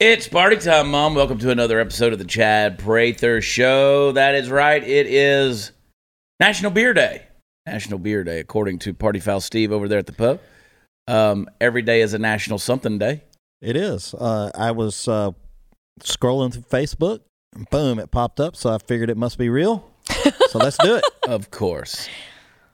It's 0.00 0.28
party 0.28 0.56
time, 0.56 0.90
Mom. 0.90 1.14
Welcome 1.14 1.38
to 1.38 1.50
another 1.50 1.80
episode 1.80 2.12
of 2.12 2.18
the 2.18 2.26
Chad 2.26 2.78
Prather 2.78 3.40
Show. 3.40 4.12
That 4.12 4.34
is 4.34 4.50
right. 4.50 4.82
It 4.82 5.06
is 5.06 5.72
National 6.38 6.70
Beer 6.70 6.92
Day. 6.92 7.22
National 7.64 7.98
Beer 7.98 8.22
Day, 8.24 8.40
according 8.40 8.80
to 8.80 8.92
Party 8.92 9.20
Foul 9.20 9.40
Steve 9.40 9.72
over 9.72 9.88
there 9.88 9.98
at 9.98 10.06
the 10.06 10.12
pub. 10.12 10.40
Um, 11.08 11.48
every 11.60 11.80
day 11.82 12.02
is 12.02 12.12
a 12.12 12.18
National 12.18 12.58
Something 12.58 12.98
Day. 12.98 13.22
It 13.62 13.76
is. 13.76 14.12
Uh, 14.12 14.50
I 14.54 14.72
was 14.72 15.08
uh, 15.08 15.30
scrolling 16.00 16.52
through 16.52 16.62
Facebook. 16.62 17.20
And 17.54 17.68
boom, 17.70 17.98
it 17.98 18.10
popped 18.10 18.40
up. 18.40 18.56
So 18.56 18.74
I 18.74 18.78
figured 18.78 19.08
it 19.08 19.16
must 19.16 19.38
be 19.38 19.48
real. 19.48 19.90
So 20.48 20.58
let's 20.58 20.76
do 20.78 20.96
it. 20.96 21.04
Of 21.26 21.50
course. 21.50 22.10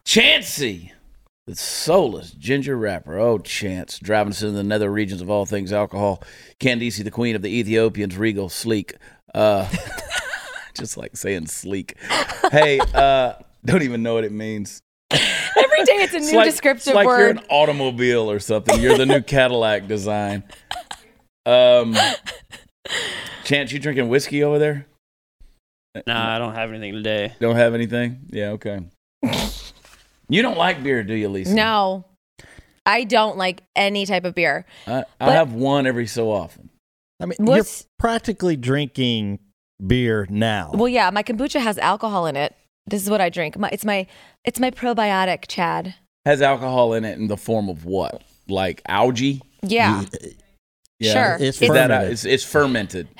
Chancey, 0.04 0.92
the 1.46 1.54
soulless 1.54 2.32
ginger 2.32 2.76
rapper. 2.76 3.18
Oh, 3.18 3.38
Chance, 3.38 3.98
driving 3.98 4.32
us 4.32 4.42
into 4.42 4.56
the 4.56 4.62
nether 4.62 4.90
regions 4.90 5.20
of 5.20 5.30
all 5.30 5.46
things 5.46 5.72
alcohol. 5.72 6.22
Candice, 6.58 7.02
the 7.02 7.10
queen 7.10 7.36
of 7.36 7.42
the 7.42 7.48
Ethiopians, 7.48 8.16
regal, 8.16 8.48
sleek. 8.48 8.94
Uh, 9.34 9.68
just 10.76 10.96
like 10.96 11.16
saying 11.16 11.46
sleek. 11.46 11.96
Hey, 12.50 12.80
uh, 12.94 13.34
don't 13.64 13.82
even 13.82 14.02
know 14.02 14.14
what 14.14 14.24
it 14.24 14.32
means. 14.32 14.80
Every 15.10 15.84
day 15.84 15.94
it's 15.94 16.14
a 16.14 16.20
new 16.20 16.36
like, 16.36 16.46
descriptive 16.50 16.88
it's 16.88 16.94
like 16.94 17.06
you're 17.06 17.28
an 17.28 17.40
automobile 17.48 18.30
or 18.30 18.38
something. 18.38 18.80
You're 18.80 18.96
the 18.96 19.06
new 19.06 19.20
Cadillac 19.22 19.86
design. 19.86 20.44
Um, 21.46 21.96
Chance, 23.44 23.72
you 23.72 23.78
drinking 23.78 24.08
whiskey 24.08 24.44
over 24.44 24.58
there? 24.58 24.86
Nah, 26.06 26.36
I 26.36 26.38
don't 26.38 26.54
have 26.54 26.70
anything 26.70 26.92
today. 26.92 27.34
Don't 27.40 27.56
have 27.56 27.74
anything? 27.74 28.20
Yeah, 28.30 28.50
okay. 28.50 28.80
you 30.30 30.42
don't 30.42 30.56
like 30.58 30.82
beer, 30.82 31.02
do 31.02 31.14
you, 31.14 31.28
Lisa? 31.28 31.54
No, 31.54 32.04
I 32.86 33.04
don't 33.04 33.36
like 33.36 33.62
any 33.76 34.06
type 34.06 34.24
of 34.24 34.34
beer. 34.34 34.64
I, 34.86 35.04
I 35.20 35.32
have 35.32 35.52
one 35.52 35.86
every 35.86 36.06
so 36.06 36.30
often. 36.30 36.70
I 37.20 37.26
mean, 37.26 37.36
What's- 37.38 37.82
you're 37.82 37.86
practically 37.98 38.56
drinking 38.56 39.40
beer 39.86 40.26
now. 40.30 40.70
Well, 40.72 40.88
yeah, 40.88 41.10
my 41.10 41.22
kombucha 41.22 41.60
has 41.60 41.78
alcohol 41.78 42.26
in 42.26 42.36
it. 42.36 42.54
This 42.86 43.02
is 43.02 43.10
what 43.10 43.20
I 43.20 43.28
drink. 43.28 43.58
My, 43.58 43.68
it's 43.70 43.84
my 43.84 44.06
it's 44.44 44.58
my 44.58 44.70
probiotic, 44.70 45.44
Chad. 45.48 45.94
Has 46.24 46.42
alcohol 46.42 46.94
in 46.94 47.04
it 47.04 47.18
in 47.18 47.28
the 47.28 47.36
form 47.36 47.68
of 47.68 47.84
what? 47.84 48.22
Like 48.48 48.82
algae? 48.88 49.42
Yeah, 49.62 50.04
uh, 50.12 50.26
Sure. 51.02 51.36
It's 51.40 51.60
Is 51.62 51.68
that 51.70 51.90
a- 51.90 52.10
it's, 52.10 52.24
it's 52.24 52.44
fermented. 52.44 53.08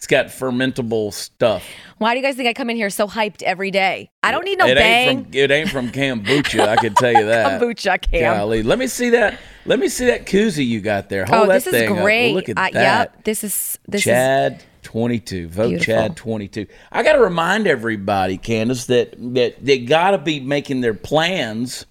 it's 0.00 0.06
got 0.06 0.28
fermentable 0.28 1.12
stuff. 1.12 1.62
Why 1.98 2.14
do 2.14 2.20
you 2.20 2.24
guys 2.24 2.34
think 2.34 2.48
I 2.48 2.54
come 2.54 2.70
in 2.70 2.76
here 2.76 2.88
so 2.88 3.06
hyped 3.06 3.42
every 3.42 3.70
day? 3.70 4.10
I 4.22 4.30
don't 4.30 4.46
need 4.46 4.56
no 4.56 4.64
it 4.66 4.74
bang 4.76 5.08
ain't 5.18 5.24
from 5.26 5.34
it 5.34 5.50
ain't 5.50 5.68
from 5.68 5.88
kombucha. 5.92 6.66
I 6.66 6.76
can 6.76 6.94
tell 6.94 7.12
you 7.12 7.26
that. 7.26 7.60
kombucha 7.60 8.00
cam. 8.10 8.38
Golly, 8.38 8.62
let 8.62 8.78
me 8.78 8.86
see 8.86 9.10
that. 9.10 9.38
Let 9.66 9.78
me 9.78 9.90
see 9.90 10.06
that 10.06 10.24
koozie 10.24 10.66
you 10.66 10.80
got 10.80 11.10
there. 11.10 11.26
Hold 11.26 11.42
Oh, 11.42 11.46
that 11.52 11.64
this 11.64 11.66
is 11.66 11.86
great. 11.86 12.32
Look 12.32 12.48
at 12.48 12.56
Uh, 12.56 12.70
that. 12.72 12.74
Yep, 13.12 13.24
this 13.24 13.44
is 13.44 13.78
this 13.86 14.00
is 14.00 14.04
Chad 14.04 14.64
22. 14.84 15.48
Vote 15.48 15.68
Beautiful. 15.68 15.84
Chad 15.94 16.16
22. 16.16 16.66
I 16.90 17.02
got 17.02 17.12
to 17.12 17.20
remind 17.20 17.66
everybody, 17.66 18.38
Candace, 18.38 18.86
that, 18.86 19.14
that 19.34 19.62
they 19.62 19.80
got 19.80 20.12
to 20.12 20.18
be 20.18 20.40
making 20.40 20.80
their 20.80 20.94
plans 20.94 21.84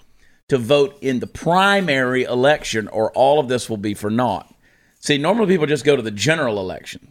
to 0.48 0.58
vote 0.58 0.98
in 1.04 1.20
the 1.20 1.28
primary 1.28 2.24
election 2.24 2.88
or 2.88 3.12
all 3.12 3.40
of 3.40 3.50
this 3.50 3.70
will 3.70 3.78
be 3.78 3.94
for 3.94 4.10
naught. 4.10 4.52
See, 5.00 5.20
normally 5.20 5.46
people 5.46 5.68
just 5.68 5.86
go 5.86 5.96
to 5.96 6.02
the 6.02 6.10
general 6.10 6.60
election, 6.60 7.08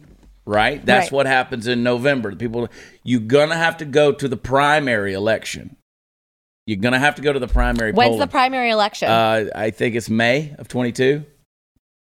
right? 0.49 0.83
That's 0.85 1.05
Right. 1.05 1.11
what 1.11 1.25
happens 1.27 1.67
in 1.67 1.83
November. 1.83 2.31
The 2.31 2.37
People, 2.37 2.67
you're 3.03 3.19
going 3.21 3.49
to 3.49 3.55
have 3.55 3.77
to 3.77 3.85
go 3.85 4.11
to 4.11 4.27
the 4.27 4.37
primary 4.37 5.13
election. 5.13 5.75
You're 6.65 6.79
going 6.79 6.93
to 6.93 6.99
have 6.99 7.15
to 7.15 7.21
go 7.21 7.31
to 7.33 7.39
the 7.39 7.47
primary 7.47 7.91
When's 7.93 8.09
polling. 8.09 8.19
the 8.19 8.27
primary 8.27 8.69
election? 8.71 9.09
Uh, 9.09 9.45
I 9.55 9.71
think 9.71 9.95
it's 9.95 10.09
May 10.09 10.53
of 10.57 10.67
22. 10.67 11.23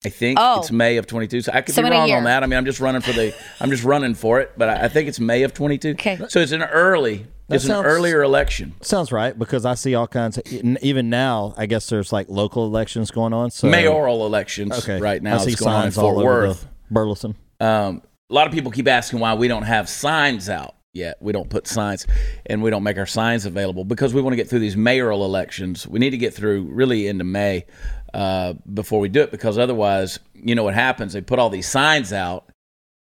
I 0.06 0.10
think 0.10 0.38
Oh. 0.42 0.60
it's 0.60 0.72
May 0.72 0.98
of 0.98 1.08
22. 1.08 1.42
So 1.42 1.52
I 1.54 1.62
could 1.62 1.74
So 1.74 1.82
be 1.82 1.90
wrong 1.90 2.12
on 2.12 2.26
that. 2.26 2.44
I 2.44 2.46
mean, 2.48 2.58
I'm 2.58 2.66
just 2.66 2.82
running 2.82 3.02
for 3.02 3.14
the. 3.14 3.34
I'm 3.62 3.70
just 3.70 3.84
running 3.86 4.14
for 4.16 4.42
it, 4.42 4.52
but 4.58 4.68
I, 4.70 4.84
I 4.86 4.88
think 4.90 5.08
it's 5.08 5.20
May 5.20 5.44
of 5.44 5.54
22. 5.54 5.92
Okay. 5.92 6.20
So 6.28 6.40
it's 6.42 6.52
an 6.52 6.62
early. 6.64 7.26
That 7.48 7.56
it's 7.56 7.66
sounds- 7.66 7.86
an 7.86 7.92
earlier 7.92 8.22
election. 8.22 8.74
Sounds 8.82 9.12
right 9.14 9.38
because 9.38 9.66
I 9.66 9.76
see 9.76 9.96
all 9.96 10.08
kinds 10.08 10.38
of 10.38 10.44
even 10.52 11.10
now. 11.10 11.54
I 11.58 11.66
guess 11.68 11.88
there's 11.88 12.12
like 12.12 12.28
local 12.30 12.66
elections 12.66 13.12
going 13.12 13.32
on. 13.34 13.50
So 13.52 13.70
Mayoral 13.70 14.26
elections 14.26 14.78
okay, 14.80 15.00
right 15.00 15.22
now. 15.24 15.36
I 15.36 15.38
see 15.40 15.52
It's 15.54 15.62
going 15.62 15.74
on 15.74 15.86
in 15.86 15.92
signs 15.92 15.98
all 15.98 16.14
Fort 16.16 16.26
over 16.26 16.48
Worth. 16.50 16.62
the 16.62 16.68
Burleson. 16.94 17.36
Um, 17.62 18.02
a 18.34 18.36
lot 18.36 18.48
of 18.48 18.54
people 18.54 18.72
keep 18.72 18.88
asking 18.88 19.20
why 19.20 19.36
we 19.36 19.48
don't 19.48 19.62
have 19.62 19.88
signs 19.88 20.50
out 20.50 20.74
yet. 20.92 21.18
We 21.22 21.34
don't 21.34 21.52
put 21.52 21.68
signs 21.68 22.08
and 22.48 22.64
we 22.64 22.72
don't 22.72 22.82
make 22.82 22.98
our 22.98 23.06
signs 23.06 23.46
available 23.46 23.86
because 23.86 24.12
we 24.12 24.24
want 24.24 24.32
to 24.34 24.38
get 24.38 24.50
through 24.50 24.60
these 24.60 24.76
mayoral 24.76 25.24
elections. 25.24 25.88
We 25.88 26.00
need 26.00 26.10
to 26.10 26.18
get 26.18 26.34
through 26.34 26.64
really 26.64 27.06
into 27.08 27.26
May 27.26 27.66
uh, 28.12 28.54
before 28.74 29.00
we 29.00 29.08
do 29.08 29.22
it 29.22 29.30
because 29.30 29.60
otherwise, 29.60 30.18
you 30.34 30.56
know 30.56 30.64
what 30.64 30.74
happens? 30.74 31.14
They 31.14 31.22
put 31.22 31.38
all 31.38 31.52
these 31.52 31.70
signs 31.70 32.12
out 32.12 32.50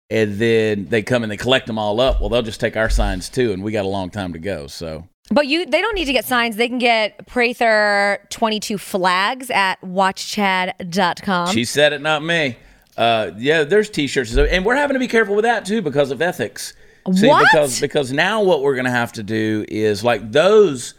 and 0.10 0.38
then 0.38 0.88
they 0.90 1.02
come 1.02 1.24
and 1.24 1.32
they 1.32 1.38
collect 1.38 1.68
them 1.68 1.80
all 1.80 2.02
up. 2.02 2.20
Well, 2.20 2.28
they'll 2.28 2.42
just 2.42 2.60
take 2.60 2.76
our 2.76 2.90
signs 2.90 3.30
too, 3.30 3.54
and 3.54 3.64
we 3.64 3.72
got 3.72 3.86
a 3.86 3.88
long 3.88 4.10
time 4.10 4.34
to 4.34 4.40
go. 4.40 4.68
So 4.68 5.08
but 5.32 5.48
you 5.48 5.66
they 5.66 5.80
don't 5.80 5.96
need 5.96 6.06
to 6.06 6.12
get 6.12 6.26
signs. 6.26 6.58
They 6.58 6.68
can 6.68 6.80
get 6.80 7.26
Prather 7.28 8.28
22 8.30 8.78
flags 8.78 9.50
at 9.50 9.80
watchchad.com. 9.82 11.48
She 11.54 11.64
said 11.64 11.94
it, 11.94 12.02
not 12.02 12.24
me. 12.24 12.58
Uh, 12.98 13.32
yeah, 13.38 13.64
there's 13.64 13.90
t-shirts, 13.90 14.36
and 14.36 14.66
we're 14.66 14.76
having 14.76 14.94
to 14.94 15.00
be 15.00 15.08
careful 15.08 15.36
with 15.36 15.44
that 15.44 15.66
too 15.66 15.82
because 15.82 16.12
of 16.12 16.22
ethics. 16.22 16.74
See, 17.14 17.28
What? 17.28 17.44
because 17.52 17.82
because 17.82 18.12
now 18.14 18.44
what 18.44 18.62
we're 18.62 18.76
going 18.76 18.86
to 18.86 18.92
have 18.92 19.12
to 19.14 19.24
do 19.24 19.66
is 19.68 20.04
like 20.04 20.32
those 20.32 20.94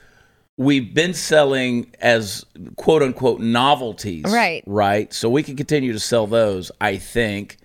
we've 0.59 0.93
been 0.95 1.15
selling 1.15 1.91
as 2.01 2.45
quote 2.77 3.03
unquote 3.03 3.41
novelties, 3.41 4.25
Right. 4.25 4.63
Right. 4.67 5.13
So 5.15 5.29
we 5.31 5.43
can 5.43 5.57
continue 5.57 5.93
to 5.93 6.01
sell 6.01 6.27
those, 6.27 6.71
I 6.81 6.97
think. 6.99 7.57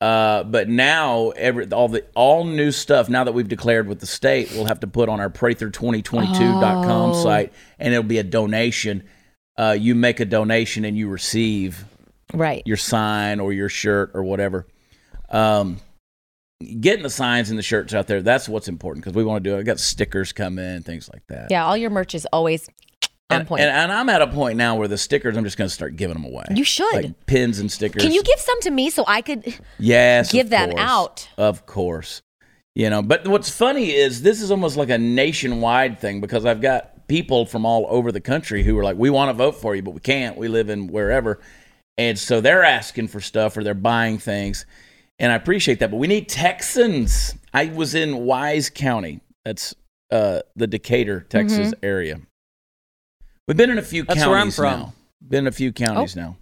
Uh, 0.00 0.42
but 0.42 0.68
now 0.68 1.30
every 1.30 1.70
all 1.70 1.88
the 1.88 2.04
all 2.16 2.44
new 2.44 2.72
stuff 2.72 3.08
now 3.08 3.22
that 3.24 3.32
we've 3.32 3.48
declared 3.48 3.86
with 3.86 4.00
the 4.00 4.06
state, 4.06 4.50
we'll 4.52 4.64
have 4.66 4.80
to 4.80 4.86
put 4.88 5.08
on 5.08 5.20
our 5.20 5.30
prather2022.com 5.30 7.10
Oh. 7.12 7.22
site, 7.22 7.52
and 7.78 7.92
it'll 7.94 8.02
be 8.02 8.18
a 8.18 8.22
donation. 8.24 9.04
Uh, 9.56 9.76
you 9.78 9.94
make 9.94 10.18
a 10.20 10.24
donation 10.24 10.84
and 10.84 10.96
you 10.96 11.08
receive 11.08 11.84
right. 12.32 12.62
your 12.66 12.76
sign 12.76 13.40
or 13.40 13.52
your 13.52 13.68
shirt 13.68 14.10
or 14.14 14.22
whatever. 14.22 14.66
Um, 15.30 15.78
getting 16.80 17.02
the 17.02 17.10
signs 17.10 17.50
and 17.50 17.58
the 17.58 17.62
shirts 17.62 17.94
out 17.94 18.06
there, 18.06 18.22
that's 18.22 18.48
what's 18.48 18.68
important 18.68 19.04
because 19.04 19.16
we 19.16 19.24
want 19.24 19.42
to 19.42 19.50
do 19.50 19.56
it. 19.56 19.60
I 19.60 19.62
got 19.62 19.80
stickers 19.80 20.32
coming 20.32 20.82
things 20.82 21.08
like 21.12 21.26
that. 21.28 21.48
Yeah, 21.50 21.64
all 21.66 21.76
your 21.76 21.90
merch 21.90 22.14
is 22.14 22.26
always 22.32 22.68
on 23.30 23.40
And, 23.40 23.48
point. 23.48 23.62
and, 23.62 23.70
and 23.70 23.92
I'm 23.92 24.08
at 24.08 24.22
a 24.22 24.26
point 24.26 24.56
now 24.56 24.76
where 24.76 24.88
the 24.88 24.98
stickers, 24.98 25.36
I'm 25.36 25.44
just 25.44 25.56
going 25.56 25.68
to 25.68 25.74
start 25.74 25.96
giving 25.96 26.14
them 26.14 26.24
away. 26.24 26.44
you 26.54 26.64
should. 26.64 26.92
Like 26.94 27.26
pins 27.26 27.58
and 27.58 27.70
stickers. 27.72 28.02
Can 28.02 28.12
you 28.12 28.22
give 28.22 28.38
some 28.38 28.60
to 28.62 28.70
me 28.70 28.90
so 28.90 29.04
I 29.06 29.22
could 29.22 29.58
yes, 29.78 30.30
give 30.30 30.50
them 30.50 30.70
course. 30.70 30.80
out? 30.82 31.28
Of 31.36 31.66
course. 31.66 32.22
You 32.74 32.88
know, 32.88 33.02
but 33.02 33.26
what's 33.28 33.50
funny 33.50 33.90
is 33.90 34.22
this 34.22 34.40
is 34.40 34.50
almost 34.50 34.76
like 34.78 34.88
a 34.88 34.96
nationwide 34.98 35.98
thing 35.98 36.20
because 36.22 36.46
I've 36.46 36.60
got 36.62 37.06
people 37.06 37.44
from 37.44 37.66
all 37.66 37.86
over 37.90 38.10
the 38.10 38.20
country 38.20 38.62
who 38.62 38.78
are 38.78 38.84
like, 38.84 38.96
we 38.96 39.10
want 39.10 39.28
to 39.28 39.34
vote 39.34 39.56
for 39.56 39.74
you, 39.74 39.82
but 39.82 39.90
we 39.92 40.00
can't. 40.00 40.38
We 40.38 40.48
live 40.48 40.70
in 40.70 40.86
wherever. 40.86 41.40
And 41.98 42.18
so 42.18 42.40
they're 42.40 42.64
asking 42.64 43.08
for 43.08 43.20
stuff 43.20 43.56
or 43.56 43.62
they're 43.64 43.74
buying 43.74 44.18
things. 44.18 44.64
And 45.18 45.30
I 45.30 45.34
appreciate 45.36 45.78
that. 45.80 45.90
But 45.90 45.98
we 45.98 46.06
need 46.06 46.28
Texans. 46.28 47.34
I 47.52 47.66
was 47.66 47.94
in 47.94 48.24
Wise 48.24 48.70
County. 48.70 49.20
That's 49.44 49.74
uh, 50.10 50.40
the 50.56 50.66
Decatur, 50.66 51.20
Texas 51.28 51.68
Mm-hmm. 51.68 51.84
area. 51.84 52.20
We've 53.46 53.56
been 53.56 53.70
in 53.70 53.78
a 53.78 53.82
few 53.82 54.04
counties. 54.04 54.22
That's 54.22 54.26
counties 54.26 54.58
where 54.58 54.66
I'm 54.68 54.76
from. 54.78 54.80
now. 54.80 54.92
Been 55.28 55.38
in 55.40 55.46
a 55.48 55.52
few 55.52 55.72
counties 55.72 56.16
now. 56.16 56.36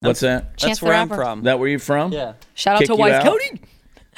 What's 0.00 0.20
that? 0.20 0.56
Chance 0.56 0.70
That's 0.78 0.82
where 0.82 0.94
I'm 0.94 1.08
from. 1.08 1.40
Is 1.40 1.44
that 1.46 1.58
where 1.58 1.68
you 1.68 1.78
from? 1.78 2.12
Yeah. 2.12 2.34
shout 2.54 2.74
out 2.76 2.78
kick 2.80 2.88
to 2.88 2.94
Wise 2.96 3.14
out? 3.14 3.22
County? 3.24 3.60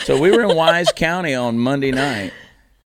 So 0.01 0.21
we 0.21 0.31
were 0.31 0.43
in 0.43 0.55
Wise 0.57 0.93
County 0.93 1.35
on 1.35 1.59
Monday 1.59 1.93
night, 1.93 2.33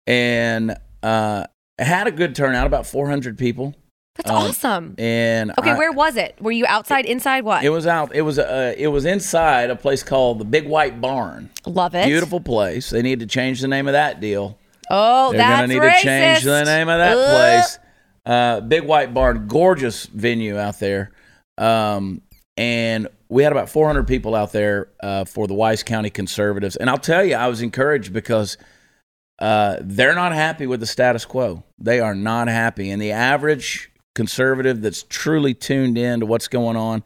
and 0.07 0.75
uh, 1.03 1.45
had 1.79 2.07
a 2.07 2.11
good 2.11 2.35
turnout, 2.35 2.67
about 2.67 2.85
400 2.87 3.37
people. 3.37 3.75
That's 4.15 4.29
Um, 4.29 4.35
awesome. 4.35 4.95
And 4.97 5.51
Okay, 5.57 5.71
I- 5.71 5.77
where 5.77 5.91
was 5.91 6.17
it? 6.17 6.35
Were 6.41 6.51
you 6.51 6.65
outside, 6.67 7.05
inside? 7.05 7.43
What? 7.45 7.63
it 7.63 7.69
was 7.69 7.87
out? 7.87 8.13
It 8.13 8.21
was 8.23 8.37
uh, 8.39 8.73
it 8.77 8.87
was 8.87 9.05
inside 9.05 9.69
a 9.69 9.75
place 9.75 10.03
called 10.03 10.39
the 10.39 10.45
Big 10.45 10.67
White 10.67 10.99
Barn. 10.99 11.49
Love 11.65 11.95
it. 11.95 12.05
Beautiful 12.07 12.41
place. 12.41 12.89
They 12.89 13.01
need 13.01 13.19
to 13.21 13.25
change 13.25 13.61
the 13.61 13.67
name 13.67 13.87
of 13.87 13.93
that 13.93 14.19
deal. 14.19 14.57
Oh, 14.89 15.31
They're 15.31 15.37
that's 15.39 15.61
gonna 15.61 15.67
need 15.73 15.81
racist. 15.81 15.97
to 15.99 16.03
change 16.03 16.43
the 16.43 16.63
name 16.65 16.89
of 16.89 16.99
that 16.99 17.17
Ugh. 17.17 17.35
place. 17.61 17.79
Uh, 18.25 18.59
Big 18.61 18.83
White 18.83 19.13
Barn, 19.13 19.47
gorgeous 19.47 20.05
venue 20.07 20.57
out 20.57 20.79
there. 20.79 21.11
Um, 21.57 22.21
and 22.57 23.07
we 23.29 23.43
had 23.43 23.51
about 23.53 23.69
400 23.69 24.05
people 24.07 24.35
out 24.35 24.51
there 24.51 24.89
uh, 25.01 25.23
for 25.25 25.47
the 25.47 25.53
Wise 25.53 25.83
County 25.83 26.09
Conservatives. 26.09 26.75
And 26.75 26.89
I'll 26.89 26.97
tell 26.97 27.23
you, 27.23 27.35
I 27.35 27.47
was 27.47 27.61
encouraged 27.61 28.11
because 28.13 28.57
uh, 29.39 29.77
they're 29.81 30.13
not 30.13 30.33
happy 30.33 30.67
with 30.67 30.81
the 30.81 30.85
status 30.85 31.23
quo. 31.25 31.63
They 31.79 31.99
are 32.01 32.13
not 32.13 32.47
happy. 32.49 32.91
And 32.91 33.01
the 33.01 33.11
average 33.13 33.90
conservative 34.15 34.81
that's 34.81 35.03
truly 35.03 35.53
tuned 35.53 35.97
in 35.97 36.19
to 36.19 36.25
what's 36.25 36.47
going 36.47 36.75
on 36.75 37.03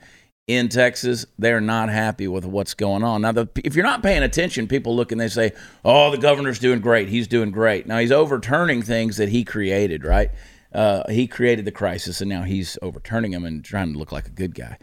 in 0.47 0.69
Texas, 0.69 1.25
they're 1.39 1.61
not 1.61 1.89
happy 1.89 2.27
with 2.27 2.45
what's 2.45 2.75
going 2.75 3.03
on. 3.03 3.21
Now, 3.21 3.31
the, 3.31 3.49
if 3.63 3.75
you're 3.75 3.85
not 3.85 4.03
paying 4.03 4.21
attention, 4.21 4.67
people 4.67 4.95
look 4.95 5.11
and 5.11 5.19
they 5.19 5.27
say, 5.27 5.53
oh, 5.83 6.11
the 6.11 6.17
governor's 6.17 6.59
doing 6.59 6.81
great. 6.81 7.09
He's 7.09 7.27
doing 7.27 7.49
great. 7.51 7.87
Now, 7.87 7.97
he's 7.97 8.11
overturning 8.11 8.83
things 8.83 9.17
that 9.17 9.29
he 9.29 9.43
created, 9.43 10.03
right? 10.03 10.29
Uh, 10.71 11.09
he 11.09 11.25
created 11.25 11.65
the 11.65 11.71
crisis, 11.71 12.21
and 12.21 12.29
now 12.29 12.43
he's 12.43 12.77
overturning 12.81 13.31
them 13.31 13.45
and 13.45 13.63
trying 13.63 13.93
to 13.93 13.97
look 13.97 14.11
like 14.11 14.27
a 14.27 14.31
good 14.31 14.53
guy. 14.53 14.77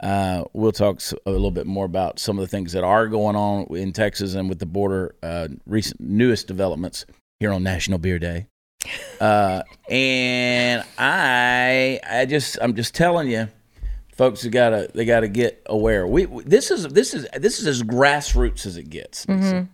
Uh, 0.00 0.44
we'll 0.52 0.70
talk 0.70 1.00
a 1.26 1.30
little 1.30 1.50
bit 1.50 1.66
more 1.66 1.84
about 1.84 2.20
some 2.20 2.38
of 2.38 2.42
the 2.42 2.48
things 2.48 2.72
that 2.72 2.84
are 2.84 3.08
going 3.08 3.34
on 3.34 3.66
in 3.76 3.92
Texas 3.92 4.34
and 4.34 4.48
with 4.48 4.60
the 4.60 4.66
border. 4.66 5.16
Uh, 5.22 5.48
recent 5.66 6.00
newest 6.00 6.46
developments 6.46 7.04
here 7.40 7.50
on 7.50 7.64
National 7.64 7.98
Beer 7.98 8.20
Day. 8.20 8.46
Uh, 9.20 9.62
and 9.88 10.84
I, 10.98 12.00
I 12.08 12.26
just, 12.26 12.58
I'm 12.60 12.74
just 12.74 12.94
telling 12.94 13.28
you, 13.28 13.48
folks, 14.16 14.44
you 14.44 14.50
gotta, 14.50 14.90
they 14.94 15.04
gotta 15.04 15.28
get 15.28 15.62
aware. 15.66 16.06
We, 16.06 16.26
we 16.26 16.44
this 16.44 16.70
is, 16.70 16.86
this 16.88 17.14
is, 17.14 17.26
this 17.36 17.58
is 17.58 17.66
as 17.66 17.82
grassroots 17.82 18.66
as 18.66 18.76
it 18.76 18.90
gets. 18.90 19.28
Lisa. 19.28 19.68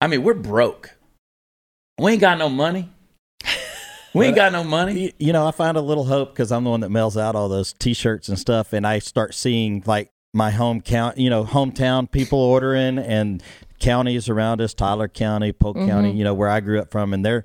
I 0.00 0.06
mean, 0.06 0.22
we're 0.22 0.34
broke. 0.34 0.96
We 1.98 2.12
ain't 2.12 2.20
got 2.20 2.38
no 2.38 2.48
money. 2.48 2.90
We 4.12 4.26
ain't 4.26 4.34
got 4.34 4.50
no 4.50 4.64
money. 4.64 5.12
You 5.18 5.32
know, 5.32 5.46
I 5.46 5.52
find 5.52 5.76
a 5.76 5.80
little 5.80 6.02
hope 6.04 6.32
because 6.32 6.50
I'm 6.50 6.64
the 6.64 6.70
one 6.70 6.80
that 6.80 6.88
mails 6.88 7.16
out 7.16 7.36
all 7.36 7.48
those 7.48 7.72
T-shirts 7.74 8.28
and 8.28 8.36
stuff, 8.36 8.72
and 8.72 8.84
I 8.84 8.98
start 8.98 9.34
seeing 9.34 9.84
like 9.86 10.10
my 10.32 10.50
home 10.50 10.80
count, 10.80 11.18
you 11.18 11.30
know, 11.30 11.44
hometown 11.44 12.10
people 12.10 12.38
ordering 12.38 12.98
and 12.98 13.42
counties 13.78 14.28
around 14.28 14.60
us, 14.60 14.74
Tyler 14.74 15.08
County, 15.08 15.52
Polk 15.52 15.76
mm-hmm. 15.76 15.88
County, 15.88 16.12
you 16.12 16.24
know, 16.24 16.34
where 16.34 16.48
I 16.48 16.60
grew 16.60 16.80
up 16.80 16.90
from, 16.90 17.12
and 17.12 17.24
they're, 17.24 17.44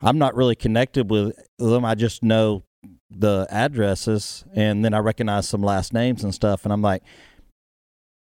I'm 0.00 0.18
not 0.18 0.34
really 0.34 0.56
connected 0.56 1.10
with 1.10 1.36
them. 1.58 1.84
I 1.84 1.94
just 1.94 2.22
know 2.22 2.64
the 3.10 3.46
addresses, 3.50 4.44
and 4.54 4.84
then 4.84 4.92
I 4.92 4.98
recognize 4.98 5.48
some 5.48 5.62
last 5.62 5.92
names 5.92 6.24
and 6.24 6.34
stuff, 6.34 6.64
and 6.64 6.72
I'm 6.72 6.82
like, 6.82 7.02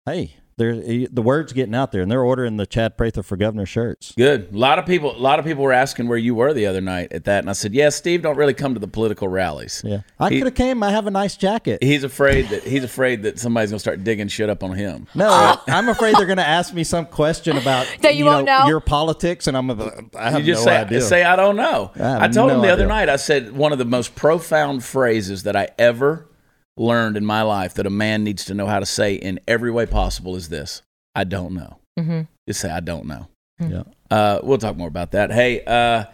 hey, 0.07 0.37
there, 0.61 1.09
the 1.11 1.23
word's 1.23 1.53
getting 1.53 1.75
out 1.75 1.91
there, 1.91 2.03
and 2.03 2.11
they're 2.11 2.23
ordering 2.23 2.57
the 2.57 2.67
Chad 2.67 2.97
Prather 2.97 3.23
for 3.23 3.37
governor 3.37 3.67
shirts. 3.67 4.13
Good. 4.17 4.53
A 4.53 4.57
lot 4.57 4.79
of 4.79 4.87
people. 4.87 5.17
A 5.17 5.19
lot 5.19 5.39
of 5.39 5.45
people 5.45 5.65
were 5.65 5.73
asking 5.73 6.07
where 6.09 6.19
you 6.19 6.35
were 6.35 6.53
the 6.53 6.67
other 6.67 6.81
night 6.81 7.13
at 7.13 7.25
that, 7.25 7.41
and 7.41 7.51
I 7.51 7.55
said, 7.55 7.75
"Yeah, 7.75 7.89
Steve 7.89 8.23
don't 8.23 8.37
really 8.37 8.55
come 8.55 8.75
to 8.75 8.81
the 8.81 8.87
political 8.89 9.27
rallies. 9.29 9.83
Yeah, 9.85 10.03
I 10.19 10.29
could 10.29 10.45
have 10.45 10.55
came. 10.55 10.83
I 10.83 10.91
have 10.91 11.07
a 11.07 11.11
nice 11.11 11.37
jacket. 11.37 11.83
He's 11.83 12.05
afraid 12.05 12.49
that 12.51 12.63
he's 12.63 12.85
afraid 12.85 13.23
that 13.23 13.39
somebody's 13.39 13.71
gonna 13.71 13.81
start 13.81 14.05
digging 14.05 14.29
shit 14.29 14.49
up 14.51 14.63
on 14.63 14.75
him. 14.75 15.07
No, 15.15 15.57
I'm 15.67 15.89
afraid 15.89 16.15
they're 16.17 16.27
going 16.27 16.37
to 16.39 16.47
ask 16.47 16.73
me 16.75 16.85
some 16.85 17.07
question 17.07 17.57
about 17.57 17.87
That 18.03 18.15
you 18.17 18.27
won't 18.27 18.47
know? 18.47 18.67
your 18.67 18.81
politics, 18.81 19.47
and 19.47 19.57
I'm. 19.57 19.69
gonna- 19.69 20.05
have 20.19 20.41
You 20.47 20.53
just 20.55 20.67
no 20.67 20.73
say, 20.73 20.77
idea. 20.79 21.01
say 21.01 21.25
I 21.25 21.37
don't 21.37 21.57
know. 21.57 21.91
I 21.99 22.25
I, 22.25 22.29
told 22.29 22.51
him 22.51 22.59
no 22.59 22.63
the 22.63 22.73
other 22.73 22.87
night. 22.87 23.09
I 23.09 23.17
said 23.17 23.53
one 23.57 23.73
of 23.73 23.79
the 23.79 23.85
most 23.85 24.15
profound 24.15 24.85
phrases 24.85 25.43
that 25.45 25.57
I 25.57 25.69
ever 25.79 26.27
learned 26.77 27.17
in 27.17 27.25
my 27.25 27.43
life 27.43 27.75
that 27.75 27.87
a 27.87 27.91
man 27.91 28.25
needs 28.25 28.45
to 28.47 28.55
know 28.55 28.67
how 28.67 28.81
to 28.81 28.87
say 28.87 29.15
in 29.15 29.41
every 29.47 29.71
way 29.71 29.87
possible 29.87 30.37
is 30.37 30.49
this: 30.49 30.83
I 31.15 31.25
don't 31.25 31.55
know. 31.55 31.79
Mm-hmm. 31.99 32.23
Just 32.49 32.61
say 32.61 32.71
I 32.71 32.81
don't 32.81 33.07
know. 33.07 33.29
yeah. 33.61 33.83
Uh, 34.11 34.41
we'll 34.43 34.59
talk 34.59 34.77
more 34.77 34.89
about 34.89 35.13
that. 35.13 35.31
Hey, 35.31 35.63
uh, 35.65 36.05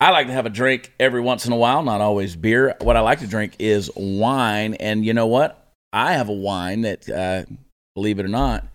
I 0.00 0.10
like 0.10 0.26
to 0.26 0.32
have 0.32 0.46
a 0.46 0.50
drink 0.50 0.92
every 1.00 1.20
once 1.20 1.46
in 1.46 1.52
a 1.52 1.56
while, 1.56 1.82
not 1.82 2.00
always 2.00 2.36
beer. 2.36 2.74
What 2.80 2.96
I 2.96 3.00
like 3.00 3.20
to 3.20 3.26
drink 3.26 3.56
is 3.58 3.90
wine, 3.96 4.74
and 4.74 5.04
you 5.04 5.14
know 5.14 5.26
what? 5.26 5.72
I 5.92 6.12
have 6.12 6.28
a 6.28 6.34
wine 6.34 6.82
that, 6.82 7.08
uh, 7.08 7.44
believe 7.94 8.18
it 8.18 8.24
or 8.24 8.28
not, 8.28 8.66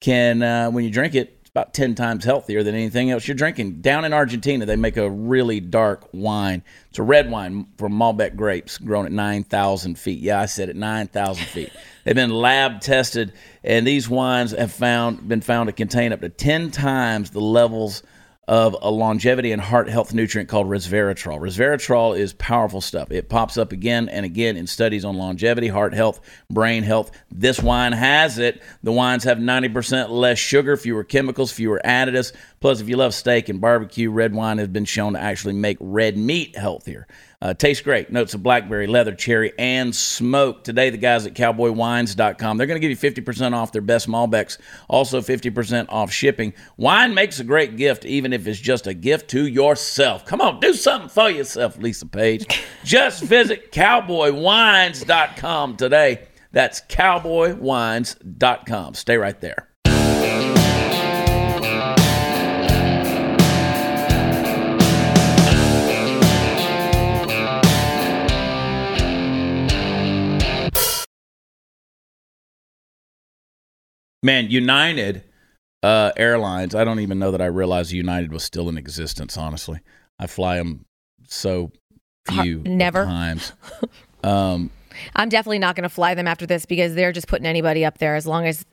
can 0.00 0.42
uh, 0.42 0.70
when 0.70 0.84
you 0.84 0.90
drink 0.90 1.14
it, 1.14 1.38
it's 1.41 1.41
about 1.54 1.74
ten 1.74 1.94
times 1.94 2.24
healthier 2.24 2.62
than 2.62 2.74
anything 2.74 3.10
else 3.10 3.28
you're 3.28 3.34
drinking. 3.34 3.82
Down 3.82 4.06
in 4.06 4.14
Argentina, 4.14 4.64
they 4.64 4.76
make 4.76 4.96
a 4.96 5.10
really 5.10 5.60
dark 5.60 6.08
wine. 6.12 6.62
It's 6.88 6.98
a 6.98 7.02
red 7.02 7.30
wine 7.30 7.66
from 7.76 7.92
Malbec 7.92 8.36
grapes, 8.36 8.78
grown 8.78 9.04
at 9.04 9.12
nine 9.12 9.44
thousand 9.44 9.98
feet. 9.98 10.20
Yeah, 10.20 10.40
I 10.40 10.46
said 10.46 10.70
it, 10.70 10.76
nine 10.76 11.08
thousand 11.08 11.44
feet. 11.46 11.70
They've 12.04 12.14
been 12.14 12.30
lab 12.30 12.80
tested, 12.80 13.34
and 13.62 13.86
these 13.86 14.08
wines 14.08 14.52
have 14.52 14.72
found 14.72 15.28
been 15.28 15.42
found 15.42 15.66
to 15.68 15.72
contain 15.74 16.12
up 16.12 16.22
to 16.22 16.30
ten 16.30 16.70
times 16.70 17.30
the 17.30 17.40
levels 17.40 18.02
of 18.48 18.76
a 18.82 18.90
longevity 18.90 19.52
and 19.52 19.62
heart 19.62 19.88
health 19.88 20.12
nutrient 20.12 20.48
called 20.48 20.66
resveratrol. 20.66 21.38
Resveratrol 21.38 22.18
is 22.18 22.32
powerful 22.32 22.80
stuff. 22.80 23.12
It 23.12 23.28
pops 23.28 23.56
up 23.56 23.70
again 23.70 24.08
and 24.08 24.26
again 24.26 24.56
in 24.56 24.66
studies 24.66 25.04
on 25.04 25.16
longevity, 25.16 25.68
heart 25.68 25.94
health, 25.94 26.20
brain 26.50 26.82
health. 26.82 27.12
This 27.30 27.60
wine 27.62 27.92
has 27.92 28.38
it. 28.38 28.60
The 28.82 28.90
wines 28.90 29.22
have 29.24 29.38
90% 29.38 30.10
less 30.10 30.38
sugar, 30.38 30.76
fewer 30.76 31.04
chemicals, 31.04 31.52
fewer 31.52 31.80
additives. 31.84 32.32
Plus, 32.62 32.80
if 32.80 32.88
you 32.88 32.96
love 32.96 33.12
steak 33.12 33.48
and 33.48 33.60
barbecue, 33.60 34.08
red 34.08 34.32
wine 34.32 34.58
has 34.58 34.68
been 34.68 34.84
shown 34.84 35.14
to 35.14 35.20
actually 35.20 35.54
make 35.54 35.76
red 35.80 36.16
meat 36.16 36.56
healthier. 36.56 37.08
Uh, 37.42 37.52
tastes 37.52 37.82
great. 37.82 38.10
Notes 38.12 38.34
of 38.34 38.42
blackberry, 38.44 38.86
leather, 38.86 39.12
cherry, 39.12 39.52
and 39.58 39.92
smoke. 39.92 40.62
Today, 40.62 40.90
the 40.90 40.96
guys 40.96 41.26
at 41.26 41.34
cowboywines.com, 41.34 42.56
they're 42.56 42.68
going 42.68 42.80
to 42.80 42.88
give 42.88 42.92
you 42.92 43.10
50% 43.10 43.52
off 43.52 43.72
their 43.72 43.82
best 43.82 44.08
Malbecs, 44.08 44.58
also 44.88 45.20
50% 45.20 45.86
off 45.88 46.12
shipping. 46.12 46.52
Wine 46.76 47.14
makes 47.14 47.40
a 47.40 47.44
great 47.44 47.76
gift, 47.76 48.04
even 48.04 48.32
if 48.32 48.46
it's 48.46 48.60
just 48.60 48.86
a 48.86 48.94
gift 48.94 49.28
to 49.30 49.44
yourself. 49.44 50.24
Come 50.24 50.40
on, 50.40 50.60
do 50.60 50.72
something 50.72 51.08
for 51.08 51.30
yourself, 51.30 51.76
Lisa 51.78 52.06
Page. 52.06 52.62
Just 52.84 53.24
visit 53.24 53.72
cowboywines.com 53.72 55.76
today. 55.76 56.28
That's 56.52 56.80
cowboywines.com. 56.82 58.94
Stay 58.94 59.16
right 59.16 59.40
there. 59.40 59.71
Man, 74.22 74.50
United 74.50 75.24
uh, 75.82 76.12
Airlines. 76.16 76.74
I 76.74 76.84
don't 76.84 77.00
even 77.00 77.18
know 77.18 77.32
that 77.32 77.42
I 77.42 77.46
realized 77.46 77.90
United 77.92 78.32
was 78.32 78.44
still 78.44 78.68
in 78.68 78.78
existence. 78.78 79.36
Honestly, 79.36 79.80
I 80.18 80.26
fly 80.28 80.58
them 80.58 80.84
so 81.26 81.72
few 82.28 82.60
never. 82.60 83.04
times. 83.04 83.52
Um, 84.24 84.70
I'm 85.16 85.28
definitely 85.28 85.58
not 85.58 85.74
going 85.74 85.82
to 85.82 85.88
fly 85.88 86.14
them 86.14 86.28
after 86.28 86.46
this 86.46 86.64
because 86.64 86.94
they're 86.94 87.10
just 87.10 87.26
putting 87.26 87.44
anybody 87.44 87.84
up 87.84 87.98
there 87.98 88.14
as 88.14 88.24
long 88.24 88.46
as 88.46 88.64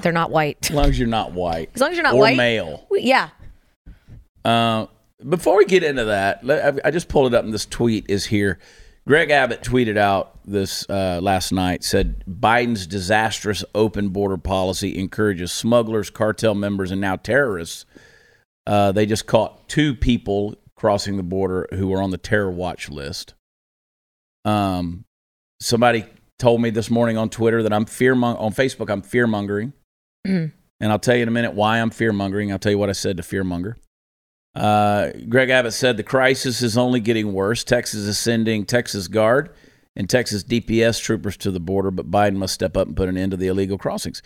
they're 0.00 0.10
not 0.10 0.30
white. 0.30 0.56
as 0.70 0.74
long 0.74 0.86
as 0.86 0.98
you're 0.98 1.06
not 1.06 1.32
white 1.32 1.68
As 1.74 1.82
long 1.82 1.90
as 1.90 1.96
you're 1.98 2.02
not 2.02 2.14
or 2.14 2.20
white. 2.20 2.36
male. 2.38 2.86
We- 2.90 3.02
yeah. 3.02 3.28
Uh, 4.42 4.86
before 5.28 5.58
we 5.58 5.66
get 5.66 5.82
into 5.82 6.06
that, 6.06 6.40
I- 6.48 6.88
I 6.88 6.90
just 6.90 7.08
pulled 7.08 7.34
it 7.34 7.36
up, 7.36 7.44
and 7.44 7.52
this 7.52 7.66
tweet 7.66 8.06
is 8.08 8.24
here. 8.24 8.58
Greg 9.08 9.30
Abbott 9.30 9.62
tweeted 9.62 9.96
out 9.96 10.38
this 10.44 10.84
uh, 10.90 11.18
last 11.22 11.50
night 11.50 11.82
said 11.82 12.22
Biden's 12.26 12.86
disastrous 12.86 13.64
open 13.74 14.10
border 14.10 14.36
policy 14.36 14.98
encourages 14.98 15.50
smugglers, 15.50 16.10
cartel 16.10 16.54
members, 16.54 16.90
and 16.90 17.00
now 17.00 17.16
terrorists. 17.16 17.86
Uh, 18.66 18.92
they 18.92 19.06
just 19.06 19.26
caught 19.26 19.66
two 19.66 19.94
people 19.94 20.54
crossing 20.76 21.16
the 21.16 21.22
border 21.22 21.66
who 21.72 21.88
were 21.88 22.02
on 22.02 22.10
the 22.10 22.18
terror 22.18 22.50
watch 22.50 22.90
list. 22.90 23.32
Um, 24.44 25.06
somebody 25.58 26.04
told 26.38 26.60
me 26.60 26.68
this 26.68 26.90
morning 26.90 27.16
on 27.16 27.30
Twitter 27.30 27.62
that 27.62 27.72
I'm 27.72 27.86
fear 27.86 28.12
on 28.12 28.52
Facebook. 28.52 28.90
I'm 28.90 29.00
fear 29.00 29.26
mongering, 29.26 29.72
Mm. 30.26 30.52
and 30.80 30.92
I'll 30.92 30.98
tell 30.98 31.16
you 31.16 31.22
in 31.22 31.28
a 31.28 31.32
minute 31.32 31.54
why 31.54 31.78
I'm 31.78 31.88
fear 31.88 32.12
mongering. 32.12 32.52
I'll 32.52 32.58
tell 32.58 32.72
you 32.72 32.78
what 32.78 32.90
I 32.90 32.92
said 32.92 33.16
to 33.16 33.22
fear 33.22 33.42
monger. 33.42 33.78
Uh, 34.58 35.12
Greg 35.28 35.50
Abbott 35.50 35.72
said 35.72 35.96
the 35.96 36.02
crisis 36.02 36.62
is 36.62 36.76
only 36.76 37.00
getting 37.00 37.32
worse. 37.32 37.64
Texas 37.64 38.00
is 38.00 38.18
sending 38.18 38.64
Texas 38.66 39.06
Guard 39.08 39.50
and 39.96 40.08
Texas 40.10 40.42
DPS 40.44 41.00
troopers 41.02 41.36
to 41.38 41.50
the 41.50 41.60
border, 41.60 41.90
but 41.90 42.10
Biden 42.10 42.36
must 42.36 42.54
step 42.54 42.76
up 42.76 42.86
and 42.86 42.96
put 42.96 43.08
an 43.08 43.16
end 43.16 43.30
to 43.30 43.36
the 43.36 43.46
illegal 43.46 43.78
crossings. 43.78 44.22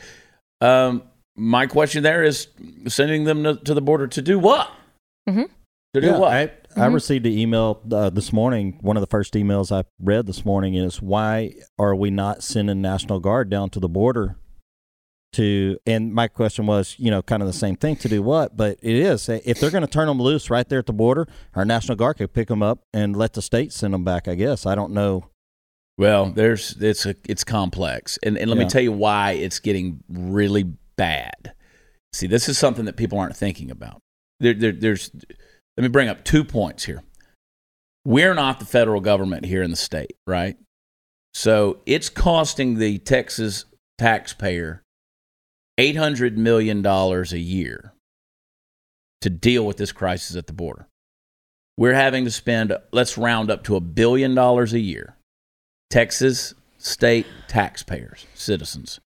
Um, 0.61 1.03
my 1.37 1.67
question 1.67 2.03
there 2.03 2.23
is 2.23 2.49
sending 2.89 3.25
them 3.25 3.43
to, 3.45 3.57
to 3.57 3.75
the 3.75 3.81
border 3.83 4.07
to 4.07 4.23
do 4.23 4.39
what? 4.39 4.71
Mhm. 5.29 5.49
To 5.95 6.01
do 6.01 6.07
Yeah, 6.07 6.19
what? 6.19 6.33
I, 6.33 6.51
I 6.77 6.87
received 6.87 7.27
an 7.27 7.33
email 7.33 7.81
uh, 7.91 8.09
this 8.11 8.33
morning. 8.33 8.79
One 8.81 8.97
of 8.97 9.03
the 9.03 9.07
first 9.07 9.35
emails 9.35 9.71
I 9.71 9.85
read 10.01 10.27
this 10.27 10.45
morning 10.45 10.75
is 10.75 11.03
why 11.03 11.55
are 11.79 11.95
we 11.95 12.11
not 12.11 12.43
sending 12.43 12.81
National 12.81 13.21
Guard 13.21 13.51
down 13.51 13.69
to 13.71 13.81
the 13.81 13.89
border 13.89 14.37
to? 15.33 15.79
And 15.87 16.12
my 16.12 16.29
question 16.29 16.67
was, 16.67 16.95
you 16.99 17.11
know, 17.11 17.23
kind 17.23 17.43
of 17.43 17.47
the 17.47 17.53
same 17.53 17.77
thing 17.77 17.97
to 17.97 18.09
do 18.09 18.23
what? 18.23 18.57
But 18.57 18.79
it 18.83 18.95
is 18.95 19.29
if 19.29 19.61
they're 19.61 19.71
going 19.71 19.87
to 19.87 19.91
turn 19.91 20.09
them 20.09 20.21
loose 20.21 20.51
right 20.51 20.69
there 20.69 20.79
at 20.79 20.87
the 20.87 20.93
border, 20.93 21.27
our 21.55 21.65
National 21.65 21.97
Guard 21.97 22.19
could 22.19 22.33
pick 22.33 22.49
them 22.49 22.62
up 22.62 22.85
and 22.93 23.17
let 23.17 23.33
the 23.35 23.43
state 23.43 23.73
send 23.73 23.95
them 23.95 24.05
back. 24.05 24.29
I 24.29 24.35
guess 24.35 24.67
I 24.67 24.75
don't 24.75 24.93
know. 24.93 25.29
Well, 25.99 26.31
there's 26.31 26.77
it's 26.81 27.07
a 27.07 27.15
it's 27.29 27.45
complex, 27.45 28.19
and 28.23 28.39
and 28.39 28.51
let 28.51 28.59
me 28.59 28.67
tell 28.67 28.83
you 28.83 28.93
why 28.93 29.33
it's 29.33 29.59
getting 29.59 30.03
really 30.09 30.65
bad. 30.97 31.53
See, 32.12 32.27
this 32.27 32.49
is 32.49 32.59
something 32.59 32.85
that 32.85 32.97
people 32.97 33.19
aren't 33.19 33.37
thinking 33.37 33.71
about. 33.71 34.01
There, 34.41 34.55
there, 34.55 34.73
there's 34.73 35.11
let 35.77 35.83
me 35.83 35.89
bring 35.89 36.09
up 36.09 36.25
two 36.25 36.45
points 36.45 36.85
here. 36.85 37.03
We're 38.05 38.35
not 38.35 38.59
the 38.59 38.67
federal 38.67 39.01
government 39.01 39.47
here 39.47 39.62
in 39.62 39.71
the 39.71 39.77
state, 39.77 40.17
right? 40.27 40.57
So 41.35 41.81
it's 41.87 42.09
costing 42.09 42.79
the 42.79 42.99
Texas 42.99 43.65
taxpayer 43.99 44.82
eight 45.79 45.97
hundred 45.97 46.37
million 46.38 46.83
dollars 46.83 47.33
a 47.33 47.38
year 47.38 47.93
to 49.21 49.31
deal 49.31 49.64
with 49.64 49.76
this 49.76 49.93
crisis 49.93 50.37
at 50.37 50.47
the 50.47 50.52
border. 50.52 50.87
We're 51.76 51.95
having 51.95 52.25
to 52.25 52.31
spend, 52.31 52.76
let's 52.93 53.17
round 53.17 53.50
up 53.50 53.64
to 53.64 53.76
a 53.76 53.81
billion 53.81 54.35
dollars 54.35 54.73
a 54.73 54.81
year 54.81 55.17
Texas 55.91 56.55
state 56.79 57.26
taxpayers, 57.49 58.26
citizens. 58.35 59.00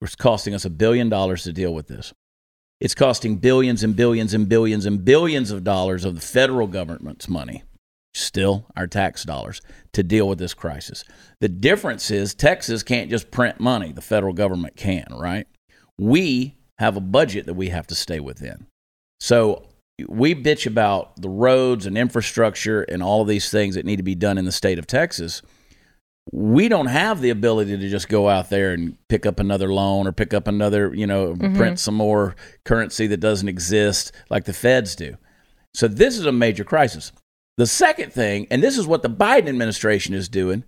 It's 0.00 0.14
costing 0.14 0.54
us 0.54 0.64
a 0.64 0.70
billion 0.70 1.08
dollars 1.08 1.42
to 1.44 1.52
deal 1.52 1.74
with 1.74 1.88
this. 1.88 2.12
It's 2.80 2.94
costing 2.94 3.36
billions 3.36 3.82
and 3.82 3.96
billions 3.96 4.34
and 4.34 4.48
billions 4.48 4.84
and 4.84 5.04
billions 5.04 5.50
of 5.50 5.64
dollars 5.64 6.04
of 6.04 6.14
the 6.14 6.20
federal 6.20 6.66
government's 6.66 7.28
money, 7.28 7.64
still 8.14 8.66
our 8.76 8.86
tax 8.86 9.24
dollars, 9.24 9.62
to 9.92 10.02
deal 10.02 10.28
with 10.28 10.38
this 10.38 10.54
crisis. 10.54 11.02
The 11.40 11.48
difference 11.48 12.10
is 12.10 12.34
Texas 12.34 12.82
can't 12.82 13.10
just 13.10 13.30
print 13.30 13.60
money, 13.60 13.92
the 13.92 14.02
federal 14.02 14.34
government 14.34 14.76
can, 14.76 15.06
right? 15.10 15.46
We 15.98 16.54
have 16.78 16.96
a 16.96 17.00
budget 17.00 17.46
that 17.46 17.54
we 17.54 17.68
have 17.70 17.86
to 17.88 17.94
stay 17.94 18.20
within. 18.20 18.66
So 19.20 19.66
we 20.08 20.34
bitch 20.34 20.66
about 20.66 21.20
the 21.20 21.28
roads 21.28 21.86
and 21.86 21.96
infrastructure 21.96 22.82
and 22.82 23.02
all 23.02 23.22
of 23.22 23.28
these 23.28 23.50
things 23.50 23.76
that 23.76 23.86
need 23.86 23.96
to 23.96 24.02
be 24.02 24.14
done 24.14 24.36
in 24.36 24.44
the 24.44 24.52
state 24.52 24.78
of 24.78 24.86
Texas 24.86 25.42
we 26.32 26.68
don't 26.68 26.86
have 26.86 27.20
the 27.20 27.30
ability 27.30 27.76
to 27.78 27.88
just 27.88 28.08
go 28.08 28.28
out 28.28 28.50
there 28.50 28.72
and 28.72 28.96
pick 29.08 29.26
up 29.26 29.38
another 29.38 29.72
loan 29.72 30.06
or 30.06 30.12
pick 30.12 30.34
up 30.34 30.48
another, 30.48 30.92
you 30.94 31.06
know, 31.06 31.34
Mm-hmm. 31.34 31.56
print 31.56 31.78
some 31.78 31.94
more 31.94 32.34
currency 32.64 33.06
that 33.08 33.18
doesn't 33.18 33.48
exist 33.48 34.12
like 34.28 34.44
the 34.44 34.52
feds 34.52 34.96
do. 34.96 35.16
So 35.74 35.86
this 35.88 36.18
is 36.18 36.26
a 36.26 36.32
major 36.32 36.64
crisis. 36.64 37.12
The 37.58 37.66
second 37.66 38.12
thing, 38.12 38.46
and 38.50 38.62
this 38.62 38.76
is 38.76 38.86
what 38.86 39.02
the 39.02 39.10
Biden 39.10 39.48
administration 39.48 40.14
is 40.14 40.28
doing, 40.28 40.64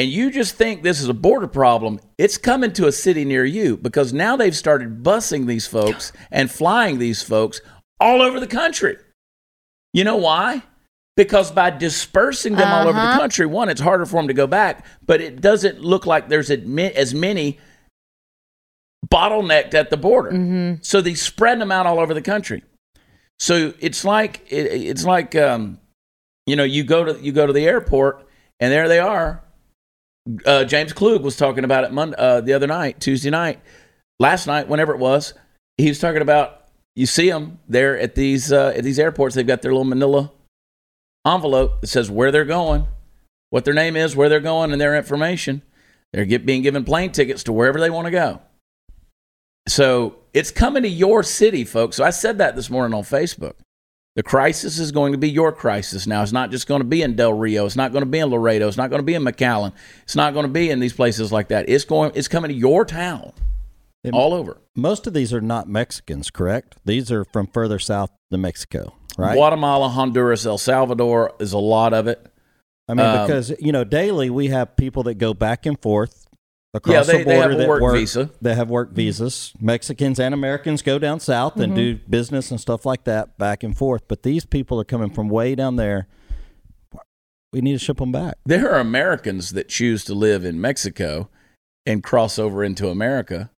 and 0.00 0.08
you 0.08 0.30
just 0.30 0.54
think 0.54 0.82
this 0.82 0.98
is 0.98 1.10
a 1.10 1.14
border 1.14 1.46
problem, 1.46 2.00
it's 2.16 2.38
coming 2.38 2.72
to 2.72 2.86
a 2.86 2.92
city 2.92 3.22
near 3.26 3.44
you 3.44 3.76
because 3.76 4.14
now 4.14 4.34
they've 4.34 4.56
started 4.56 5.02
busing 5.02 5.46
these 5.46 5.66
folks 5.66 6.10
and 6.30 6.50
flying 6.50 6.98
these 6.98 7.22
folks 7.22 7.60
all 8.00 8.22
over 8.22 8.40
the 8.40 8.46
country. 8.46 8.96
You 9.92 10.04
know 10.04 10.16
why? 10.16 10.62
Because 11.18 11.50
by 11.52 11.68
dispersing 11.68 12.54
them 12.54 12.66
all 12.72 12.84
over 12.88 12.98
the 12.98 13.04
Uh-huh. 13.08 13.18
country, 13.18 13.44
one, 13.44 13.68
it's 13.68 13.82
harder 13.82 14.06
for 14.06 14.16
them 14.16 14.28
to 14.28 14.32
go 14.32 14.46
back, 14.46 14.86
but 15.04 15.20
it 15.20 15.42
doesn't 15.42 15.80
look 15.82 16.06
like 16.06 16.30
there's 16.30 16.48
as 16.50 17.12
many 17.12 17.58
bottlenecked 19.12 19.74
at 19.74 19.90
the 19.90 19.98
border. 19.98 20.30
Mm-hmm. 20.30 20.76
So 20.80 21.02
they 21.02 21.12
spread 21.12 21.60
them 21.60 21.70
out 21.70 21.84
all 21.84 22.00
over 22.00 22.14
the 22.14 22.22
country. 22.22 22.62
So 23.38 23.74
it's 23.80 24.02
like 24.02 24.40
it, 24.48 24.64
it's 24.66 25.04
like 25.04 25.36
um, 25.36 25.78
you 26.46 26.56
know 26.56 26.64
you 26.64 26.84
go 26.84 27.04
to 27.04 27.20
you 27.22 27.32
go 27.32 27.46
to 27.46 27.52
the 27.52 27.66
airport 27.66 28.26
and 28.60 28.72
there 28.72 28.88
they 28.88 28.98
are. 28.98 29.42
Uh, 30.44 30.64
James 30.64 30.92
Klug 30.92 31.22
was 31.22 31.36
talking 31.36 31.64
about 31.64 31.84
it 31.84 31.92
Monday, 31.92 32.16
uh, 32.18 32.40
the 32.40 32.52
other 32.52 32.66
night, 32.66 33.00
Tuesday 33.00 33.30
night, 33.30 33.60
last 34.18 34.46
night, 34.46 34.68
whenever 34.68 34.92
it 34.92 34.98
was. 34.98 35.34
He 35.78 35.88
was 35.88 35.98
talking 35.98 36.22
about 36.22 36.60
you 36.94 37.06
see 37.06 37.30
them 37.30 37.58
there 37.68 37.98
at 37.98 38.14
these 38.14 38.52
uh, 38.52 38.72
at 38.76 38.84
these 38.84 38.98
airports. 38.98 39.34
They've 39.34 39.46
got 39.46 39.62
their 39.62 39.72
little 39.72 39.84
Manila 39.84 40.30
envelope 41.26 41.80
that 41.80 41.86
says 41.86 42.10
where 42.10 42.30
they're 42.30 42.44
going, 42.44 42.86
what 43.50 43.64
their 43.64 43.74
name 43.74 43.96
is, 43.96 44.16
where 44.16 44.28
they're 44.28 44.40
going, 44.40 44.72
and 44.72 44.80
their 44.80 44.96
information. 44.96 45.62
They're 46.12 46.24
get, 46.24 46.44
being 46.44 46.62
given 46.62 46.84
plane 46.84 47.12
tickets 47.12 47.44
to 47.44 47.52
wherever 47.52 47.78
they 47.78 47.90
want 47.90 48.06
to 48.06 48.10
go. 48.10 48.40
So 49.68 50.16
it's 50.34 50.50
coming 50.50 50.82
to 50.82 50.88
your 50.88 51.22
city, 51.22 51.64
folks. 51.64 51.96
So 51.96 52.04
I 52.04 52.10
said 52.10 52.38
that 52.38 52.56
this 52.56 52.70
morning 52.70 52.96
on 52.96 53.04
Facebook. 53.04 53.54
The 54.16 54.22
crisis 54.24 54.78
is 54.78 54.90
going 54.90 55.12
to 55.12 55.18
be 55.18 55.30
your 55.30 55.52
crisis 55.52 56.06
now. 56.06 56.22
It's 56.22 56.32
not 56.32 56.50
just 56.50 56.66
going 56.66 56.80
to 56.80 56.86
be 56.86 57.02
in 57.02 57.14
Del 57.14 57.32
Rio. 57.32 57.64
It's 57.64 57.76
not 57.76 57.92
going 57.92 58.02
to 58.02 58.10
be 58.10 58.18
in 58.18 58.28
Laredo. 58.28 58.66
It's 58.66 58.76
not 58.76 58.90
going 58.90 58.98
to 58.98 59.04
be 59.04 59.14
in 59.14 59.22
McAllen. 59.22 59.72
It's 60.02 60.16
not 60.16 60.34
going 60.34 60.44
to 60.46 60.52
be 60.52 60.68
in 60.68 60.80
these 60.80 60.92
places 60.92 61.30
like 61.30 61.48
that. 61.48 61.68
It's 61.68 61.84
going. 61.84 62.10
It's 62.14 62.26
coming 62.28 62.50
to 62.50 62.54
your 62.56 62.84
town, 62.84 63.32
It- 64.02 64.12
all 64.12 64.34
over. 64.34 64.58
Most 64.76 65.06
of 65.06 65.14
these 65.14 65.32
are 65.32 65.40
not 65.40 65.68
Mexicans, 65.68 66.30
correct? 66.30 66.76
These 66.84 67.12
are 67.12 67.24
from 67.24 67.46
further 67.48 67.78
south 67.78 68.10
than 68.30 68.40
Mexico, 68.40 68.94
right? 69.16 69.34
Guatemala, 69.34 69.88
Honduras, 69.88 70.44
El 70.46 70.58
Salvador 70.58 71.34
is 71.38 71.52
a 71.52 71.58
lot 71.58 71.92
of 71.92 72.06
it. 72.06 72.26
I 72.88 72.94
mean, 72.94 73.06
um, 73.06 73.26
because 73.26 73.52
you 73.60 73.70
know, 73.70 73.84
daily 73.84 74.30
we 74.30 74.48
have 74.48 74.74
people 74.76 75.04
that 75.04 75.14
go 75.14 75.34
back 75.34 75.66
and 75.66 75.80
forth 75.80 76.26
across 76.74 76.94
Yeah, 76.94 77.02
they- 77.02 77.18
the 77.18 77.24
they 77.30 77.34
have 77.36 77.42
border 77.50 77.56
that 77.58 77.68
work 77.68 77.82
work 77.82 77.94
visa. 77.94 78.30
They 78.40 78.54
have 78.54 78.70
work 78.70 78.92
visas. 78.92 79.52
Mexicans 79.60 80.20
and 80.20 80.32
Americans 80.34 80.82
go 80.82 80.98
down 80.98 81.20
south 81.20 81.56
and 81.58 81.74
do 81.74 81.94
Mm-hmm. 81.96 82.10
business 82.10 82.50
and 82.50 82.60
stuff 82.60 82.86
like 82.86 83.04
that 83.04 83.36
back 83.38 83.62
and 83.62 83.76
forth. 83.76 84.02
But 84.08 84.22
these 84.22 84.44
people 84.44 84.80
are 84.80 84.84
coming 84.84 85.10
from 85.10 85.28
way 85.28 85.54
down 85.54 85.76
there. 85.76 86.06
We 87.52 87.60
need 87.60 87.72
to 87.72 87.78
ship 87.78 87.96
them 87.96 88.12
back. 88.12 88.36
There 88.46 88.70
are 88.72 88.78
Americans 88.78 89.50
that 89.54 89.68
choose 89.68 90.04
to 90.04 90.14
live 90.14 90.44
in 90.44 90.60
Mexico 90.60 91.28
and 91.84 92.02
cross 92.02 92.38
over 92.38 92.62
into 92.62 92.88
America 92.88 93.50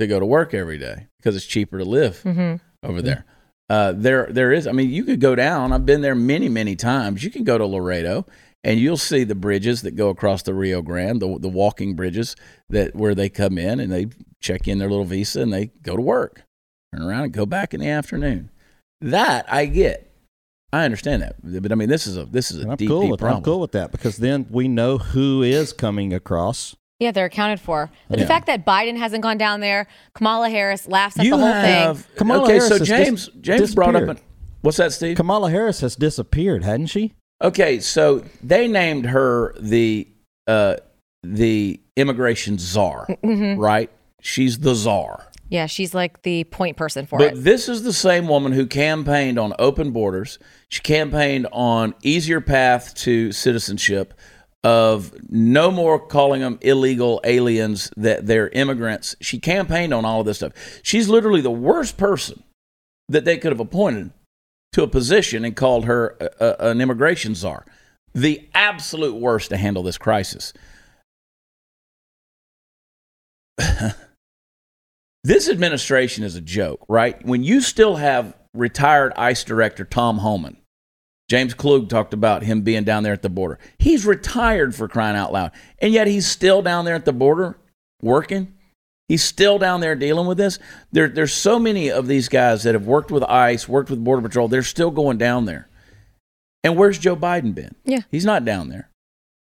to 0.00 0.06
go 0.08 0.18
to 0.18 0.26
work 0.26 0.52
every 0.52 0.78
day 0.78 1.06
because 1.18 1.36
it's 1.36 1.46
cheaper 1.46 1.78
to 1.78 1.84
live 1.84 2.22
Mm-hmm. 2.24 2.56
over 2.88 3.00
there. 3.02 3.24
Uh, 3.68 3.92
there, 3.96 4.26
there 4.30 4.50
is. 4.52 4.66
I 4.66 4.72
mean, 4.72 4.90
you 4.90 5.04
could 5.04 5.20
go 5.20 5.36
down. 5.36 5.72
I've 5.72 5.86
been 5.86 6.00
there 6.00 6.16
many, 6.16 6.48
many 6.48 6.74
times. 6.74 7.22
You 7.22 7.30
can 7.30 7.44
go 7.44 7.56
to 7.56 7.64
Laredo, 7.64 8.26
and 8.64 8.78
you'll 8.80 8.96
see 8.96 9.24
the 9.24 9.34
bridges 9.34 9.82
that 9.82 9.92
go 9.96 10.08
across 10.10 10.42
the 10.42 10.54
Rio 10.54 10.82
Grande, 10.82 11.20
the 11.20 11.38
the 11.38 11.48
walking 11.48 11.94
bridges 11.94 12.36
that 12.68 12.94
where 12.94 13.14
they 13.14 13.28
come 13.28 13.58
in 13.58 13.80
and 13.80 13.90
they 13.92 14.06
check 14.40 14.66
in 14.68 14.78
their 14.78 14.88
little 14.90 15.04
visa 15.04 15.40
and 15.42 15.52
they 15.52 15.66
go 15.82 15.96
to 15.96 16.02
work, 16.02 16.42
turn 16.94 17.02
around 17.06 17.24
and 17.24 17.32
go 17.32 17.46
back 17.46 17.72
in 17.74 17.80
the 17.80 17.88
afternoon. 17.88 18.50
That 19.00 19.46
I 19.52 19.66
get. 19.66 20.06
I 20.72 20.84
understand 20.84 21.22
that, 21.22 21.34
but 21.62 21.72
I 21.72 21.74
mean, 21.74 21.88
this 21.88 22.06
is 22.06 22.16
a 22.16 22.24
this 22.26 22.52
is 22.52 22.58
a 22.58 22.62
And 22.62 22.70
I'm 22.72 22.76
deep, 22.76 22.88
cool 22.88 23.00
deep 23.02 23.10
with 23.10 23.20
problem. 23.20 23.38
I'm 23.38 23.42
cool 23.44 23.58
with 23.60 23.72
that 23.72 23.90
because 23.90 24.18
then 24.18 24.46
we 24.50 24.68
know 24.68 24.98
who 24.98 25.42
is 25.42 25.72
coming 25.72 26.12
across. 26.14 26.76
Yeah, 27.00 27.10
they're 27.10 27.24
accounted 27.24 27.58
for. 27.60 27.90
But 28.08 28.18
Yeah. 28.18 28.24
the 28.24 28.28
fact 28.28 28.46
that 28.46 28.64
Biden 28.64 28.96
hasn't 28.96 29.22
gone 29.22 29.36
down 29.38 29.60
there, 29.60 29.88
Kamala 30.14 30.48
Harris 30.50 30.86
laughs 30.86 31.18
at 31.18 31.24
You 31.24 31.30
the 31.32 31.38
whole 31.38 31.46
have 31.46 32.00
thing. 32.04 32.16
Kamala 32.18 32.42
okay. 32.44 32.52
Harris 32.52 32.68
so 32.68 32.78
has 32.78 32.86
James 32.86 33.26
dis- 33.28 33.34
James 33.40 33.74
brought 33.74 33.96
up. 33.96 34.02
disappeared. 34.02 34.18
An, 34.18 34.24
what's 34.60 34.76
that, 34.76 34.92
Steve? 34.92 35.16
Kamala 35.16 35.50
Harris 35.50 35.80
has 35.80 35.96
disappeared, 35.96 36.62
hadn't 36.62 36.86
she? 36.86 37.14
Okay, 37.42 37.80
so 37.80 38.22
they 38.42 38.68
named 38.68 39.06
her 39.06 39.54
the 39.60 40.06
uh, 40.46 40.76
the 41.22 41.80
immigration 41.96 42.58
czar, 42.58 43.06
Mm-hmm. 43.24 43.60
right? 43.60 43.90
She's 44.20 44.58
the 44.58 44.74
czar. 44.74 45.26
Yeah, 45.48 45.66
she's 45.66 45.94
like 45.94 46.22
the 46.22 46.44
point 46.44 46.76
person 46.76 47.06
for 47.06 47.18
But 47.18 47.32
it. 47.32 47.44
this 47.44 47.68
is 47.68 47.82
the 47.82 47.92
same 47.92 48.28
woman 48.28 48.52
who 48.52 48.66
campaigned 48.66 49.38
on 49.38 49.52
open 49.58 49.90
borders. 49.90 50.38
She 50.68 50.80
campaigned 50.80 51.48
on 51.50 51.94
easier 52.02 52.40
path 52.40 52.94
to 52.96 53.32
citizenship, 53.32 54.14
of 54.62 55.12
no 55.28 55.70
more 55.70 55.98
calling 55.98 56.42
them 56.42 56.58
illegal 56.60 57.20
aliens 57.24 57.90
that 57.96 58.26
they're 58.26 58.50
immigrants. 58.50 59.16
She 59.20 59.38
campaigned 59.40 59.92
on 59.94 60.04
all 60.04 60.20
of 60.20 60.26
this 60.26 60.36
stuff. 60.36 60.52
She's 60.82 61.08
literally 61.08 61.40
the 61.40 61.50
worst 61.50 61.96
person 61.96 62.42
that 63.08 63.24
they 63.24 63.36
could 63.38 63.50
have 63.52 63.60
appointed 63.60 64.10
to 64.72 64.82
a 64.82 64.88
position 64.88 65.44
and 65.44 65.56
called 65.56 65.84
her 65.86 66.16
a, 66.20 66.28
a- 66.44 66.70
an 66.70 66.80
immigration 66.80 67.34
czar. 67.34 67.64
The 68.14 68.48
absolute 68.54 69.14
worst 69.16 69.50
to 69.50 69.56
handle 69.56 69.82
this 69.82 69.98
crisis. 69.98 70.52
this 75.24 75.48
administration 75.48 76.24
is 76.24 76.34
a 76.34 76.40
joke, 76.40 76.84
right? 76.88 77.24
When 77.24 77.44
you 77.44 77.60
still 77.60 77.96
have 77.96 78.36
retired 78.54 79.12
ICE 79.16 79.44
director 79.44 79.84
Tom 79.84 80.18
Homan, 80.18 80.56
James 81.28 81.54
Klug 81.54 81.88
talked 81.88 82.12
about 82.12 82.42
him 82.42 82.62
being 82.62 82.82
down 82.82 83.04
there 83.04 83.12
at 83.12 83.22
the 83.22 83.28
border. 83.28 83.60
He's 83.78 84.04
retired 84.04 84.74
for 84.74 84.88
crying 84.88 85.16
out 85.16 85.32
loud, 85.32 85.52
and 85.78 85.92
yet 85.92 86.08
he's 86.08 86.26
still 86.26 86.60
down 86.62 86.84
there 86.84 86.96
at 86.96 87.04
the 87.04 87.12
border 87.12 87.56
working. 88.02 88.54
He's 89.10 89.24
still 89.24 89.58
down 89.58 89.80
there 89.80 89.96
dealing 89.96 90.28
with 90.28 90.38
this. 90.38 90.60
There, 90.92 91.08
there's 91.08 91.32
so 91.32 91.58
many 91.58 91.90
of 91.90 92.06
these 92.06 92.28
guys 92.28 92.62
that 92.62 92.76
have 92.76 92.86
worked 92.86 93.10
with 93.10 93.24
ICE, 93.24 93.68
worked 93.68 93.90
with 93.90 94.04
Border 94.04 94.22
Patrol. 94.22 94.46
They're 94.46 94.62
still 94.62 94.92
going 94.92 95.18
down 95.18 95.46
there. 95.46 95.68
And 96.62 96.76
where's 96.76 96.96
Joe 96.96 97.16
Biden 97.16 97.52
been? 97.52 97.74
Yeah. 97.84 98.02
He's 98.12 98.24
not 98.24 98.44
down 98.44 98.68
there. 98.68 98.88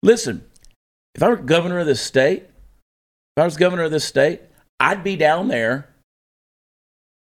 Listen, 0.03 0.45
if 1.15 1.23
I 1.23 1.31
were 1.31 1.37
governor 1.37 1.79
of 1.79 1.87
this 1.87 2.03
state, 2.03 2.43
if 2.43 3.41
I 3.41 3.47
was 3.47 3.57
governor 3.57 3.85
of 3.85 3.91
this 3.91 4.05
state, 4.05 4.43
I'd 4.79 5.03
be 5.03 5.17
down 5.17 5.49
there 5.49 5.89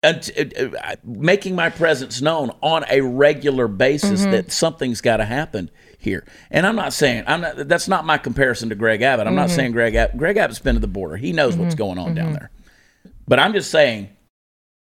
Uh, 0.04 0.20
uh, 0.38 0.76
uh, 0.82 0.96
making 1.02 1.54
my 1.54 1.70
presence 1.70 2.20
known 2.20 2.50
on 2.60 2.84
a 2.90 3.00
regular 3.00 3.66
basis 3.66 4.20
mm-hmm. 4.20 4.32
that 4.32 4.52
something's 4.52 5.00
got 5.00 5.16
to 5.16 5.24
happen 5.24 5.70
here. 5.98 6.26
And 6.50 6.66
I'm 6.66 6.76
not 6.76 6.92
saying 6.92 7.24
I'm 7.26 7.40
not. 7.40 7.68
That's 7.68 7.88
not 7.88 8.04
my 8.04 8.18
comparison 8.18 8.68
to 8.68 8.74
Greg 8.74 9.00
Abbott. 9.00 9.26
I'm 9.26 9.34
not 9.34 9.48
mm-hmm. 9.48 9.56
saying 9.56 9.72
Greg 9.72 9.94
Abbott. 9.94 10.18
Greg 10.18 10.36
Abbott's 10.36 10.58
been 10.58 10.74
to 10.74 10.80
the 10.80 10.86
border. 10.86 11.16
He 11.16 11.32
knows 11.32 11.56
what's 11.56 11.74
mm-hmm. 11.74 11.78
going 11.78 11.98
on 11.98 12.14
down 12.14 12.34
there. 12.34 12.50
But 13.26 13.38
I'm 13.38 13.54
just 13.54 13.70
saying, 13.70 14.10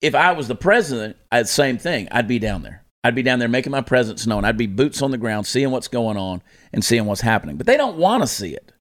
if 0.01 0.15
I 0.15 0.33
was 0.33 0.49
the 0.49 0.55
president, 0.55 1.17
I'd 1.31 1.49
same 1.49 1.77
thing. 1.77 2.09
I'd 2.11 2.27
be 2.27 2.39
down 2.39 2.63
there. 2.63 2.85
I'd 3.05 3.15
be 3.15 3.23
down 3.23 3.39
there 3.39 3.49
making 3.49 3.73
my 3.73 3.81
presence 3.81 4.27
known. 4.27 4.45
I'd 4.45 4.57
be 4.57 4.67
boots 4.67 5.03
on 5.03 5.11
the 5.11 5.19
ground, 5.19 5.47
seeing 5.47 5.71
what's 5.71 5.89
going 5.89 6.17
on 6.17 6.43
and 6.73 6.85
seeing 6.85 7.07
what's 7.07 7.21
happening. 7.21 7.57
But 7.57 7.67
they 7.67 7.77
don't 7.77 7.97
want 7.97 8.23
to 8.23 8.27
see 8.27 8.55
it. 8.55 8.73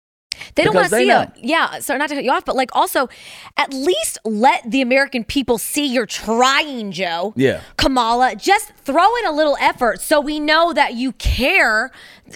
They 0.56 0.64
don't 0.64 0.76
want 0.76 0.90
to 0.90 0.96
see 0.96 1.08
know. 1.08 1.22
it. 1.22 1.32
Yeah, 1.38 1.80
so 1.80 1.98
not 1.98 2.10
to 2.10 2.16
cut 2.16 2.24
you 2.24 2.32
off, 2.32 2.46
but 2.46 2.56
like 2.56 2.76
also, 2.76 3.10
at 3.58 3.74
least 3.74 4.18
let 4.24 4.70
the 4.70 4.82
American 4.82 5.24
people 5.24 5.58
see 5.58 5.86
you're 5.86 6.06
trying, 6.06 6.92
Joe. 6.92 7.34
Yeah. 7.36 7.62
Kamala, 7.78 8.36
just 8.36 8.74
throw 8.76 9.16
in 9.18 9.26
a 9.26 9.32
little 9.32 9.58
effort 9.60 10.02
so 10.02 10.20
we 10.20 10.40
know 10.40 10.74
that 10.74 10.94
you 10.96 11.14
care. 11.14 11.92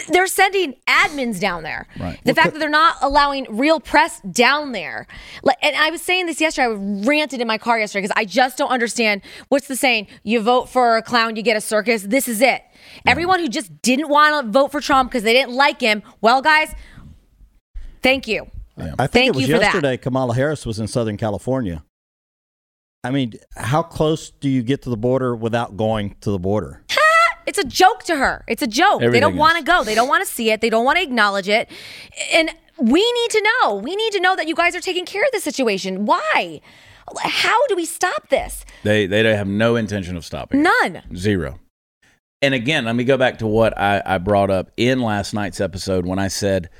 They're 0.08 0.26
sending 0.26 0.74
admins 0.88 1.40
down 1.40 1.62
there. 1.62 1.86
Right. 1.98 2.18
The 2.24 2.34
fact 2.34 2.52
that 2.52 2.58
they're 2.58 2.68
not 2.68 2.96
allowing 3.00 3.46
real 3.48 3.78
press 3.80 4.20
down 4.22 4.72
there. 4.72 5.06
Like, 5.42 5.56
And 5.62 5.76
I 5.76 5.90
was 5.90 6.02
saying 6.02 6.26
this 6.26 6.40
yesterday. 6.40 6.66
I 6.66 7.06
ranted 7.06 7.40
in 7.40 7.46
my 7.46 7.58
car 7.58 7.78
yesterday 7.78 8.02
because 8.02 8.16
I 8.16 8.24
just 8.24 8.58
don't 8.58 8.70
understand 8.70 9.22
what's 9.48 9.68
the 9.68 9.76
saying? 9.76 10.08
You 10.22 10.40
vote 10.40 10.68
for 10.68 10.96
a 10.96 11.02
clown, 11.02 11.36
you 11.36 11.42
get 11.42 11.56
a 11.56 11.60
circus. 11.60 12.02
This 12.02 12.28
is 12.28 12.40
it. 12.40 12.62
Everyone 13.06 13.40
who 13.40 13.48
just 13.48 13.82
didn't 13.82 14.08
want 14.08 14.44
to 14.44 14.50
vote 14.50 14.72
for 14.72 14.80
Trump 14.80 15.10
because 15.10 15.22
they 15.22 15.32
didn't 15.32 15.54
like 15.54 15.80
him, 15.80 16.02
well, 16.20 16.42
guys, 16.42 16.74
thank 18.04 18.28
you. 18.28 18.46
I 18.76 18.82
think 18.82 19.10
Thank 19.12 19.28
it 19.28 19.34
was 19.36 19.48
you 19.48 19.56
yesterday. 19.56 19.96
Kamala 19.96 20.34
Harris 20.34 20.66
was 20.66 20.80
in 20.80 20.88
Southern 20.88 21.16
California. 21.16 21.84
I 23.04 23.10
mean, 23.10 23.34
how 23.56 23.82
close 23.82 24.30
do 24.30 24.48
you 24.48 24.62
get 24.62 24.82
to 24.82 24.90
the 24.90 24.96
border 24.96 25.36
without 25.36 25.76
going 25.76 26.16
to 26.20 26.30
the 26.30 26.38
border? 26.38 26.84
It's 27.46 27.58
a 27.58 27.64
joke 27.64 28.02
to 28.04 28.16
her. 28.16 28.42
It's 28.48 28.62
a 28.62 28.66
joke. 28.66 29.02
they 29.02 29.20
don't 29.20 29.36
want 29.36 29.58
to 29.58 29.62
go. 29.62 29.84
They 29.84 29.94
don't 29.94 30.08
want 30.08 30.26
to 30.26 30.32
see 30.32 30.50
it. 30.50 30.62
They 30.62 30.70
don't 30.70 30.84
want 30.84 30.96
to 30.96 31.02
acknowledge 31.02 31.46
it. 31.46 31.70
And 32.32 32.50
we 32.78 33.12
need 33.12 33.30
to 33.32 33.42
know. 33.62 33.74
We 33.74 33.94
need 33.94 34.12
to 34.14 34.20
know 34.20 34.34
that 34.34 34.48
you 34.48 34.54
guys 34.54 34.74
are 34.74 34.80
taking 34.80 35.04
care 35.04 35.22
of 35.22 35.28
the 35.30 35.40
situation. 35.40 36.06
Why? 36.06 36.62
How 37.18 37.66
do 37.66 37.76
we 37.76 37.84
stop 37.84 38.30
this? 38.30 38.64
They 38.82 39.06
they 39.06 39.22
have 39.36 39.46
no 39.46 39.76
intention 39.76 40.16
of 40.16 40.24
stopping. 40.24 40.60
it. 40.60 40.62
None. 40.62 41.02
Zero. 41.14 41.60
And 42.40 42.54
again, 42.54 42.86
let 42.86 42.96
me 42.96 43.04
go 43.04 43.18
back 43.18 43.38
to 43.38 43.46
what 43.46 43.76
I, 43.78 44.02
I 44.04 44.18
brought 44.18 44.50
up 44.50 44.70
in 44.78 45.00
last 45.00 45.34
night's 45.34 45.60
episode 45.60 46.06
when 46.06 46.18
I 46.18 46.28
said 46.28 46.70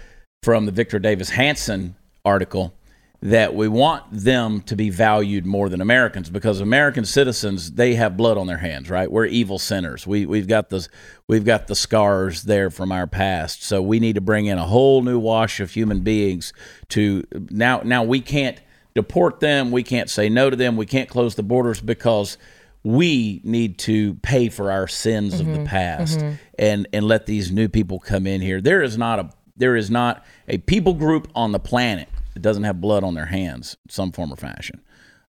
from 0.44 0.66
the 0.66 0.72
Victor 0.72 0.98
Davis 0.98 1.30
Hanson 1.30 1.96
article 2.22 2.74
that 3.22 3.54
we 3.54 3.66
want 3.66 4.04
them 4.12 4.60
to 4.60 4.76
be 4.76 4.90
valued 4.90 5.46
more 5.46 5.70
than 5.70 5.80
Americans 5.80 6.28
because 6.28 6.60
American 6.60 7.06
citizens 7.06 7.72
they 7.72 7.94
have 7.94 8.18
blood 8.18 8.36
on 8.36 8.46
their 8.46 8.58
hands, 8.58 8.90
right? 8.90 9.10
We're 9.10 9.24
evil 9.24 9.58
sinners. 9.58 10.06
We 10.06 10.26
we've 10.26 10.46
got 10.46 10.68
the 10.68 10.86
we've 11.26 11.46
got 11.46 11.66
the 11.66 11.74
scars 11.74 12.42
there 12.42 12.68
from 12.68 12.92
our 12.92 13.06
past. 13.06 13.62
So 13.62 13.80
we 13.80 13.98
need 13.98 14.16
to 14.16 14.20
bring 14.20 14.44
in 14.44 14.58
a 14.58 14.66
whole 14.66 15.00
new 15.00 15.18
wash 15.18 15.60
of 15.60 15.70
human 15.70 16.00
beings 16.00 16.52
to 16.90 17.24
now 17.50 17.80
now 17.82 18.04
we 18.04 18.20
can't 18.20 18.60
deport 18.94 19.40
them, 19.40 19.70
we 19.70 19.82
can't 19.82 20.10
say 20.10 20.28
no 20.28 20.50
to 20.50 20.56
them, 20.56 20.76
we 20.76 20.84
can't 20.84 21.08
close 21.08 21.36
the 21.36 21.42
borders 21.42 21.80
because 21.80 22.36
we 22.82 23.40
need 23.44 23.78
to 23.78 24.14
pay 24.16 24.50
for 24.50 24.70
our 24.70 24.86
sins 24.86 25.40
of 25.40 25.46
the 25.46 25.52
mm-hmm. 25.52 25.64
past 25.64 26.18
mm-hmm. 26.18 26.34
and 26.58 26.86
and 26.92 27.08
let 27.08 27.24
these 27.24 27.50
new 27.50 27.70
people 27.70 27.98
come 27.98 28.26
in 28.26 28.42
here. 28.42 28.60
There 28.60 28.82
is 28.82 28.98
not 28.98 29.18
a 29.18 29.30
there 29.56 29.76
is 29.76 29.90
not 29.90 30.25
a 30.49 30.58
people 30.58 30.94
group 30.94 31.28
on 31.34 31.52
the 31.52 31.58
planet 31.61 32.08
that 32.34 32.40
doesn't 32.40 32.64
have 32.64 32.80
blood 32.80 33.04
on 33.04 33.14
their 33.14 33.26
hands, 33.26 33.76
in 33.87 33.90
some 33.90 34.12
form 34.12 34.32
or 34.32 34.37
fashion. 34.37 34.80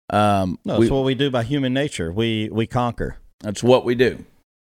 Um, 0.09 0.59
No, 0.65 0.77
we- 0.79 0.85
that's 0.85 0.91
what 0.91 1.05
we 1.05 1.15
do 1.15 1.29
by 1.31 1.43
human 1.43 1.73
nature. 1.73 2.11
We 2.11 2.49
we 2.51 2.67
conquer. 2.67 3.17
that's 3.41 3.63
what 3.63 3.85
we 3.85 3.95
do. 3.95 4.23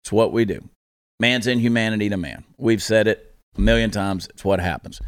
It's 0.02 0.12
what 0.12 0.32
we 0.32 0.44
do. 0.44 0.68
Man's 1.20 1.46
inhumanity 1.46 2.08
to 2.10 2.16
man. 2.16 2.44
We've 2.58 2.82
said 2.82 3.06
it 3.06 3.34
a 3.56 3.60
million 3.60 3.90
times. 3.90 4.26
It's 4.30 4.44
what 4.44 4.60
happens. 4.60 5.00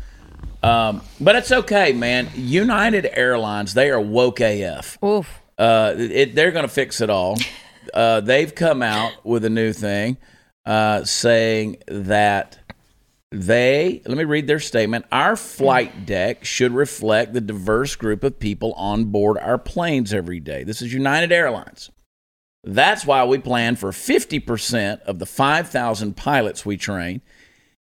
Um, 0.62 1.02
but 1.21 1.37
it's 1.37 1.52
okay, 1.52 1.92
man. 1.92 2.28
United 2.35 3.07
Airlines, 3.16 3.75
they 3.75 3.90
are 3.90 4.00
woke 4.00 4.40
AF. 4.40 4.99
Oof. 5.04 5.40
Uh, 5.57 5.95
it, 5.97 6.35
they're 6.35 6.50
going 6.52 6.64
to 6.66 6.73
fix 6.73 7.00
it 7.00 7.11
all. 7.11 7.37
Uh, 7.95 8.21
they've 8.21 8.54
come 8.54 8.83
out 8.83 9.12
with 9.25 9.47
a 9.47 9.49
new 9.50 9.73
thing 9.73 10.18
uh, 10.66 11.02
saying 11.04 11.78
that 11.87 12.59
they, 13.30 14.00
let 14.06 14.16
me 14.16 14.25
read 14.25 14.47
their 14.47 14.61
statement. 14.61 15.04
Our 15.12 15.37
flight 15.37 16.06
deck 16.06 16.44
should 16.44 16.73
reflect 16.73 17.35
the 17.35 17.40
diverse 17.40 17.94
group 17.94 18.25
of 18.25 18.38
people 18.38 18.73
on 18.73 19.06
board 19.06 19.37
our 19.38 19.58
planes 19.58 20.14
every 20.14 20.40
day. 20.40 20.64
This 20.64 20.80
is 20.80 20.92
United 20.94 21.30
Airlines. 21.30 21.90
That's 22.64 23.04
why 23.04 23.25
we 23.25 23.38
plan 23.38 23.76
for 23.76 23.92
50% 23.92 25.00
of 25.02 25.18
the 25.18 25.26
5,000 25.26 26.16
pilots 26.16 26.66
we 26.66 26.76
train 26.76 27.20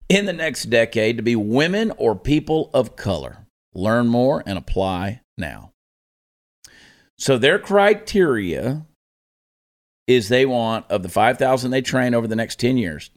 in 0.09 0.27
the 0.27 0.33
next 0.33 0.65
decade 0.65 1.17
to 1.17 1.23
be 1.23 1.37
women 1.37 1.93
or 1.97 2.17
people 2.17 2.71
of 2.75 2.97
color. 2.97 3.47
Learn 3.75 4.09
more 4.09 4.43
and 4.47 4.59
apply 4.59 5.21
now. 5.37 5.73
So 7.19 7.39
their 7.39 7.59
criteria 7.59 8.87
is 10.07 10.29
they 10.29 10.45
want 10.45 10.87
of 10.91 11.03
the 11.03 11.09
5,000 11.09 11.71
they 11.71 11.83
train 11.83 12.15
over 12.15 12.27
the 12.27 12.37
next 12.37 12.59
10 12.61 12.77
years, 12.77 13.11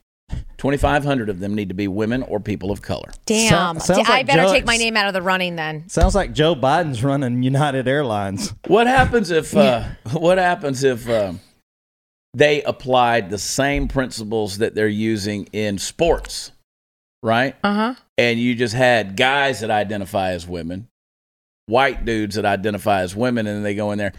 2,500 0.57 1.29
of 1.29 1.39
them 1.39 1.53
need 1.53 1.69
to 1.69 1.75
be 1.75 1.87
women 1.87 2.23
or 2.23 2.39
people 2.39 2.71
of 2.71 2.81
color. 2.81 3.11
Damn. 3.25 3.79
sounds 3.79 4.09
I 4.09 4.17
like 4.17 4.27
better 4.27 4.43
Joe- 4.43 4.51
take 4.51 4.65
my 4.65 4.77
name 4.77 4.97
out 4.97 5.07
of 5.07 5.13
the 5.13 5.21
running 5.21 5.55
then. 5.55 5.87
Sounds 5.87 6.15
like 6.15 6.33
Joe 6.33 6.55
Biden's 6.55 7.03
running 7.03 7.43
United 7.43 7.87
Airlines. 7.87 8.53
What 8.67 8.87
happens 8.87 9.31
if 9.31 9.55
uh, 9.55 9.83
what 10.13 10.37
happens 10.37 10.83
if 10.83 11.07
um, 11.09 11.39
they 12.33 12.61
applied 12.63 13.29
the 13.29 13.37
same 13.37 13.87
principles 13.87 14.57
that 14.57 14.75
they're 14.75 14.87
using 14.87 15.47
in 15.53 15.77
sports, 15.77 16.51
right? 17.23 17.55
Uh 17.63 17.73
huh. 17.73 17.93
And 18.17 18.39
you 18.39 18.55
just 18.55 18.73
had 18.73 19.15
guys 19.15 19.61
that 19.61 19.71
identify 19.71 20.31
as 20.31 20.45
women, 20.45 20.89
white 21.67 22.03
dudes 22.03 22.35
that 22.35 22.45
identify 22.45 23.01
as 23.01 23.15
women, 23.15 23.47
and 23.47 23.57
then 23.57 23.63
they 23.63 23.75
go 23.75 23.91
in 23.91 23.97
there. 23.99 24.13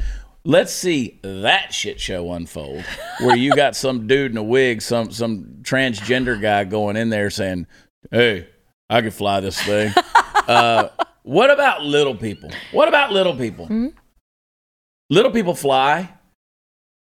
Let's 0.49 0.73
see 0.73 1.21
that 1.23 1.75
shit 1.75 2.01
show 2.01 2.33
unfold, 2.33 2.83
where 3.21 3.37
you 3.37 3.55
got 3.55 3.77
some 3.77 4.07
dude 4.07 4.31
in 4.31 4.39
a 4.39 4.43
wig, 4.43 4.81
some 4.81 5.13
some 5.13 5.59
transgender 5.61 6.41
guy 6.41 6.65
going 6.65 6.97
in 6.97 7.11
there 7.11 7.29
saying, 7.29 7.67
"Hey, 8.11 8.49
I 8.89 9.03
can 9.03 9.11
fly 9.11 9.41
this 9.41 9.61
thing." 9.61 9.93
uh, 10.49 10.89
what 11.23 11.51
about 11.51 11.85
little 11.85 12.15
people? 12.15 12.51
What 12.73 12.89
about 12.89 13.13
little 13.13 13.37
people? 13.37 13.69
Little 15.11 15.33
people 15.33 15.55
fly. 15.55 16.15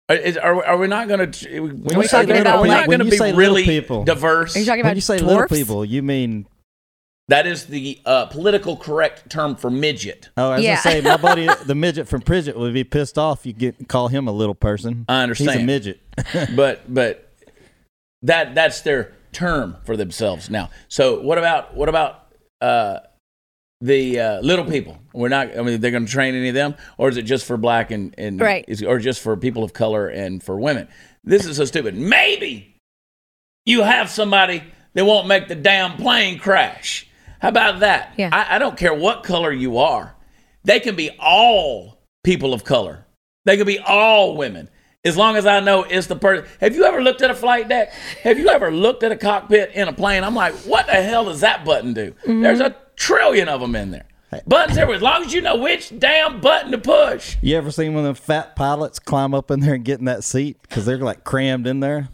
Are, 0.07 0.15
is, 0.15 0.37
are, 0.37 0.63
are 0.63 0.77
we 0.77 0.85
not 0.85 1.07
going 1.07 1.31
to? 1.31 1.59
When 1.61 1.99
you 1.99 2.07
say 2.07 2.23
little- 2.27 2.47
are 2.47 2.61
we 2.61 2.67
not 2.67 2.85
going 2.85 2.99
to 2.99 3.05
be 3.05 3.17
say 3.17 3.33
really 3.33 3.63
people- 3.63 4.03
diverse? 4.03 4.55
Are 4.55 4.59
you 4.59 4.65
talking 4.65 4.81
When 4.83 4.85
about 4.91 4.97
you 4.97 5.01
say 5.01 5.17
dwarfs? 5.17 5.51
little 5.51 5.65
people, 5.65 5.83
you 5.83 6.03
mean 6.03 6.45
That 7.31 7.47
is 7.47 7.65
the 7.67 7.97
uh, 8.05 8.25
political 8.25 8.75
correct 8.75 9.29
term 9.29 9.55
for 9.55 9.69
midget. 9.69 10.27
Oh, 10.35 10.51
as 10.51 10.53
I 10.53 10.55
was 10.57 10.63
Yeah. 10.65 10.69
gonna 10.75 10.81
say 10.81 11.01
my 11.01 11.15
buddy, 11.15 11.47
the 11.65 11.75
midget 11.75 12.09
from 12.09 12.19
Pridget, 12.21 12.57
would 12.57 12.73
be 12.73 12.83
pissed 12.83 13.17
off. 13.17 13.45
You 13.45 13.53
get 13.53 13.87
call 13.87 14.09
him 14.09 14.27
a 14.27 14.33
little 14.33 14.53
person. 14.53 15.05
I 15.07 15.23
understand. 15.23 15.51
He's 15.51 15.57
a 15.57 15.61
understand. 15.61 15.99
midget. 16.45 16.55
but 16.57 16.93
but 16.93 17.31
that 18.23 18.53
that's 18.53 18.81
their 18.81 19.13
term 19.31 19.77
for 19.85 19.95
themselves 19.95 20.49
now. 20.49 20.71
So 20.89 21.21
what 21.21 21.37
about 21.37 21.73
what 21.73 21.87
about 21.87 22.33
uh, 22.59 22.99
the 23.79 24.19
uh, 24.19 24.41
little 24.41 24.65
people? 24.65 24.97
We're 25.13 25.29
not. 25.29 25.57
I 25.57 25.61
mean, 25.61 25.79
they're 25.79 25.91
going 25.91 26.05
to 26.05 26.11
train 26.11 26.35
any 26.35 26.49
of 26.49 26.53
them, 26.55 26.75
or 26.97 27.07
is 27.07 27.15
it 27.15 27.21
just 27.23 27.45
for 27.45 27.55
black 27.55 27.91
and 27.91 28.13
and 28.17 28.41
Right. 28.41 28.65
is- 28.67 28.83
or 28.83 28.99
just 28.99 29.21
for 29.21 29.37
people 29.37 29.63
of 29.63 29.71
color 29.71 30.09
and 30.09 30.43
for 30.43 30.59
women? 30.59 30.89
This 31.23 31.45
is 31.45 31.55
so 31.55 31.63
stupid. 31.63 31.95
Maybe 31.95 32.75
you 33.65 33.83
have 33.83 34.09
somebody 34.09 34.63
that 34.95 35.05
won't 35.05 35.27
make 35.27 35.47
the 35.47 35.55
damn 35.55 35.95
plane 35.95 36.37
crash. 36.37 37.07
How 37.41 37.49
about 37.49 37.79
that? 37.79 38.13
Yeah. 38.17 38.29
I, 38.31 38.55
I 38.55 38.59
don't 38.59 38.77
care 38.77 38.93
what 38.93 39.23
color 39.23 39.51
you 39.51 39.77
are. 39.79 40.15
They 40.63 40.79
can 40.79 40.95
be 40.95 41.09
all 41.19 41.97
people 42.23 42.53
of 42.53 42.63
color. 42.63 43.05
They 43.45 43.57
can 43.57 43.65
be 43.65 43.79
all 43.79 44.37
women. 44.37 44.69
As 45.03 45.17
long 45.17 45.35
as 45.35 45.47
I 45.47 45.59
know 45.59 45.81
it's 45.83 46.05
the 46.05 46.15
person. 46.15 46.45
Have 46.59 46.75
you 46.75 46.85
ever 46.85 47.01
looked 47.01 47.23
at 47.23 47.31
a 47.31 47.35
flight 47.35 47.67
deck? 47.67 47.91
Have 48.21 48.37
you 48.37 48.49
ever 48.49 48.69
looked 48.69 49.01
at 49.01 49.11
a 49.11 49.15
cockpit 49.17 49.71
in 49.73 49.87
a 49.87 49.93
plane? 49.93 50.23
I'm 50.23 50.35
like, 50.35 50.53
what 50.57 50.85
the 50.85 50.93
hell 50.93 51.25
does 51.25 51.39
that 51.41 51.65
button 51.65 51.93
do? 51.93 52.11
Mm-hmm. 52.11 52.41
There's 52.41 52.59
a 52.59 52.75
trillion 52.95 53.49
of 53.49 53.59
them 53.61 53.75
in 53.75 53.89
there. 53.89 54.05
Buttons 54.45 54.77
everywhere. 54.77 54.97
As 54.97 55.01
long 55.01 55.25
as 55.25 55.33
you 55.33 55.41
know 55.41 55.57
which 55.57 55.97
damn 55.99 56.39
button 56.39 56.71
to 56.71 56.77
push. 56.77 57.35
You 57.41 57.57
ever 57.57 57.71
seen 57.71 57.95
one 57.95 58.05
of 58.05 58.15
them 58.15 58.15
fat 58.15 58.55
pilots 58.55 58.99
climb 58.99 59.33
up 59.33 59.49
in 59.49 59.59
there 59.59 59.73
and 59.73 59.83
get 59.83 59.97
in 59.99 60.05
that 60.05 60.23
seat 60.23 60.57
because 60.61 60.85
they're 60.85 60.99
like 60.99 61.23
crammed 61.23 61.65
in 61.65 61.79
there? 61.79 62.07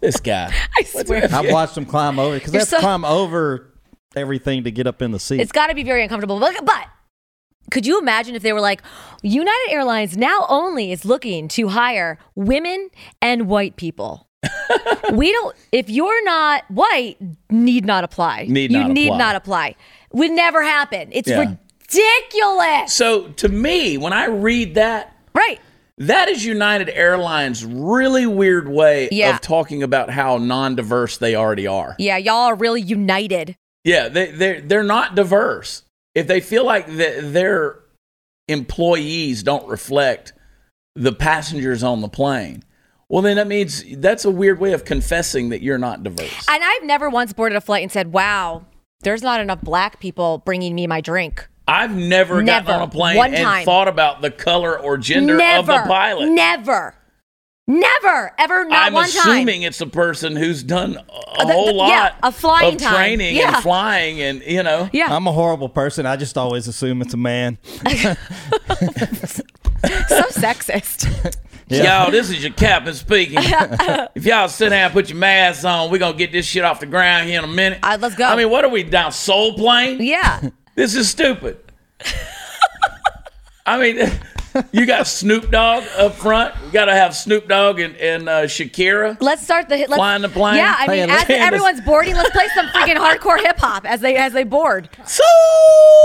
This 0.00 0.20
guy. 0.20 0.54
I 0.78 0.82
swear. 0.84 1.28
I've 1.30 1.50
watched 1.50 1.74
them 1.74 1.84
climb 1.84 2.18
over 2.20 2.36
because 2.36 2.52
they 2.52 2.58
You're 2.58 2.60
have 2.60 2.68
to 2.70 2.76
so- 2.76 2.80
climb 2.80 3.04
over 3.04 3.71
everything 4.16 4.64
to 4.64 4.70
get 4.70 4.86
up 4.86 5.02
in 5.02 5.10
the 5.12 5.18
seat. 5.20 5.40
It's 5.40 5.52
got 5.52 5.68
to 5.68 5.74
be 5.74 5.82
very 5.82 6.02
uncomfortable. 6.02 6.38
But, 6.40 6.64
but 6.64 6.86
could 7.70 7.86
you 7.86 7.98
imagine 7.98 8.34
if 8.34 8.42
they 8.42 8.52
were 8.52 8.60
like, 8.60 8.82
United 9.22 9.68
Airlines 9.70 10.16
now 10.16 10.46
only 10.48 10.92
is 10.92 11.04
looking 11.04 11.48
to 11.48 11.68
hire 11.68 12.18
women 12.34 12.90
and 13.20 13.46
white 13.48 13.76
people? 13.76 14.28
we 15.12 15.30
don't, 15.32 15.54
if 15.70 15.88
you're 15.88 16.24
not 16.24 16.64
white, 16.70 17.16
need 17.50 17.86
not 17.86 18.02
apply. 18.04 18.46
Need 18.48 18.72
you 18.72 18.78
not 18.80 18.90
need 18.90 19.06
apply. 19.08 19.18
not 19.18 19.36
apply. 19.36 19.74
Would 20.12 20.32
never 20.32 20.62
happen. 20.62 21.08
It's 21.12 21.28
Yeah. 21.28 21.54
ridiculous. 21.90 22.92
So 22.92 23.28
to 23.28 23.48
me, 23.48 23.96
when 23.98 24.12
I 24.12 24.26
read 24.26 24.74
that, 24.74 25.16
Right. 25.34 25.60
That 25.98 26.28
is 26.28 26.44
United 26.44 26.88
Airlines' 26.90 27.64
really 27.64 28.26
weird 28.26 28.68
way 28.68 29.08
Yeah. 29.12 29.34
of 29.34 29.40
talking 29.40 29.82
about 29.82 30.10
how 30.10 30.36
non-diverse 30.38 31.18
they 31.18 31.34
already 31.36 31.66
are. 31.66 31.94
Yeah, 31.98 32.16
y'all 32.16 32.46
are 32.48 32.54
really 32.54 32.80
united. 32.80 33.56
Yeah, 33.84 34.08
they 34.08 34.30
they 34.30 34.60
they're 34.60 34.82
not 34.84 35.14
diverse. 35.14 35.82
If 36.14 36.26
they 36.26 36.40
feel 36.40 36.64
like 36.64 36.86
the, 36.86 37.20
their 37.22 37.80
employees 38.48 39.42
don't 39.42 39.66
reflect 39.68 40.32
the 40.94 41.12
passengers 41.12 41.82
on 41.82 42.00
the 42.00 42.08
plane, 42.08 42.62
well, 43.08 43.22
then 43.22 43.36
that 43.36 43.46
means 43.46 43.84
that's 43.98 44.24
a 44.24 44.30
weird 44.30 44.58
way 44.60 44.72
of 44.72 44.84
confessing 44.84 45.48
that 45.50 45.62
you're 45.62 45.78
not 45.78 46.02
diverse. 46.02 46.46
And 46.48 46.62
I've 46.62 46.84
never 46.84 47.08
once 47.08 47.32
boarded 47.32 47.56
a 47.56 47.60
flight 47.60 47.82
and 47.82 47.90
said, 47.90 48.12
wow, 48.12 48.64
there's 49.02 49.22
not 49.22 49.40
enough 49.40 49.62
black 49.62 50.00
people 50.00 50.38
bringing 50.44 50.74
me 50.74 50.86
my 50.86 51.00
drink. 51.00 51.48
I've 51.66 51.94
never, 51.94 52.42
Never. 52.42 52.66
gotten 52.66 52.82
on 52.82 52.88
a 52.88 52.90
plane 52.90 53.16
One 53.16 53.32
and 53.34 53.44
time. 53.44 53.64
thought 53.64 53.86
about 53.88 54.20
the 54.20 54.30
color 54.30 54.78
or 54.78 54.98
gender 54.98 55.36
never. 55.36 55.72
of 55.72 55.82
the 55.84 55.88
pilot. 55.88 56.28
Never. 56.30 56.94
Never. 57.68 58.32
Ever. 58.38 58.64
Not 58.64 58.86
I'm 58.88 58.92
one 58.92 59.08
time. 59.08 59.30
assuming 59.32 59.62
it's 59.62 59.80
a 59.80 59.86
person 59.86 60.34
who's 60.34 60.64
done 60.64 60.96
a 60.96 61.00
Uh, 61.40 61.44
the- 61.44 61.52
whole 61.52 61.66
the- 61.66 61.72
lot 61.74 61.88
yeah, 61.90 62.14
a 62.22 62.32
flying 62.32 62.74
of 62.74 62.80
time. 62.80 62.94
training 62.94 63.36
Yeah. 63.36 63.54
and 63.54 63.62
flying, 63.62 64.20
and 64.20 64.42
you 64.42 64.62
know. 64.62 64.90
Yeah. 64.92 65.14
I'm 65.14 65.26
a 65.28 65.32
horrible 65.32 65.68
person. 65.68 66.04
I 66.04 66.16
just 66.16 66.36
always 66.36 66.66
assume 66.68 67.00
it's 67.02 67.14
a 67.14 67.18
man. 67.18 67.58
so 67.88 68.14
sexist. 70.32 71.36
Y'all, 71.68 72.10
this 72.10 72.28
is 72.28 72.42
your 72.42 72.52
captain 72.52 72.94
speaking. 72.94 73.38
if 73.40 74.26
y'all 74.26 74.48
sit 74.48 74.70
down 74.70 74.86
and 74.86 74.92
put 74.92 75.08
your 75.08 75.18
masks 75.18 75.64
on, 75.64 75.90
we're 75.90 75.98
going 75.98 76.12
to 76.12 76.18
get 76.18 76.32
this 76.32 76.44
shit 76.44 76.64
off 76.64 76.80
the 76.80 76.86
ground 76.86 77.28
here 77.28 77.38
in 77.38 77.44
a 77.44 77.52
minute. 77.52 77.78
Uh, 77.82 77.96
let's 78.00 78.14
go. 78.14 78.24
I 78.26 78.36
mean, 78.36 78.50
what 78.50 78.64
are 78.64 78.68
we 78.68 78.82
down, 78.82 79.12
soul 79.12 79.54
plane? 79.54 80.02
Yeah. 80.02 80.48
This 80.74 80.94
is 80.94 81.08
stupid. 81.08 81.58
I 83.66 83.78
mean, 83.78 84.10
you 84.72 84.86
got 84.86 85.06
Snoop 85.06 85.50
Dogg 85.50 85.84
up 85.96 86.14
front. 86.14 86.54
You 86.64 86.72
got 86.72 86.86
to 86.86 86.92
have 86.94 87.14
Snoop 87.14 87.48
Dogg 87.48 87.80
and, 87.80 87.96
and 87.96 88.28
uh, 88.28 88.42
Shakira. 88.42 89.16
Let's 89.20 89.42
start 89.42 89.68
the 89.68 89.76
let's, 89.76 89.94
Flying 89.94 90.22
the 90.22 90.28
plane? 90.28 90.56
Yeah, 90.56 90.74
I 90.78 90.86
mean, 90.88 91.10
as 91.10 91.24
everyone's 91.28 91.80
boarding, 91.80 92.14
let's 92.14 92.30
play 92.30 92.46
some 92.54 92.66
freaking 92.68 92.96
hardcore 92.96 93.40
hip 93.40 93.58
hop 93.58 93.84
as 93.86 94.00
they 94.00 94.16
as 94.16 94.32
they 94.32 94.44
board. 94.44 94.88
So 95.06 95.22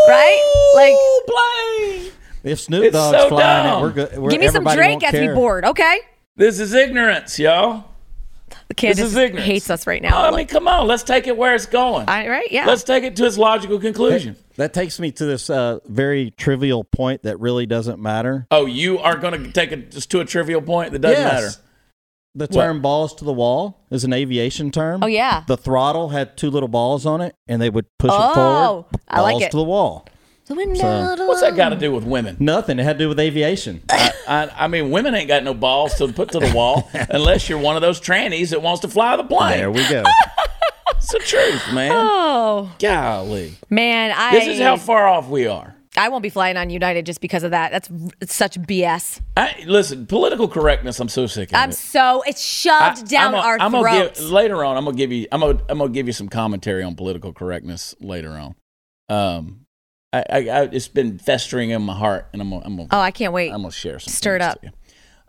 Right? 0.07 0.71
Like- 0.75 0.95
plane. 1.27 2.11
If 2.43 2.61
Snoop 2.61 2.93
Dogg's 2.93 3.17
so 3.17 3.29
flying 3.29 3.65
dumb. 3.65 3.79
it, 3.79 3.81
we're 3.81 3.91
good. 3.91 4.17
We're, 4.17 4.29
Give 4.29 4.39
me 4.39 4.47
some 4.47 4.67
everybody 4.67 4.77
Drake 4.77 5.01
won't 5.01 5.13
as 5.13 5.27
we 5.27 5.33
board, 5.33 5.65
okay? 5.65 5.99
This 6.35 6.59
is 6.59 6.73
ignorance, 6.73 7.37
y'all. 7.39 7.86
Candace 8.75 8.97
This 8.97 9.07
is 9.11 9.15
ignorance. 9.17 9.45
hates 9.47 9.69
us 9.69 9.87
right 9.87 10.01
now. 10.01 10.23
I 10.29 10.35
mean, 10.35 10.45
come 10.47 10.67
on. 10.67 10.87
Let's 10.87 11.03
take 11.03 11.25
it 11.27 11.37
where 11.37 11.55
it's 11.55 11.65
going. 11.65 12.07
I- 12.09 12.27
right? 12.27 12.51
Yeah. 12.51 12.65
Let's 12.65 12.83
take 12.83 13.03
it 13.03 13.15
to 13.15 13.25
its 13.25 13.37
logical 13.37 13.79
conclusion. 13.79 14.35
That 14.57 14.73
takes 14.73 14.99
me 14.99 15.11
to 15.13 15.25
this 15.25 15.49
uh, 15.49 15.79
very 15.85 16.31
trivial 16.31 16.83
point 16.83 17.23
that 17.23 17.39
really 17.39 17.65
doesn't 17.65 17.99
matter. 18.01 18.47
Oh, 18.51 18.65
you 18.65 18.99
are 18.99 19.17
going 19.17 19.41
to 19.43 19.51
take 19.51 19.71
it 19.71 19.91
just 19.91 20.11
to 20.11 20.19
a 20.19 20.25
trivial 20.25 20.61
point 20.61 20.91
that 20.91 20.99
doesn't 20.99 21.23
Yes. 21.23 21.33
matter. 21.33 21.55
The 22.35 22.47
term 22.47 22.81
balls 22.83 23.15
to 23.15 23.25
the 23.25 23.33
wall 23.33 23.85
is 23.89 24.03
an 24.03 24.13
aviation 24.13 24.69
term. 24.69 25.01
Oh, 25.03 25.07
yeah. 25.07 25.43
The 25.47 25.57
throttle 25.57 26.09
had 26.09 26.37
two 26.37 26.51
little 26.51 26.67
balls 26.69 27.05
on 27.05 27.19
it, 27.21 27.35
and 27.47 27.59
they 27.59 27.69
would 27.71 27.85
push 27.97 28.11
Oh, 28.13 28.31
it 28.31 28.33
forward. 28.35 28.85
Oh, 28.93 28.99
I 29.07 29.21
like 29.21 29.33
balls 29.33 29.43
it. 29.43 29.51
to 29.51 29.57
the 29.57 29.63
wall. 29.63 30.05
The 30.47 30.55
window 30.55 30.79
So- 31.15 31.27
What's 31.27 31.41
that 31.41 31.55
got 31.55 31.69
to 31.69 31.75
do 31.75 31.91
with 31.91 32.03
women? 32.05 32.37
Nothing. 32.39 32.79
It 32.79 32.83
had 32.83 32.97
to 32.97 33.05
do 33.05 33.09
with 33.09 33.19
aviation. 33.19 33.81
I, 33.89 34.49
I 34.55 34.67
mean, 34.67 34.91
women 34.91 35.13
ain't 35.15 35.27
got 35.27 35.43
no 35.43 35.53
balls 35.53 35.95
to 35.95 36.07
put 36.11 36.31
to 36.31 36.39
the 36.39 36.51
wall 36.53 36.89
unless 36.93 37.47
you're 37.49 37.59
one 37.59 37.75
of 37.75 37.81
those 37.81 37.99
trannies 38.01 38.49
that 38.49 38.61
wants 38.61 38.81
to 38.81 38.87
fly 38.87 39.15
the 39.17 39.23
plane. 39.23 39.57
there 39.57 39.71
we 39.71 39.87
go. 39.89 40.03
It's 40.97 41.11
the 41.11 41.19
truth, 41.19 41.73
man. 41.73 41.91
Oh 41.93 42.71
Golly. 42.79 43.53
man, 43.69 44.11
I 44.17 44.31
This 44.31 44.47
is 44.47 44.59
how 44.59 44.77
far 44.77 45.07
off 45.07 45.29
we 45.29 45.45
are. 45.47 45.75
I 45.95 46.09
won't 46.09 46.23
be 46.23 46.29
flying 46.29 46.57
on 46.57 46.69
United 46.71 47.05
just 47.05 47.21
because 47.21 47.43
of 47.43 47.51
that. 47.51 47.71
That's 47.71 47.89
it's 48.19 48.33
such 48.33 48.59
BS. 48.59 49.21
I, 49.37 49.63
listen, 49.67 50.05
political 50.07 50.47
correctness. 50.47 50.99
I'm 50.99 51.07
so 51.07 51.27
sick 51.27 51.49
of 51.49 51.53
it. 51.53 51.57
I'm 51.59 51.71
so 51.71 52.23
it's 52.25 52.41
shoved 52.43 52.73
I- 52.81 53.01
down 53.03 53.25
I'm 53.27 53.31
gonna- 53.33 53.47
our 53.47 53.57
I'm 53.59 53.71
gonna 53.71 53.83
throats. 53.99 54.19
give, 54.19 54.31
later 54.31 54.63
on, 54.65 54.75
I'm 54.75 54.85
gonna 54.85 54.97
give 54.97 55.11
you. 55.11 55.27
I'm 55.31 55.39
gonna. 55.39 55.59
I'm 55.69 55.77
gonna 55.77 55.91
give 55.91 56.07
you 56.07 56.13
some 56.13 56.29
commentary 56.29 56.83
on 56.83 56.95
political 56.95 57.31
correctness 57.31 57.93
later 58.01 58.31
on. 58.31 58.55
Um, 59.07 59.66
I, 60.13 60.23
I, 60.29 60.37
I 60.49 60.61
it's 60.63 60.87
been 60.87 61.17
festering 61.17 61.71
in 61.71 61.81
my 61.81 61.93
heart, 61.93 62.27
and 62.33 62.41
I'm. 62.41 62.49
Gonna, 62.49 62.65
I'm. 62.65 62.75
Gonna, 62.77 62.89
oh, 62.91 62.99
I 62.99 63.11
can't 63.11 63.33
wait. 63.33 63.51
I'm 63.51 63.61
gonna 63.61 63.71
share 63.71 63.99
some. 63.99 64.13
Stir 64.13 64.37
it 64.37 64.41
up. 64.41 64.63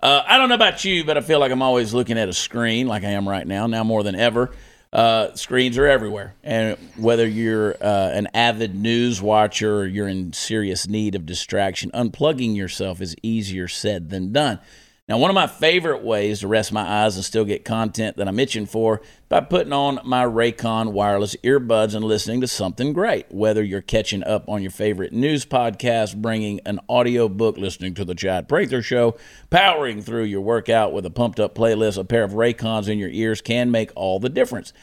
Uh, 0.01 0.23
I 0.27 0.39
don't 0.39 0.49
know 0.49 0.55
about 0.55 0.85
you, 0.85 1.05
but 1.05 1.17
I 1.17 1.21
feel 1.21 1.41
like 1.41 1.51
I'm 1.51 1.63
always 1.63 1.93
looking 1.93 2.19
at 2.19 2.29
a 2.29 2.33
screen, 2.33 2.87
like 2.87 3.03
I 3.03 3.11
am 3.11 3.29
right 3.29 3.47
now, 3.47 3.67
now 3.67 3.83
more 3.83 4.05
than 4.05 4.15
ever. 4.15 4.53
Uh, 4.93 5.35
screens 5.35 5.77
are 5.77 5.87
everywhere, 5.87 6.35
and 6.45 6.79
whether 6.97 7.27
you're 7.27 7.75
uh, 7.81 8.11
an 8.15 8.29
avid 8.33 8.75
news 8.75 9.21
watcher 9.21 9.81
or 9.81 9.87
you're 9.87 10.09
in 10.09 10.33
serious 10.33 10.87
need 10.87 11.15
of 11.15 11.27
distraction, 11.27 11.91
unplugging 11.91 12.57
yourself 12.57 13.01
is 13.01 13.17
easier 13.23 13.67
said 13.69 14.09
than 14.11 14.33
done. 14.33 14.61
Now, 15.09 15.17
one 15.17 15.31
of 15.31 15.35
my 15.35 15.47
favorite 15.47 16.03
ways 16.03 16.41
to 16.41 16.49
rest 16.49 16.71
my 16.71 16.83
eyes 16.83 17.17
and 17.17 17.25
still 17.25 17.47
get 17.47 17.65
content 17.65 18.19
that 18.19 18.29
I'm 18.29 18.39
itching 18.39 18.67
for 18.67 19.01
by 19.31 19.41
putting 19.41 19.73
on 19.73 20.01
my 20.05 20.23
Raycon 20.23 20.93
wireless 20.93 21.35
earbuds 21.37 21.95
and 21.95 22.05
listening 22.05 22.43
to 22.43 22.47
something 22.47 22.93
great. 22.93 23.25
Whether 23.31 23.63
you're 23.63 23.81
catching 23.81 24.23
up 24.23 24.47
on 24.51 24.61
your 24.61 24.71
favorite 24.71 25.15
news 25.15 25.47
podcast, 25.47 26.21
bringing 26.21 26.61
an 26.67 26.81
audio 26.91 27.27
book, 27.27 27.57
listening 27.57 27.95
to 27.95 28.05
the 28.05 28.15
Chad 28.15 28.51
Prather 28.51 28.83
Show, 28.83 29.17
powering 29.49 30.03
through 30.03 30.25
your 30.25 30.43
workout 30.43 30.93
with 30.93 31.07
a 31.07 31.11
pumped 31.11 31.41
up 31.41 31.55
playlist, 31.55 31.97
a 31.97 32.05
pair 32.05 32.23
of 32.23 32.33
Raycons 32.33 32.87
in 32.87 32.99
your 32.99 33.09
ears 33.09 33.41
can 33.41 33.71
make 33.71 33.91
all 33.97 34.21
the 34.21 34.29
difference. 34.29 34.75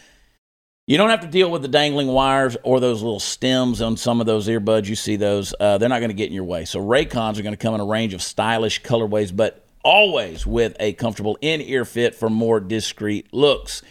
You 0.87 0.97
don't 0.97 1.09
have 1.09 1.21
to 1.21 1.27
deal 1.27 1.51
with 1.51 1.61
the 1.61 1.67
dangling 1.67 2.07
wires 2.07 2.57
or 2.63 2.79
those 2.79 3.03
little 3.03 3.19
stems 3.19 3.79
on 3.79 3.95
some 3.95 4.19
of 4.19 4.25
those 4.25 4.47
earbuds. 4.47 4.87
You 4.87 4.95
see 4.95 5.17
those; 5.17 5.53
uh, 5.59 5.77
they're 5.77 5.89
not 5.89 5.99
going 5.99 6.09
to 6.09 6.15
get 6.15 6.27
in 6.27 6.33
your 6.33 6.43
way. 6.43 6.65
So 6.65 6.79
Raycons 6.79 7.37
are 7.37 7.43
going 7.43 7.53
to 7.53 7.57
come 7.57 7.75
in 7.75 7.81
a 7.81 7.85
range 7.85 8.15
of 8.15 8.23
stylish 8.23 8.81
colorways, 8.81 9.35
but 9.35 9.64
always 9.85 10.45
with 10.45 10.75
a 10.79 10.91
comfortable 10.93 11.37
in-ear 11.39 11.85
fit 11.85 12.15
for 12.15 12.29
more 12.29 12.59
discreet 12.59 13.31
looks. 13.31 13.81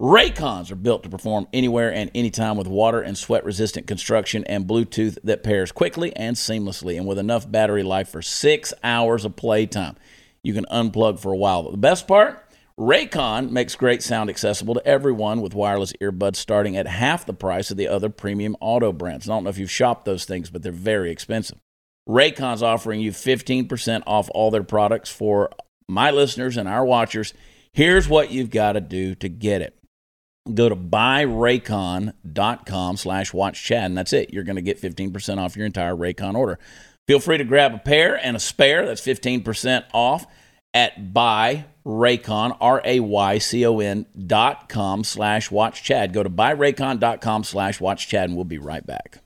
Raycons 0.00 0.72
are 0.72 0.76
built 0.76 1.04
to 1.04 1.08
perform 1.08 1.46
anywhere 1.52 1.92
and 1.92 2.10
anytime 2.12 2.56
with 2.56 2.66
water 2.66 3.00
and 3.00 3.16
sweat 3.16 3.44
resistant 3.44 3.86
construction 3.86 4.42
and 4.44 4.66
Bluetooth 4.66 5.16
that 5.22 5.44
pairs 5.44 5.70
quickly 5.70 6.16
and 6.16 6.34
seamlessly 6.34 6.96
and 6.96 7.06
with 7.06 7.18
enough 7.18 7.48
battery 7.48 7.84
life 7.84 8.08
for 8.08 8.20
six 8.20 8.74
hours 8.82 9.24
of 9.24 9.36
playtime. 9.36 9.94
You 10.42 10.54
can 10.54 10.64
unplug 10.72 11.20
for 11.20 11.32
a 11.32 11.36
while. 11.36 11.62
But 11.62 11.70
the 11.70 11.76
best 11.76 12.08
part? 12.08 12.44
Raycon 12.76 13.50
makes 13.50 13.76
great 13.76 14.02
sound 14.02 14.28
accessible 14.28 14.74
to 14.74 14.84
everyone 14.84 15.40
with 15.40 15.54
wireless 15.54 15.92
earbuds 16.00 16.36
starting 16.36 16.76
at 16.76 16.88
half 16.88 17.26
the 17.26 17.34
price 17.34 17.70
of 17.70 17.76
the 17.76 17.86
other 17.86 18.08
premium 18.08 18.56
auto 18.60 18.92
brands. 18.92 19.28
I 19.28 19.34
don't 19.34 19.44
know 19.44 19.50
if 19.50 19.58
you've 19.58 19.70
shopped 19.70 20.04
those 20.04 20.24
things, 20.24 20.50
but 20.50 20.62
they're 20.62 20.72
very 20.72 21.12
expensive. 21.12 21.58
Raycon's 22.08 22.62
offering 22.62 23.00
you 23.00 23.10
15% 23.12 24.02
off 24.06 24.30
all 24.34 24.50
their 24.50 24.62
products 24.62 25.10
for 25.10 25.50
my 25.88 26.10
listeners 26.10 26.56
and 26.56 26.68
our 26.68 26.84
watchers. 26.84 27.34
Here's 27.72 28.08
what 28.08 28.30
you've 28.30 28.50
got 28.50 28.72
to 28.72 28.80
do 28.80 29.14
to 29.16 29.28
get 29.28 29.62
it. 29.62 29.76
Go 30.52 30.68
to 30.68 30.74
buyraycon.com 30.74 32.96
slash 32.96 33.30
watchchad, 33.30 33.86
and 33.86 33.96
that's 33.96 34.12
it. 34.12 34.32
You're 34.32 34.42
going 34.42 34.56
to 34.56 34.62
get 34.62 34.82
15% 34.82 35.38
off 35.38 35.56
your 35.56 35.66
entire 35.66 35.94
Raycon 35.94 36.34
order. 36.34 36.58
Feel 37.06 37.20
free 37.20 37.38
to 37.38 37.44
grab 37.44 37.74
a 37.74 37.78
pair 37.78 38.16
and 38.16 38.36
a 38.36 38.40
spare. 38.40 38.84
That's 38.84 39.00
15% 39.00 39.84
off 39.92 40.26
at 40.74 41.12
buyraycon, 41.12 42.56
R-A-Y-C-O-N 42.60 44.06
dot 44.26 44.68
com 44.68 45.04
slash 45.04 45.50
watchchad. 45.50 46.12
Go 46.12 46.22
to 46.22 46.30
buyraycon.com 46.30 47.44
slash 47.44 47.78
watchchad, 47.78 48.24
and 48.24 48.34
we'll 48.34 48.44
be 48.44 48.58
right 48.58 48.86
back. 48.86 49.20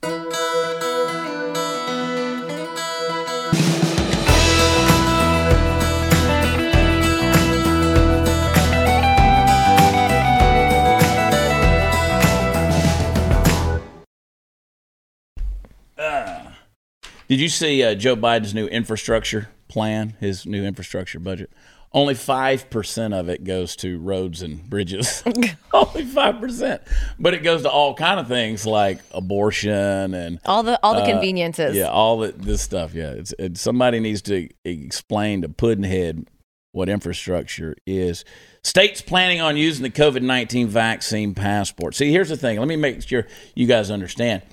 Did 17.27 17.41
you 17.41 17.49
see 17.49 17.83
uh, 17.83 17.95
Joe 17.95 18.15
Biden's 18.15 18.53
new 18.53 18.67
infrastructure 18.67 19.49
plan, 19.67 20.15
his 20.19 20.45
new 20.45 20.63
infrastructure 20.63 21.19
budget? 21.19 21.51
Only 21.93 22.13
5% 22.13 23.13
of 23.17 23.29
it 23.29 23.43
goes 23.43 23.75
to 23.77 23.97
roads 23.99 24.41
and 24.41 24.69
bridges. 24.69 25.23
Only 25.73 26.03
5%. 26.03 26.79
But 27.19 27.33
it 27.33 27.43
goes 27.43 27.63
to 27.63 27.69
all 27.69 27.93
kind 27.95 28.19
of 28.19 28.27
things 28.27 28.65
like 28.65 28.99
abortion 29.11 30.13
and 30.13 30.39
all 30.45 30.63
the 30.63 30.79
all 30.83 30.95
the 30.95 31.05
conveniences. 31.05 31.75
Uh, 31.75 31.79
yeah, 31.79 31.89
all 31.89 32.19
the, 32.19 32.31
this 32.33 32.61
stuff. 32.61 32.93
Yeah, 32.93 33.11
it's, 33.11 33.33
it, 33.39 33.57
somebody 33.57 33.99
needs 33.99 34.21
to 34.23 34.49
explain 34.63 35.41
to 35.41 35.49
Puddinhead 35.49 36.27
what 36.71 36.89
infrastructure 36.89 37.75
is. 37.85 38.23
States 38.63 39.01
planning 39.01 39.41
on 39.41 39.57
using 39.57 39.83
the 39.83 39.89
COVID 39.89 40.21
19 40.21 40.67
vaccine 40.67 41.33
passport. 41.33 41.95
See, 41.95 42.11
here's 42.11 42.29
the 42.29 42.37
thing. 42.37 42.59
Let 42.59 42.67
me 42.67 42.75
make 42.75 43.01
sure 43.01 43.27
you 43.55 43.65
guys 43.65 43.89
understand. 43.89 44.43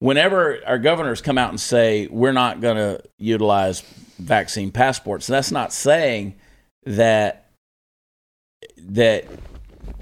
Whenever 0.00 0.60
our 0.66 0.78
governors 0.78 1.20
come 1.20 1.38
out 1.38 1.50
and 1.50 1.60
say 1.60 2.06
we're 2.08 2.32
not 2.32 2.60
going 2.60 2.76
to 2.76 3.02
utilize 3.18 3.80
vaccine 4.18 4.70
passports, 4.70 5.26
that's 5.26 5.50
not 5.50 5.72
saying 5.72 6.36
that 6.84 7.50
that 8.76 9.26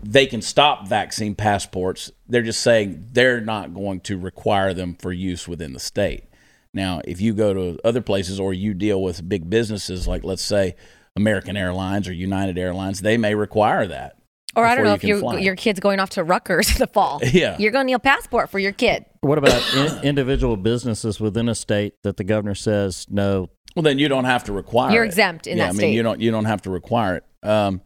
they 0.02 0.26
can 0.26 0.42
stop 0.42 0.87
vaccine 0.87 1.35
passports. 1.35 2.11
They're 2.28 2.42
just 2.42 2.62
saying 2.62 3.09
they're 3.12 3.40
not 3.40 3.74
going 3.74 4.00
to 4.02 4.18
require 4.18 4.74
them 4.74 4.94
for 4.94 5.12
use 5.12 5.48
within 5.48 5.72
the 5.72 5.80
state. 5.80 6.24
Now, 6.72 7.00
if 7.04 7.20
you 7.20 7.32
go 7.32 7.54
to 7.54 7.78
other 7.85 8.02
places 8.02 8.38
or 8.38 8.52
you 8.52 8.74
deal 8.74 9.02
with 9.02 9.28
big 9.28 9.48
businesses 9.48 10.06
like, 10.06 10.24
let's 10.24 10.42
say, 10.42 10.76
American 11.16 11.56
Airlines 11.56 12.06
or 12.06 12.12
United 12.12 12.59
Airlines, 12.59 13.00
they 13.00 13.16
may 13.16 13.35
require 13.35 13.87
that. 13.87 14.15
Or 14.57 14.64
I 14.64 14.75
don't 14.75 14.85
know 14.85 14.90
you 14.90 14.95
if 14.95 15.01
can 15.03 15.09
your 15.09 15.38
your 15.38 15.57
kid's 15.57 15.81
going 15.81 16.01
off 16.01 16.11
to 16.11 16.25
Rutgers 16.25 16.71
in 16.73 16.79
the 16.79 16.87
fall. 16.87 17.21
Yeah. 17.37 17.57
You're 17.59 17.73
going 17.73 17.85
to 17.85 17.87
need 17.88 17.92
a 17.92 17.99
passport 17.99 18.49
for 18.49 18.59
your 18.59 18.73
kid. 18.73 19.05
What 19.21 19.37
about 19.37 19.62
in, 19.75 20.03
individual 20.03 20.57
businesses 20.57 21.21
within 21.21 21.49
a 21.51 21.55
state 21.55 21.95
that 22.03 22.16
the 22.16 22.25
governor 22.25 22.55
says 22.55 23.07
no? 23.11 23.51
Well, 23.75 23.83
then 23.83 23.99
you 23.99 24.09
don't 24.09 24.25
have 24.25 24.45
to 24.45 24.53
require. 24.53 24.92
You're 24.92 25.05
it. 25.05 25.09
exempt 25.09 25.47
in 25.47 25.59
yeah, 25.59 25.64
that 25.64 25.69
I 25.69 25.73
mean, 25.73 25.79
state. 25.79 25.92
you 25.92 26.03
don't 26.03 26.21
you 26.21 26.31
don't 26.31 26.47
have 26.47 26.62
to 26.62 26.71
require 26.71 27.16
it. 27.16 27.47
Um, 27.47 27.83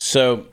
so 0.00 0.46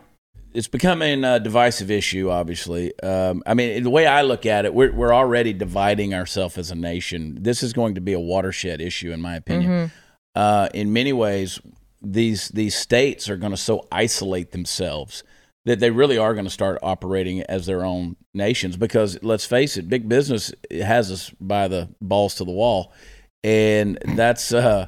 it's 0.53 0.67
becoming 0.67 1.23
a 1.23 1.39
divisive 1.39 1.89
issue. 1.89 2.29
Obviously, 2.29 2.97
um, 3.01 3.41
I 3.47 3.55
mean, 3.55 3.81
the 3.81 3.89
way 3.89 4.05
I 4.05 4.21
look 4.21 4.45
at 4.45 4.65
it, 4.65 4.73
we're 4.75 4.93
we're 4.93 5.13
already 5.13 5.53
dividing 5.53 6.13
ourselves 6.13 6.59
as 6.59 6.69
a 6.69 6.75
nation. 6.75 7.39
This 7.41 7.63
is 7.63 7.73
going 7.73 7.95
to 7.95 8.01
be 8.01 8.13
a 8.13 8.19
watershed 8.19 8.81
issue, 8.81 9.11
in 9.11 9.21
my 9.21 9.35
opinion. 9.35 9.71
Mm-hmm. 9.71 9.95
Uh, 10.35 10.67
in 10.75 10.93
many 10.93 11.13
ways, 11.13 11.59
these 12.01 12.49
these 12.49 12.75
states 12.75 13.27
are 13.29 13.37
going 13.37 13.51
to 13.51 13.57
so 13.57 13.87
isolate 13.91 14.51
themselves 14.51 15.23
that 15.65 15.79
they 15.79 15.89
really 15.91 16.17
are 16.17 16.33
going 16.33 16.45
to 16.45 16.51
start 16.51 16.79
operating 16.83 17.41
as 17.43 17.65
their 17.65 17.83
own 17.83 18.15
nations. 18.33 18.77
Because 18.77 19.21
let's 19.23 19.45
face 19.45 19.77
it, 19.77 19.89
big 19.89 20.07
business 20.07 20.53
has 20.71 21.11
us 21.11 21.31
by 21.41 21.67
the 21.67 21.89
balls 22.01 22.35
to 22.35 22.43
the 22.43 22.51
wall, 22.51 22.93
and 23.43 23.97
that's 24.15 24.53
uh, 24.53 24.87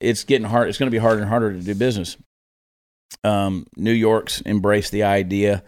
it's 0.00 0.24
getting 0.24 0.46
hard. 0.46 0.68
It's 0.68 0.78
going 0.78 0.88
to 0.88 0.94
be 0.94 0.98
harder 0.98 1.20
and 1.20 1.28
harder 1.28 1.52
to 1.52 1.60
do 1.60 1.74
business. 1.74 2.16
Um, 3.22 3.66
New 3.76 3.92
York's 3.92 4.42
embraced 4.44 4.92
the 4.92 5.04
idea. 5.04 5.62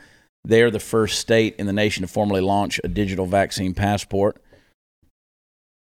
They're 0.44 0.70
the 0.70 0.80
first 0.80 1.18
state 1.20 1.56
in 1.58 1.66
the 1.66 1.72
nation 1.72 2.02
to 2.02 2.08
formally 2.08 2.40
launch 2.40 2.80
a 2.84 2.88
digital 2.88 3.26
vaccine 3.26 3.74
passport. 3.74 4.40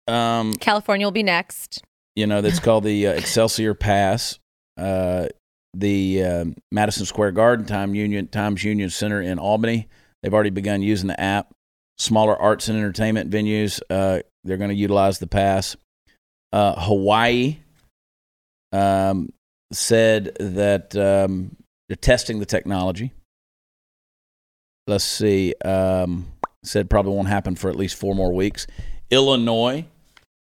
Um, 0.06 0.52
California 0.54 1.06
will 1.06 1.12
be 1.12 1.22
next. 1.22 1.82
you 2.14 2.26
know, 2.26 2.40
that's 2.40 2.60
called 2.60 2.84
the 2.84 3.06
uh, 3.08 3.12
Excelsior 3.12 3.74
Pass. 3.74 4.38
Uh, 4.76 5.28
the 5.74 6.22
um 6.22 6.54
Madison 6.70 7.06
Square 7.06 7.32
Garden 7.32 7.66
Time 7.66 7.94
Union 7.94 8.28
Times 8.28 8.62
Union 8.64 8.90
Center 8.90 9.20
in 9.20 9.38
Albany. 9.38 9.88
They've 10.22 10.34
already 10.34 10.50
begun 10.50 10.82
using 10.82 11.08
the 11.08 11.20
app. 11.20 11.52
Smaller 11.98 12.36
arts 12.36 12.68
and 12.68 12.76
entertainment 12.76 13.30
venues, 13.30 13.80
uh, 13.88 14.20
they're 14.42 14.56
going 14.56 14.70
to 14.70 14.76
utilize 14.76 15.18
the 15.18 15.28
pass. 15.28 15.76
Uh, 16.52 16.74
Hawaii 16.80 17.58
um, 18.72 19.30
said 19.72 20.36
that 20.40 20.96
um, 20.96 21.56
they're 21.88 21.96
testing 21.96 22.40
the 22.40 22.46
technology. 22.46 23.12
Let's 24.86 25.04
see. 25.04 25.54
Um, 25.64 26.26
said 26.62 26.90
probably 26.90 27.14
won't 27.14 27.28
happen 27.28 27.54
for 27.56 27.70
at 27.70 27.76
least 27.76 27.96
four 27.96 28.14
more 28.14 28.32
weeks. 28.32 28.66
Illinois, 29.10 29.86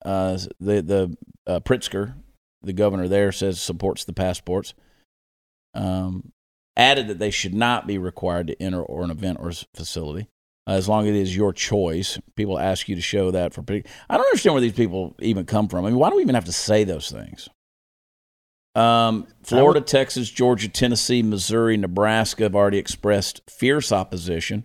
uh, 0.04 0.38
the 0.60 0.82
the 0.82 1.18
uh, 1.46 1.60
Pritzker, 1.60 2.14
the 2.62 2.74
governor 2.74 3.08
there, 3.08 3.32
says 3.32 3.62
supports 3.62 4.06
the 4.06 4.14
passports. 4.14 4.74
Um, 5.76 6.32
added 6.76 7.08
that 7.08 7.20
they 7.20 7.32
should 7.32 7.54
not 7.54 7.88
be 7.88 7.98
required 7.98 8.48
to 8.48 8.62
enter 8.62 8.82
or 8.82 9.04
an 9.04 9.12
event 9.12 9.38
or 9.40 9.52
facility 9.76 10.28
uh, 10.68 10.72
as 10.72 10.88
long 10.88 11.04
as 11.04 11.10
it 11.10 11.16
is 11.16 11.36
your 11.36 11.54
choice. 11.54 12.20
People 12.36 12.60
ask 12.60 12.88
you 12.88 12.96
to 12.96 13.02
show 13.02 13.32
that 13.32 13.54
for. 13.54 13.62
I 13.62 14.18
don't 14.18 14.26
understand 14.26 14.54
where 14.54 14.62
these 14.62 14.74
people 14.74 15.16
even 15.20 15.46
come 15.46 15.68
from. 15.68 15.86
I 15.86 15.90
mean, 15.90 16.00
why 16.00 16.10
do 16.10 16.16
we 16.16 16.22
even 16.22 16.36
have 16.36 16.46
to 16.46 16.52
say 16.52 16.84
those 16.84 17.12
things? 17.12 17.50
Um, 18.76 19.28
Florida, 19.44 19.82
Texas, 19.82 20.30
Georgia, 20.30 20.68
Tennessee, 20.68 21.22
Missouri, 21.22 21.78
Nebraska 21.78 22.44
have 22.44 22.56
already 22.56 22.80
expressed 22.80 23.42
fierce 23.48 23.92
opposition. 23.92 24.64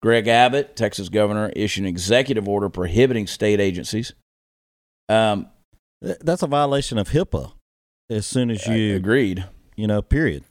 Greg 0.00 0.28
Abbott, 0.28 0.76
Texas 0.76 1.08
governor, 1.08 1.50
issued 1.54 1.84
an 1.84 1.88
executive 1.88 2.48
order 2.48 2.70
prohibiting 2.70 3.26
state 3.26 3.60
agencies. 3.60 4.14
Um, 5.08 5.48
That's 6.00 6.42
a 6.42 6.46
violation 6.46 6.96
of 6.96 7.10
HIPAA. 7.10 7.52
As 8.08 8.26
soon 8.26 8.50
as 8.50 8.66
I 8.66 8.74
you, 8.74 8.96
agreed. 8.96 9.44
You 9.76 9.86
know, 9.86 10.02
period. 10.02 10.44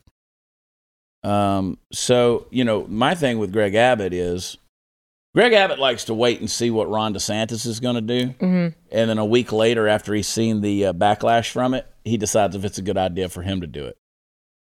Um, 1.24 1.78
so, 1.92 2.48
you 2.50 2.64
know, 2.66 2.86
my 2.88 3.16
thing 3.16 3.40
with 3.40 3.54
Greg 3.54 3.76
Abbott 3.76 4.14
is 4.14 4.58
Greg 5.34 5.54
Abbott 5.54 5.80
likes 5.80 6.04
to 6.06 6.14
wait 6.14 6.40
and 6.40 6.52
see 6.52 6.70
what 6.70 6.90
Ron 6.90 7.14
DeSantis 7.14 7.66
is 7.66 7.80
going 7.80 7.96
to 7.96 8.02
do. 8.02 8.28
hmm 8.40 8.68
And 8.92 9.10
then 9.10 9.18
a 9.18 9.26
week 9.26 9.52
later, 9.52 9.88
after 9.88 10.14
he's 10.14 10.28
seen 10.28 10.62
the 10.62 10.88
uh, 10.88 10.94
backlash 10.94 11.50
from 11.50 11.74
it, 11.74 11.88
he 12.04 12.18
decides 12.18 12.56
if 12.56 12.66
it's 12.66 12.78
a 12.78 12.82
good 12.82 12.98
idea 12.98 13.30
for 13.30 13.42
him 13.42 13.62
to 13.62 13.68
do 13.68 13.86
it. 13.86 13.98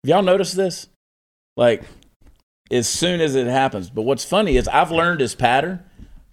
Have 0.05 0.09
y'all 0.11 0.23
noticed 0.23 0.57
this? 0.57 0.89
Like, 1.57 1.83
as 2.71 2.89
soon 2.89 3.21
as 3.21 3.35
it 3.35 3.47
happens. 3.47 3.91
But 3.91 4.03
what's 4.03 4.25
funny 4.25 4.57
is 4.57 4.67
I've 4.69 4.91
learned 4.91 5.21
his 5.21 5.35
pattern. 5.35 5.83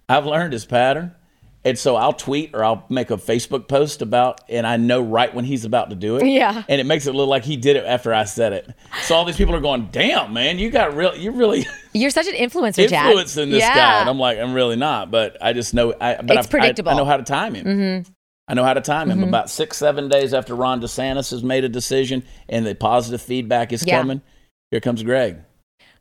I've 0.08 0.26
learned 0.26 0.52
his 0.52 0.64
pattern. 0.64 1.14
And 1.62 1.78
so 1.78 1.94
I'll 1.96 2.14
tweet 2.14 2.52
or 2.54 2.64
I'll 2.64 2.86
make 2.88 3.10
a 3.10 3.16
Facebook 3.18 3.68
post 3.68 4.00
about, 4.00 4.40
and 4.48 4.66
I 4.66 4.78
know 4.78 5.02
right 5.02 5.34
when 5.34 5.44
he's 5.44 5.66
about 5.66 5.90
to 5.90 5.96
do 5.96 6.16
it. 6.16 6.24
Yeah. 6.26 6.62
And 6.68 6.80
it 6.80 6.84
makes 6.84 7.06
it 7.06 7.14
look 7.14 7.28
like 7.28 7.44
he 7.44 7.56
did 7.58 7.76
it 7.76 7.84
after 7.84 8.14
I 8.14 8.24
said 8.24 8.54
it. 8.54 8.70
So 9.02 9.14
all 9.14 9.26
these 9.26 9.36
people 9.36 9.54
are 9.54 9.60
going, 9.60 9.90
damn, 9.92 10.32
man, 10.32 10.58
you 10.58 10.70
got 10.70 10.96
real, 10.96 11.14
you 11.14 11.32
really 11.32 11.66
You're 11.92 12.08
such 12.10 12.26
an 12.28 12.34
influencer, 12.34 12.88
Chad. 12.88 13.08
influencing 13.08 13.50
this 13.50 13.60
yeah. 13.60 13.74
guy. 13.74 14.00
And 14.00 14.08
I'm 14.08 14.18
like, 14.18 14.38
I'm 14.38 14.54
really 14.54 14.76
not, 14.76 15.10
but 15.10 15.36
I 15.42 15.52
just 15.52 15.74
know, 15.74 15.92
I, 16.00 16.22
but 16.22 16.38
It's 16.38 16.46
I, 16.46 16.50
predictable. 16.50 16.90
I, 16.92 16.94
I 16.94 16.96
know 16.96 17.04
how 17.04 17.18
to 17.18 17.24
time 17.24 17.54
him. 17.54 17.66
Mhm. 17.66 18.10
I 18.48 18.54
know 18.54 18.64
how 18.64 18.74
to 18.74 18.80
time 18.80 19.10
him. 19.10 19.22
About 19.22 19.50
six, 19.50 19.76
seven 19.76 20.08
days 20.08 20.32
after 20.34 20.54
Ron 20.56 20.80
DeSantis 20.80 21.30
has 21.30 21.42
made 21.44 21.64
a 21.64 21.68
decision 21.68 22.24
and 22.48 22.66
the 22.66 22.74
positive 22.74 23.20
feedback 23.20 23.72
is 23.72 23.86
Yeah. 23.86 23.98
coming, 24.00 24.22
here 24.70 24.80
comes 24.80 25.02
Greg. 25.02 25.36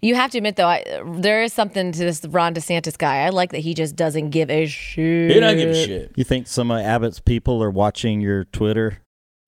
You 0.02 0.16
have 0.16 0.32
to 0.32 0.38
admit, 0.38 0.56
though, 0.56 0.68
I, 0.68 1.02
there 1.06 1.44
is 1.44 1.52
something 1.52 1.92
to 1.92 2.00
this 2.00 2.24
Ron 2.26 2.54
DeSantis 2.54 2.98
guy. 2.98 3.18
I 3.26 3.30
like 3.30 3.52
that 3.52 3.60
he 3.60 3.74
just 3.74 3.96
doesn't 3.98 4.30
give 4.30 4.50
a 4.50 4.66
shit. 4.66 5.32
He 5.32 5.40
doesn't 5.40 5.58
give 5.58 5.70
a 5.72 5.86
shit. 5.86 6.12
You 6.16 6.24
think 6.24 6.48
some 6.48 6.72
of 6.72 6.80
Abbott's 6.80 7.20
people 7.20 7.62
are 7.62 7.70
watching 7.72 8.22
your 8.22 8.46
Twitter? 8.46 9.00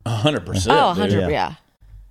A 0.06 0.10
hundred 0.10 0.46
percent. 0.46 0.78
Oh, 0.78 0.94
dude. 0.96 1.12
Yeah. 1.14 1.28
yeah. 1.30 1.54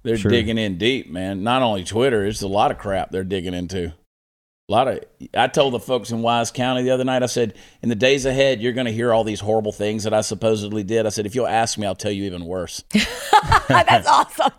They're 0.03 0.17
Sure. 0.17 0.31
digging 0.31 0.57
in 0.57 0.79
deep, 0.79 1.11
man. 1.11 1.43
Not 1.43 1.61
only 1.61 1.85
Twitter, 1.85 2.25
it's 2.25 2.41
a 2.41 2.49
lot 2.49 2.71
of 2.71 2.79
crap 2.79 3.11
they're 3.11 3.25
digging 3.25 3.53
into. 3.53 3.89
A 3.89 4.73
lot 4.73 4.89
of. 4.89 5.01
I 5.35 5.49
told 5.49 5.75
the 5.75 5.81
folks 5.81 6.11
in 6.11 6.23
Wise 6.23 6.51
County 6.51 6.83
the 6.83 6.91
other 6.93 7.05
night. 7.05 7.23
I 7.23 7.27
said, 7.27 7.55
in 7.83 7.89
the 7.91 7.95
days 7.95 8.25
ahead, 8.25 8.63
you're 8.63 8.73
going 8.73 8.87
to 8.87 8.93
hear 8.93 9.13
all 9.13 9.25
these 9.25 9.41
horrible 9.41 9.73
things 9.73 10.05
that 10.05 10.15
I 10.15 10.21
supposedly 10.23 10.85
did. 10.85 11.05
I 11.05 11.09
said, 11.11 11.27
if 11.27 11.35
you'll 11.35 11.47
ask 11.49 11.77
me, 11.77 11.87
I'll 11.87 11.95
tell 11.97 12.13
you 12.13 12.25
even 12.25 12.47
worse. 12.47 12.85
That's 13.69 14.07
awesome. 14.07 14.53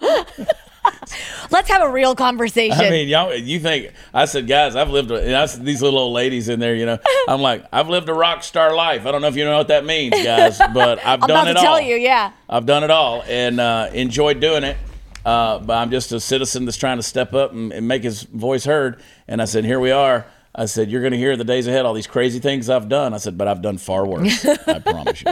Let's 1.50 1.70
have 1.70 1.82
a 1.82 1.90
real 1.90 2.16
conversation. 2.16 2.80
I 2.80 2.90
mean, 2.90 3.08
y'all. 3.08 3.34
You 3.34 3.60
think 3.60 3.92
I 4.14 4.26
said, 4.26 4.48
guys? 4.48 4.76
I've 4.76 4.90
lived. 4.90 5.12
And 5.12 5.36
I 5.36 5.46
said, 5.46 5.66
these 5.66 5.82
little 5.82 6.00
old 6.00 6.14
ladies 6.14 6.50
in 6.50 6.60
there. 6.60 6.76
You 6.76 6.86
know, 6.86 7.00
I'm 7.28 7.42
like, 7.42 7.66
I've 7.72 7.90
lived 7.90 8.10
a 8.10 8.14
rock 8.14 8.44
star 8.44 8.76
life. 8.76 9.06
I 9.06 9.12
don't 9.12 9.22
know 9.22 9.28
if 9.28 9.36
you 9.36 9.46
know 9.46 9.58
what 9.58 9.68
that 9.70 9.86
means, 9.86 10.14
guys, 10.24 10.58
but 10.74 11.00
I've 11.06 11.22
done 11.22 11.48
it 11.48 11.54
to 11.56 11.60
tell 11.60 11.74
all. 11.74 11.82
you, 11.82 11.96
yeah. 11.96 12.32
I've 12.50 12.66
done 12.66 12.84
it 12.84 12.92
all 12.92 13.24
and 13.24 13.60
uh, 13.60 13.90
enjoyed 13.94 14.40
doing 14.40 14.64
it. 14.64 14.78
Uh, 15.26 15.60
but 15.60 15.78
I'm 15.78 15.92
just 15.92 16.12
a 16.12 16.20
citizen 16.20 16.66
that's 16.66 16.78
trying 16.78 16.98
to 16.98 17.04
step 17.04 17.34
up 17.34 17.52
and, 17.52 17.72
and 17.72 17.88
make 17.88 18.04
his 18.04 18.24
voice 18.24 18.66
heard. 18.66 19.02
And 19.28 19.42
I 19.42 19.46
said, 19.46 19.66
here 19.66 19.80
we 19.80 19.92
are. 19.92 20.26
I 20.54 20.66
said, 20.66 20.90
you're 20.90 21.02
going 21.02 21.14
to 21.14 21.18
hear 21.18 21.38
the 21.38 21.44
days 21.44 21.68
ahead 21.68 21.86
all 21.86 21.94
these 21.94 22.08
crazy 22.08 22.40
things 22.40 22.70
I've 22.70 22.90
done. 22.90 23.14
I 23.14 23.18
said, 23.18 23.38
but 23.38 23.48
I've 23.48 23.62
done 23.62 23.78
far 23.78 24.06
worse. 24.06 24.46
I 24.46 24.80
promise 24.86 25.24
you. 25.24 25.32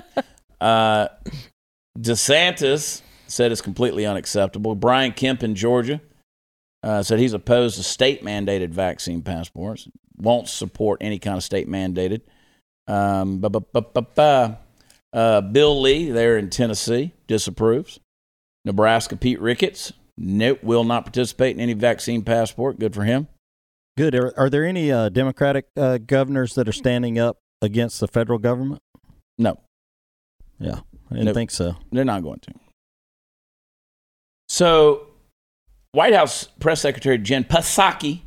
Uh, 0.62 1.08
DeSantis 1.98 3.02
said 3.30 3.52
it's 3.52 3.62
completely 3.62 4.06
unacceptable. 4.06 4.76
Brian 4.76 5.12
Kemp 5.12 5.44
in 5.44 5.56
Georgia 5.56 6.02
uh, 6.84 7.04
said 7.04 7.20
he's 7.20 7.34
opposed 7.34 7.78
to 7.78 7.84
state 7.84 8.24
mandated 8.24 8.70
vaccine 8.70 9.22
passports, 9.22 9.88
won't 10.18 10.48
support 10.48 11.00
any 11.02 11.20
kind 11.20 11.38
of 11.38 11.44
state 11.44 11.68
mandated. 11.68 12.22
Um. 12.88 13.44
Uh, 15.12 15.42
Bill 15.42 15.82
Lee 15.82 16.12
there 16.12 16.38
in 16.38 16.50
Tennessee 16.50 17.14
disapproves. 17.28 18.00
Nebraska 18.66 19.16
Pete 19.16 19.40
Ricketts, 19.42 19.92
nope, 20.18 20.62
will 20.64 20.84
not 20.84 21.04
participate 21.06 21.56
in 21.56 21.62
any 21.62 21.74
vaccine 21.74 22.22
passport. 22.22 22.78
Good 22.78 22.94
for 22.94 23.04
him. 23.06 23.28
Good. 23.98 24.14
Are, 24.16 24.34
are 24.38 24.50
there 24.50 24.66
any 24.66 24.92
uh, 24.92 25.10
Democratic 25.10 25.66
uh, 25.76 25.98
governors 25.98 26.54
that 26.56 26.68
are 26.68 26.72
standing 26.74 27.18
up 27.18 27.38
against 27.62 28.00
the 28.00 28.08
federal 28.08 28.38
government? 28.38 28.82
No, 29.38 29.58
Yeah, 30.60 30.82
I 31.10 31.14
didn't 31.16 31.26
Nope. 31.26 31.34
think 31.36 31.52
so. 31.52 31.76
they're 31.92 32.06
not 32.06 32.22
going 32.22 32.40
to. 32.42 32.52
So, 34.50 35.08
White 35.92 36.14
House 36.14 36.46
Press 36.60 36.82
Secretary 36.82 37.18
Jen 37.18 37.44
Psaki, 37.44 38.22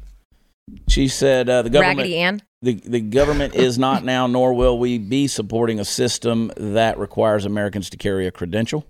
she 0.88 1.08
said 1.08 1.48
uh, 1.48 1.62
the 1.62 1.70
government 1.70 1.98
Raggedy 1.98 2.16
Ann. 2.18 2.42
the, 2.62 2.74
the 2.74 3.00
government 3.00 3.54
is 3.54 3.78
not 3.78 4.04
now, 4.04 4.26
nor 4.26 4.54
will 4.54 4.78
we 4.78 4.98
be 4.98 5.26
supporting 5.26 5.80
a 5.80 5.84
system 5.84 6.52
that 6.56 6.98
requires 6.98 7.44
Americans 7.44 7.90
to 7.90 7.96
carry 7.96 8.26
a 8.26 8.30
credential. 8.30 8.86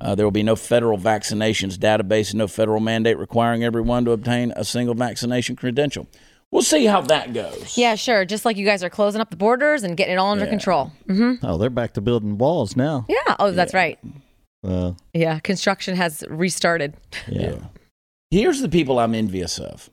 Uh, 0.00 0.14
there 0.14 0.26
will 0.26 0.30
be 0.32 0.42
no 0.42 0.56
federal 0.56 0.98
vaccinations 0.98 1.76
database 1.76 2.34
no 2.34 2.48
federal 2.48 2.80
mandate 2.80 3.16
requiring 3.18 3.62
everyone 3.62 4.04
to 4.04 4.10
obtain 4.10 4.52
a 4.56 4.64
single 4.64 4.94
vaccination 4.96 5.54
credential. 5.54 6.06
We'll 6.50 6.62
see 6.62 6.84
how 6.84 7.00
that 7.02 7.32
goes. 7.32 7.78
Yeah, 7.78 7.94
sure. 7.94 8.24
Just 8.26 8.44
like 8.44 8.56
you 8.58 8.66
guys 8.66 8.82
are 8.84 8.90
closing 8.90 9.20
up 9.22 9.30
the 9.30 9.36
borders 9.36 9.84
and 9.84 9.96
getting 9.96 10.14
it 10.14 10.16
all 10.18 10.32
under 10.32 10.44
Yeah. 10.44 10.50
control. 10.50 10.92
hmm 11.06 11.34
Oh, 11.42 11.56
they're 11.56 11.70
back 11.70 11.94
to 11.94 12.00
building 12.02 12.36
walls 12.36 12.76
now. 12.76 13.06
Yeah. 13.08 13.36
Oh, 13.38 13.52
that's 13.52 13.72
right. 13.72 13.98
Uh, 14.64 14.92
Yeah. 15.12 15.38
Construction 15.40 15.96
has 15.96 16.24
restarted. 16.28 16.94
yeah. 17.28 17.56
Here's 18.30 18.60
the 18.60 18.68
people 18.68 18.98
I'm 18.98 19.14
envious 19.14 19.58
of. 19.58 19.90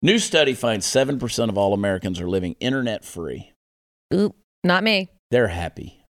New 0.00 0.18
study 0.18 0.54
finds 0.54 0.86
7% 0.86 1.48
of 1.48 1.58
all 1.58 1.74
Americans 1.74 2.20
are 2.20 2.28
living 2.28 2.54
internet 2.60 3.04
free. 3.04 3.52
Oop. 4.14 4.34
Not 4.64 4.84
me. 4.84 5.08
They're 5.30 5.48
happy. 5.48 6.02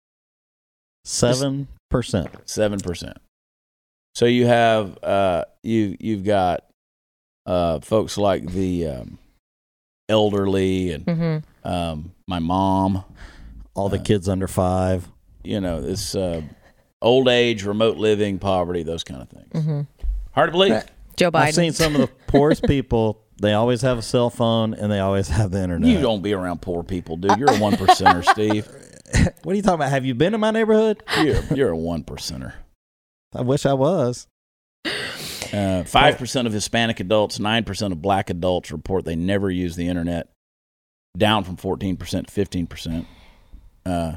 Seven 1.05 1.68
percent. 1.90 2.31
7%. 2.46 3.14
So 4.14 4.27
you 4.27 4.46
have 4.46 5.03
uh 5.03 5.44
you 5.62 5.96
you've 6.01 6.24
got 6.24 6.64
uh 7.46 7.81
folks 7.81 8.18
like 8.18 8.46
the 8.51 8.87
um, 8.88 9.18
elderly 10.09 10.92
and 10.92 11.05
hmm 11.05 11.38
um 11.68 12.12
my 12.27 12.38
mom, 12.38 13.05
All 13.74 13.88
the 13.88 13.98
Uh, 13.98 14.03
kids 14.03 14.29
under 14.29 14.48
five. 14.48 15.09
you 15.44 15.61
know, 15.61 15.81
this 15.81 16.14
uh 16.14 16.42
old 17.02 17.28
age, 17.28 17.64
remote 17.64 17.96
living, 17.96 18.38
poverty, 18.38 18.82
those 18.82 19.04
kind 19.04 19.22
of 19.22 19.28
things. 19.28 19.64
hmm 19.64 19.80
Hard 20.32 20.48
to 20.48 20.52
believe. 20.52 20.82
Joe 21.16 21.30
Biden. 21.32 21.40
I've 21.40 21.54
seen 21.54 21.72
some 21.72 21.94
of 21.96 22.00
the 22.02 22.06
poorest 22.28 22.62
people. 22.64 23.22
They 23.40 23.52
always 23.52 23.82
have 23.82 23.98
a 23.98 24.02
cell 24.02 24.30
phone 24.30 24.74
and 24.74 24.90
they 24.90 24.98
always 25.00 25.28
have 25.28 25.50
the 25.50 25.62
internet. 25.62 25.88
You 25.88 26.00
don't 26.00 26.22
be 26.22 26.32
around 26.32 26.61
poor 26.62 26.82
people, 26.82 27.16
dude. 27.16 27.38
You're 27.38 27.52
a 27.54 27.58
one 27.58 27.74
percenter, 27.74 28.24
Steve. 28.32 28.68
What 29.42 29.52
are 29.52 29.56
you 29.56 29.62
talking 29.62 29.76
about? 29.76 29.90
Have 29.90 30.04
you 30.04 30.14
been 30.14 30.34
in 30.34 30.40
my 30.40 30.50
neighborhood? 30.50 31.02
You're 31.22 31.42
you're 31.54 31.70
a 31.70 31.76
one 31.76 32.04
percenter. 32.04 32.52
I 33.34 33.42
wish 33.42 33.64
I 33.66 33.72
was. 33.74 34.26
Uh, 35.52 35.82
Five 35.84 36.18
percent 36.18 36.46
of 36.46 36.52
Hispanic 36.52 37.00
adults, 37.00 37.38
nine 37.38 37.64
percent 37.64 37.92
of 37.92 38.02
Black 38.02 38.28
adults 38.30 38.70
report 38.70 39.04
they 39.04 39.16
never 39.16 39.50
use 39.50 39.76
the 39.76 39.88
internet, 39.88 40.28
down 41.16 41.42
from 41.44 41.56
fourteen 41.56 41.96
percent 41.96 42.26
to 42.26 42.32
fifteen 42.32 42.66
percent. 42.66 43.06
Uh, 43.87 44.16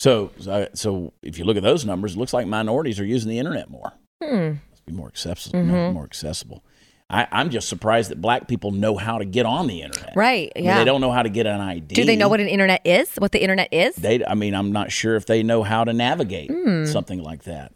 so, 0.00 0.30
so, 0.74 1.12
if 1.22 1.38
you 1.38 1.44
look 1.44 1.56
at 1.56 1.62
those 1.62 1.84
numbers, 1.84 2.14
it 2.14 2.18
looks 2.18 2.32
like 2.32 2.46
minorities 2.46 2.98
are 2.98 3.04
using 3.04 3.28
the 3.30 3.38
internet 3.38 3.70
more. 3.70 3.92
Hmm. 4.22 4.54
Let's 4.70 4.80
be 4.86 4.92
more 4.92 5.06
accessible. 5.08 5.60
Mhm. 5.60 5.92
More 5.92 6.04
accessible. 6.04 6.64
I, 7.08 7.26
I'm 7.32 7.50
just 7.50 7.68
surprised 7.68 8.10
that 8.12 8.20
black 8.20 8.46
people 8.48 8.70
know 8.70 8.96
how 8.96 9.18
to 9.18 9.24
get 9.24 9.44
on 9.44 9.66
the 9.66 9.82
internet. 9.82 10.12
Right, 10.14 10.52
I 10.54 10.58
mean, 10.60 10.64
yeah. 10.66 10.78
they 10.78 10.84
don't 10.84 11.00
know 11.00 11.10
how 11.10 11.22
to 11.24 11.28
get 11.28 11.46
an 11.46 11.60
ID. 11.60 11.94
Do 11.94 12.04
they 12.04 12.14
know 12.16 12.28
what 12.28 12.38
an 12.40 12.46
internet 12.48 12.82
is? 12.84 13.10
What 13.16 13.32
the 13.32 13.42
internet 13.42 13.68
is? 13.72 13.96
they? 13.96 14.24
I 14.24 14.34
mean, 14.34 14.54
I'm 14.54 14.70
not 14.72 14.92
sure 14.92 15.16
if 15.16 15.26
they 15.26 15.42
know 15.42 15.62
how 15.62 15.84
to 15.84 15.92
navigate 15.92 16.50
Hmm. 16.50 16.84
something 16.86 17.20
like 17.22 17.44
that. 17.44 17.72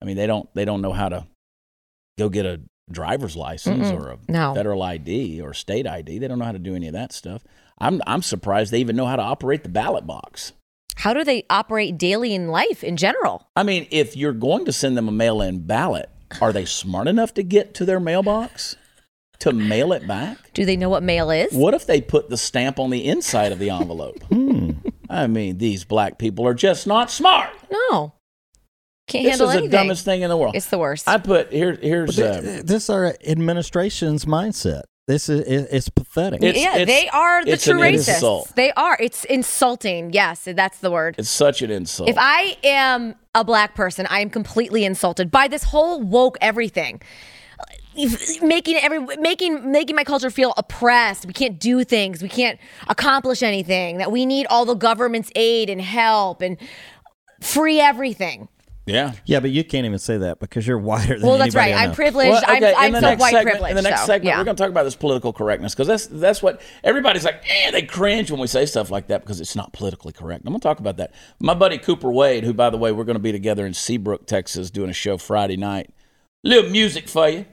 I 0.00 0.04
mean, 0.04 0.16
they 0.16 0.26
don't. 0.28 0.48
They 0.54 0.64
don't 0.64 0.80
know 0.80 0.92
how 0.92 1.08
to 1.08 1.26
go 2.18 2.28
get 2.28 2.46
a 2.46 2.60
driver's 2.90 3.36
license 3.36 3.88
Mm-mm. 3.88 4.00
or 4.00 4.10
a 4.12 4.18
No. 4.28 4.54
federal 4.54 4.82
ID 4.82 5.40
or 5.42 5.52
state 5.54 5.86
ID. 5.86 6.18
They 6.18 6.28
don't 6.28 6.38
know 6.38 6.44
how 6.46 6.52
to 6.52 6.58
do 6.58 6.74
any 6.76 6.86
of 6.86 6.92
that 6.94 7.12
stuff. 7.12 7.42
I'm 7.78 8.00
I'm 8.06 8.22
surprised 8.22 8.72
they 8.72 8.78
even 8.80 8.94
know 8.96 9.06
how 9.06 9.16
to 9.16 9.22
operate 9.22 9.64
the 9.64 9.68
ballot 9.68 10.06
box. 10.06 10.52
How 10.98 11.14
do 11.14 11.22
they 11.22 11.44
operate 11.48 11.96
daily 11.96 12.34
in 12.34 12.48
life 12.48 12.82
in 12.82 12.96
general? 12.96 13.48
I 13.54 13.62
mean, 13.62 13.86
if 13.92 14.16
you're 14.16 14.32
going 14.32 14.64
to 14.64 14.72
send 14.72 14.96
them 14.96 15.06
a 15.06 15.12
mail-in 15.12 15.60
ballot, 15.60 16.10
are 16.40 16.52
they 16.52 16.64
smart 16.64 17.06
enough 17.06 17.32
to 17.34 17.44
get 17.44 17.72
to 17.74 17.84
their 17.84 18.00
mailbox 18.00 18.74
to 19.38 19.52
mail 19.52 19.92
it 19.92 20.08
back? 20.08 20.52
Do 20.54 20.64
they 20.64 20.76
know 20.76 20.88
what 20.88 21.04
mail 21.04 21.30
is? 21.30 21.52
What 21.52 21.72
if 21.72 21.86
they 21.86 22.00
put 22.00 22.30
the 22.30 22.36
stamp 22.36 22.80
on 22.80 22.90
the 22.90 23.06
inside 23.06 23.52
of 23.52 23.60
the 23.60 23.70
envelope? 23.70 24.20
Hmm. 24.24 24.72
I 25.08 25.28
mean, 25.28 25.58
these 25.58 25.84
black 25.84 26.18
people 26.18 26.44
are 26.48 26.54
just 26.54 26.84
not 26.84 27.12
smart. 27.12 27.50
No. 27.70 28.14
Can't 29.06 29.24
This 29.24 29.38
handle 29.38 29.50
is 29.50 29.62
the 29.62 29.68
dumbest 29.68 30.04
thing 30.04 30.22
in 30.22 30.28
the 30.28 30.36
world. 30.36 30.56
It's 30.56 30.66
the 30.66 30.78
worst. 30.78 31.08
I 31.08 31.18
put 31.18 31.52
here. 31.52 31.78
Here's 31.80 32.16
Th- 32.16 32.26
uh, 32.28 32.40
this 32.64 32.84
is 32.84 32.90
our 32.90 33.14
administration's 33.24 34.24
mindset. 34.24 34.82
This 35.08 35.30
is 35.30 35.40
it's 35.40 35.88
pathetic. 35.88 36.42
It's- 36.42 36.62
yeah, 36.62 36.84
they 36.84 37.08
are 37.08 37.42
the 37.42 37.52
it's 37.52 37.64
true 37.64 37.82
an 37.82 37.94
racists. 37.94 38.08
insult. 38.14 38.52
They 38.56 38.70
are. 38.72 38.96
It's 39.00 39.24
insulting. 39.24 40.12
Yes, 40.12 40.46
that's 40.54 40.78
the 40.80 40.90
word. 40.90 41.14
it's 41.18 41.30
such 41.30 41.62
an 41.62 41.70
insult. 41.70 42.10
If 42.10 42.16
I 42.18 42.58
am 42.62 43.14
a 43.34 43.42
black 43.42 43.74
person, 43.74 44.06
I 44.10 44.20
am 44.20 44.28
completely 44.28 44.84
insulted 44.84 45.30
by 45.30 45.48
this 45.48 45.64
whole 45.64 46.02
woke 46.02 46.36
everything. 46.42 47.00
Making 48.42 48.76
every 48.76 49.00
making 49.16 49.72
making 49.72 49.96
my 49.96 50.04
culture 50.04 50.30
feel 50.30 50.52
oppressed. 50.56 51.24
We 51.26 51.32
can't 51.32 51.58
do 51.58 51.82
things. 51.84 52.22
We 52.22 52.28
can't 52.28 52.60
accomplish 52.86 53.42
anything. 53.42 53.96
That 53.96 54.12
we 54.12 54.26
need 54.26 54.46
all 54.50 54.64
the 54.66 54.74
government's 54.74 55.32
aid 55.34 55.68
and 55.70 55.80
help 55.80 56.42
and 56.42 56.58
free 57.40 57.80
everything. 57.80 58.48
Yeah. 58.88 59.12
yeah, 59.24 59.40
but 59.40 59.50
you 59.50 59.64
can't 59.64 59.86
even 59.86 59.98
say 59.98 60.18
that 60.18 60.40
because 60.40 60.66
you're 60.66 60.78
whiter 60.78 61.18
than 61.18 61.28
Well, 61.28 61.38
that's 61.38 61.54
right. 61.54 61.74
I 61.74 61.84
I'm 61.84 61.94
privileged. 61.94 62.30
Well, 62.30 62.42
okay, 62.42 62.74
I'm, 62.76 62.86
in 62.86 62.92
the 62.92 62.98
I'm 62.98 63.02
so 63.02 63.08
next 63.08 63.20
white 63.20 63.30
segment, 63.32 63.54
privileged. 63.54 63.70
In 63.70 63.76
the 63.76 63.82
next 63.88 64.00
so, 64.00 64.06
segment, 64.06 64.24
yeah. 64.24 64.38
we're 64.38 64.44
going 64.44 64.56
to 64.56 64.62
talk 64.62 64.70
about 64.70 64.84
this 64.84 64.96
political 64.96 65.32
correctness 65.32 65.74
because 65.74 65.86
that's 65.86 66.06
that's 66.06 66.42
what 66.42 66.60
everybody's 66.84 67.24
like. 67.24 67.42
Eh, 67.48 67.70
they 67.70 67.82
cringe 67.82 68.30
when 68.30 68.40
we 68.40 68.46
say 68.46 68.66
stuff 68.66 68.90
like 68.90 69.08
that 69.08 69.22
because 69.22 69.40
it's 69.40 69.56
not 69.56 69.72
politically 69.72 70.12
correct. 70.12 70.44
I'm 70.46 70.52
going 70.52 70.60
to 70.60 70.62
talk 70.62 70.80
about 70.80 70.96
that. 70.98 71.14
My 71.40 71.54
buddy 71.54 71.78
Cooper 71.78 72.10
Wade, 72.10 72.44
who 72.44 72.54
by 72.54 72.70
the 72.70 72.78
way, 72.78 72.92
we're 72.92 73.04
going 73.04 73.16
to 73.16 73.22
be 73.22 73.32
together 73.32 73.66
in 73.66 73.74
Seabrook, 73.74 74.26
Texas, 74.26 74.70
doing 74.70 74.90
a 74.90 74.94
show 74.94 75.18
Friday 75.18 75.56
night. 75.56 75.90
Little 76.44 76.70
music 76.70 77.08
for 77.08 77.28
you. 77.28 77.46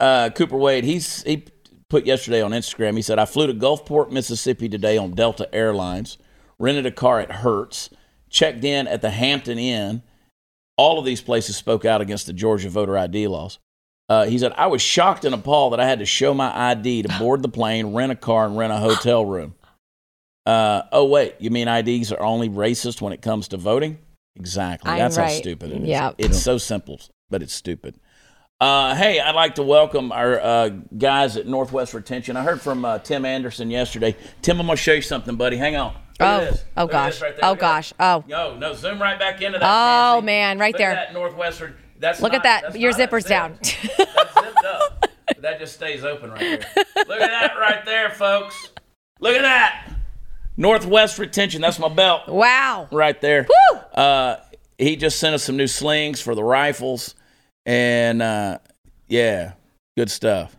Uh, 0.00 0.30
Cooper 0.30 0.56
Wade, 0.56 0.84
he's 0.84 1.22
he 1.22 1.44
put 1.88 2.06
yesterday 2.06 2.42
on 2.42 2.52
Instagram. 2.52 2.96
He 2.96 3.02
said, 3.02 3.18
"I 3.18 3.24
flew 3.24 3.46
to 3.46 3.54
Gulfport, 3.54 4.10
Mississippi 4.10 4.68
today 4.68 4.96
on 4.96 5.12
Delta 5.12 5.52
Airlines. 5.54 6.18
Rented 6.58 6.86
a 6.86 6.90
car 6.90 7.20
at 7.20 7.30
Hertz. 7.30 7.90
Checked 8.30 8.64
in 8.64 8.86
at 8.88 9.02
the 9.02 9.10
Hampton 9.10 9.58
Inn." 9.58 10.02
All 10.76 10.98
of 10.98 11.04
these 11.04 11.20
places 11.20 11.56
spoke 11.56 11.84
out 11.84 12.00
against 12.00 12.26
the 12.26 12.32
Georgia 12.32 12.68
voter 12.68 12.96
ID 12.96 13.28
laws. 13.28 13.58
Uh, 14.08 14.26
he 14.26 14.38
said, 14.38 14.52
I 14.56 14.66
was 14.66 14.82
shocked 14.82 15.24
and 15.24 15.34
appalled 15.34 15.72
that 15.72 15.80
I 15.80 15.86
had 15.86 16.00
to 16.00 16.06
show 16.06 16.34
my 16.34 16.70
ID 16.70 17.02
to 17.02 17.08
board 17.18 17.42
the 17.42 17.48
plane, 17.48 17.94
rent 17.94 18.12
a 18.12 18.16
car, 18.16 18.46
and 18.46 18.56
rent 18.56 18.72
a 18.72 18.76
hotel 18.76 19.24
room. 19.24 19.54
Uh, 20.44 20.82
oh, 20.90 21.04
wait, 21.04 21.36
you 21.38 21.50
mean 21.50 21.68
IDs 21.68 22.12
are 22.12 22.22
only 22.22 22.48
racist 22.48 23.00
when 23.00 23.12
it 23.12 23.22
comes 23.22 23.48
to 23.48 23.56
voting? 23.56 23.98
Exactly. 24.36 24.90
I'm 24.90 24.98
That's 24.98 25.16
how 25.16 25.28
stupid 25.28 25.70
it 25.70 25.82
is. 25.82 25.88
Yeah. 25.88 26.12
It's 26.18 26.42
so 26.42 26.58
simple, 26.58 27.00
but 27.30 27.42
it's 27.42 27.54
stupid. 27.54 27.96
Uh, 28.62 28.94
hey, 28.94 29.18
I'd 29.18 29.34
like 29.34 29.56
to 29.56 29.64
welcome 29.64 30.12
our 30.12 30.40
uh, 30.40 30.68
guys 30.96 31.36
at 31.36 31.48
Northwest 31.48 31.94
Retention. 31.94 32.36
I 32.36 32.44
heard 32.44 32.60
from 32.60 32.84
uh, 32.84 33.00
Tim 33.00 33.24
Anderson 33.24 33.72
yesterday. 33.72 34.14
Tim, 34.40 34.60
I'm 34.60 34.66
going 34.66 34.76
to 34.76 34.80
show 34.80 34.92
you 34.92 35.02
something, 35.02 35.34
buddy. 35.34 35.56
Hang 35.56 35.74
on. 35.74 35.96
Oh, 36.20 36.52
oh 36.76 36.86
gosh. 36.86 37.20
right. 37.20 37.34
Oh 37.42 37.56
gosh. 37.56 37.92
Oh. 37.98 38.22
Yo, 38.28 38.56
no, 38.56 38.72
zoom 38.72 39.02
right 39.02 39.18
back 39.18 39.42
into 39.42 39.58
that. 39.58 39.66
Oh, 39.68 40.20
Nancy. 40.20 40.26
man, 40.26 40.58
right 40.60 40.74
Look 40.74 40.78
there. 40.78 40.92
At 40.92 41.08
that 41.08 41.12
Northwestern. 41.12 41.74
That's 41.98 42.22
Look 42.22 42.34
not- 42.34 42.46
at 42.46 42.62
that. 42.62 42.78
Your 42.78 42.92
zipper's 42.92 43.24
down. 43.24 43.58
That's 43.60 43.72
zipped 43.88 44.64
up. 44.64 45.06
That 45.40 45.58
just 45.58 45.74
stays 45.74 46.04
open 46.04 46.30
right 46.30 46.38
there. 46.38 46.84
Look 47.08 47.20
at 47.20 47.30
that 47.30 47.54
right 47.58 47.84
there, 47.84 48.10
folks. 48.10 48.70
Look 49.18 49.34
at 49.34 49.42
that. 49.42 49.90
Northwest 50.56 51.18
retention. 51.18 51.62
That's 51.62 51.80
my 51.80 51.88
belt 51.88 52.28
wow. 52.28 52.86
right 52.92 53.20
there. 53.20 53.48
Woo! 53.72 53.78
Uh, 54.00 54.36
he 54.78 54.94
just 54.94 55.18
sent 55.18 55.34
us 55.34 55.42
some 55.42 55.56
new 55.56 55.66
slings 55.66 56.20
for 56.20 56.36
the 56.36 56.44
rifles, 56.44 57.16
and 57.66 58.22
uh, 58.22 58.58
yeah, 59.08 59.52
good 59.96 60.10
stuff. 60.10 60.56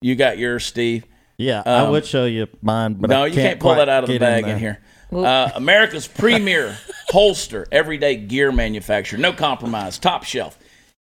You 0.00 0.14
got 0.14 0.38
yours, 0.38 0.64
Steve. 0.64 1.04
yeah, 1.38 1.62
I 1.64 1.80
um, 1.80 1.90
would 1.90 2.06
show 2.06 2.26
you 2.26 2.46
mine, 2.62 2.94
but 2.94 3.10
no, 3.10 3.24
I 3.24 3.26
you 3.26 3.34
can't 3.34 3.60
pull 3.60 3.74
quite 3.74 3.78
that 3.78 3.88
out 3.88 4.04
of 4.04 4.08
the 4.08 4.18
bag 4.18 4.44
in, 4.44 4.48
there. 4.50 4.58
here. 4.58 4.80
Uh, 5.12 5.50
America's 5.54 6.06
premier 6.06 6.76
holster, 7.08 7.66
everyday 7.70 8.16
gear 8.16 8.52
manufacturer, 8.52 9.18
no 9.18 9.32
compromise, 9.32 9.98
top 9.98 10.24
shelf. 10.24 10.58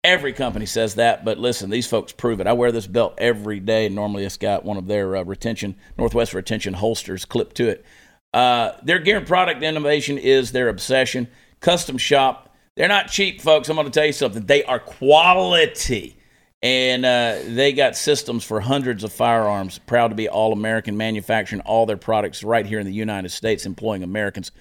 Every 0.04 0.34
company 0.34 0.66
says 0.66 0.96
that, 0.96 1.24
but 1.24 1.38
listen, 1.38 1.70
these 1.70 1.86
folks 1.86 2.12
prove 2.12 2.40
it. 2.40 2.48
I 2.48 2.54
wear 2.54 2.72
this 2.72 2.88
belt 2.88 3.14
every 3.20 3.60
day. 3.60 3.88
Normally, 3.88 4.26
it's 4.26 4.38
got 4.38 4.66
one 4.66 4.78
of 4.78 4.88
their 4.88 5.16
uh, 5.16 5.24
retention, 5.24 5.76
Northwest 5.96 6.34
retention 6.34 6.74
holsters 6.74 7.24
clipped 7.24 7.56
to 7.58 7.70
it. 7.70 7.86
Uh, 8.34 8.72
their 8.82 8.98
gear 8.98 9.18
and 9.18 9.28
product 9.28 9.62
innovation 9.62 10.18
is 10.18 10.52
their 10.52 10.70
obsession. 10.70 11.28
Custom 11.60 11.98
shop. 11.98 12.51
They're 12.78 12.88
not 12.88 13.10
cheap, 13.10 13.42
folks. 13.42 13.70
I'm 13.70 13.76
going 13.76 13.86
to 13.86 13.92
tell 13.92 14.06
you 14.06 14.14
something. 14.14 14.46
They 14.46 14.64
are 14.64 14.80
quality 14.80 16.18
and 16.64 17.06
uh, 17.06 17.40
they 17.48 17.74
got 17.74 17.96
systems 17.96 18.44
for 18.44 18.62
hundreds 18.62 19.04
of 19.04 19.12
firearms. 19.12 19.80
Proud 19.80 20.10
to 20.10 20.16
be 20.16 20.30
all 20.30 20.54
American 20.54 20.96
manufacturing 20.96 21.62
all 21.62 21.86
their 21.86 21.98
products 21.98 22.44
right 22.44 22.66
here 22.66 22.80
in 22.80 22.86
the 22.86 22.94
United 22.94 23.30
States, 23.30 23.66
employing 23.66 24.04
Americans. 24.04 24.52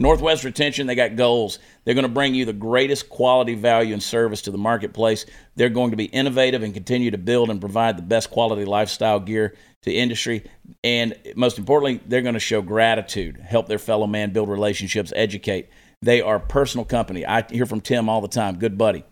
Northwest 0.00 0.44
Retention, 0.44 0.86
they 0.86 0.94
got 0.94 1.16
goals. 1.16 1.58
They're 1.84 1.94
going 1.94 2.04
to 2.04 2.08
bring 2.08 2.34
you 2.34 2.44
the 2.44 2.52
greatest 2.52 3.08
quality, 3.08 3.54
value, 3.54 3.92
and 3.92 4.02
service 4.02 4.42
to 4.42 4.52
the 4.52 4.58
marketplace. 4.58 5.26
They're 5.56 5.68
going 5.68 5.90
to 5.90 5.96
be 5.96 6.04
innovative 6.04 6.62
and 6.62 6.72
continue 6.72 7.10
to 7.10 7.18
build 7.18 7.50
and 7.50 7.60
provide 7.60 7.98
the 7.98 8.02
best 8.02 8.30
quality 8.30 8.64
lifestyle 8.64 9.18
gear 9.18 9.56
to 9.82 9.92
industry. 9.92 10.44
And 10.84 11.16
most 11.34 11.58
importantly, 11.58 12.00
they're 12.06 12.22
going 12.22 12.34
to 12.34 12.40
show 12.40 12.62
gratitude, 12.62 13.38
help 13.38 13.66
their 13.66 13.80
fellow 13.80 14.06
man 14.06 14.32
build 14.32 14.48
relationships, 14.48 15.12
educate. 15.16 15.68
They 16.02 16.20
are 16.20 16.38
personal 16.38 16.84
company. 16.84 17.26
I 17.26 17.44
hear 17.50 17.66
from 17.66 17.80
Tim 17.80 18.08
all 18.08 18.20
the 18.20 18.28
time. 18.28 18.58
Good 18.58 18.78
buddy 18.78 19.04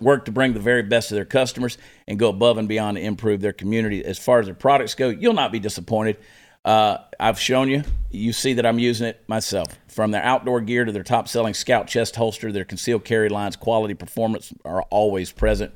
work 0.00 0.24
to 0.24 0.32
bring 0.32 0.52
the 0.52 0.60
very 0.60 0.82
best 0.82 1.08
to 1.08 1.14
their 1.14 1.24
customers 1.24 1.78
and 2.06 2.18
go 2.18 2.28
above 2.28 2.58
and 2.58 2.68
beyond 2.68 2.96
to 2.96 3.02
improve 3.02 3.40
their 3.40 3.52
community. 3.52 4.04
As 4.04 4.18
far 4.18 4.40
as 4.40 4.46
their 4.46 4.54
products 4.54 4.94
go, 4.94 5.08
you'll 5.08 5.34
not 5.34 5.52
be 5.52 5.60
disappointed. 5.60 6.16
Uh, 6.64 6.98
I've 7.20 7.38
shown 7.38 7.68
you. 7.68 7.82
You 8.10 8.32
see 8.32 8.54
that 8.54 8.64
I'm 8.64 8.78
using 8.78 9.06
it 9.06 9.22
myself. 9.28 9.78
From 9.88 10.10
their 10.12 10.22
outdoor 10.22 10.60
gear 10.60 10.84
to 10.84 10.92
their 10.92 11.02
top 11.02 11.28
selling 11.28 11.54
scout 11.54 11.86
chest 11.86 12.16
holster, 12.16 12.50
their 12.50 12.64
concealed 12.64 13.04
carry 13.04 13.28
lines, 13.28 13.56
quality 13.56 13.94
performance 13.94 14.52
are 14.64 14.82
always 14.84 15.30
present. 15.30 15.74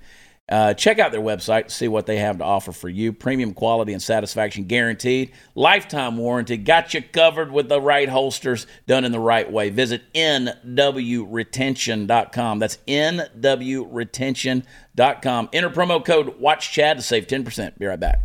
Uh, 0.48 0.72
check 0.74 0.98
out 0.98 1.12
their 1.12 1.20
website, 1.20 1.70
see 1.70 1.86
what 1.88 2.06
they 2.06 2.16
have 2.16 2.38
to 2.38 2.44
offer 2.44 2.72
for 2.72 2.88
you. 2.88 3.12
Premium 3.12 3.52
quality 3.52 3.92
and 3.92 4.02
satisfaction 4.02 4.64
guaranteed. 4.64 5.30
Lifetime 5.54 6.16
warranty. 6.16 6.56
Got 6.56 6.94
you 6.94 7.02
covered 7.02 7.52
with 7.52 7.68
the 7.68 7.80
right 7.80 8.08
holsters 8.08 8.66
done 8.86 9.04
in 9.04 9.12
the 9.12 9.20
right 9.20 9.48
way. 9.50 9.70
Visit 9.70 10.02
nwretention.com. 10.14 12.58
That's 12.58 12.78
nwretention.com. 12.88 15.48
Enter 15.52 15.70
promo 15.70 16.04
code 16.04 16.40
WATCHCHAD 16.40 16.96
to 16.96 17.02
save 17.02 17.26
10%. 17.26 17.78
Be 17.78 17.86
right 17.86 18.00
back. 18.00 18.20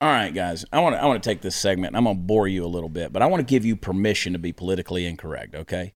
All 0.00 0.10
right, 0.10 0.34
guys. 0.34 0.64
I 0.72 0.80
want 0.80 0.94
to 0.94 1.02
I 1.02 1.06
want 1.06 1.22
to 1.22 1.28
take 1.28 1.40
this 1.40 1.56
segment. 1.56 1.96
I'm 1.96 2.04
going 2.04 2.16
to 2.16 2.22
bore 2.22 2.46
you 2.48 2.64
a 2.64 2.68
little 2.68 2.90
bit, 2.90 3.12
but 3.12 3.22
I 3.22 3.26
want 3.26 3.40
to 3.40 3.50
give 3.50 3.64
you 3.64 3.76
permission 3.76 4.34
to 4.34 4.38
be 4.38 4.52
politically 4.52 5.06
incorrect, 5.06 5.54
okay? 5.54 5.94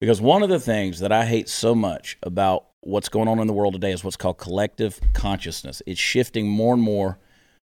Because 0.00 0.20
one 0.20 0.42
of 0.42 0.48
the 0.48 0.60
things 0.60 1.00
that 1.00 1.10
I 1.10 1.24
hate 1.24 1.48
so 1.48 1.74
much 1.74 2.18
about 2.22 2.66
what's 2.82 3.08
going 3.08 3.28
on 3.28 3.40
in 3.40 3.46
the 3.46 3.52
world 3.52 3.72
today 3.72 3.92
is 3.92 4.04
what's 4.04 4.16
called 4.16 4.38
collective 4.38 5.00
consciousness. 5.12 5.82
It's 5.86 6.00
shifting 6.00 6.48
more 6.48 6.74
and 6.74 6.82
more 6.82 7.18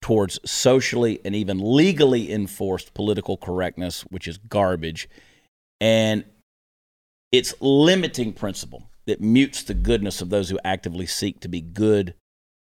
towards 0.03 0.39
socially 0.45 1.21
and 1.25 1.35
even 1.35 1.59
legally 1.59 2.33
enforced 2.33 2.95
political 2.95 3.37
correctness, 3.37 4.03
which 4.03 4.29
is 4.29 4.39
garbage. 4.39 5.09
And 5.81 6.25
it's 7.33 7.55
limiting 7.61 8.33
principle 8.33 8.89
that 9.07 9.21
mutes 9.21 9.65
the 9.65 9.75
goodness 9.75 10.21
of 10.21 10.31
those 10.31 10.49
who 10.49 10.61
actively 10.65 11.07
seek 11.07 11.41
to 11.41 11.49
be 11.49 11.61
good 11.61 12.15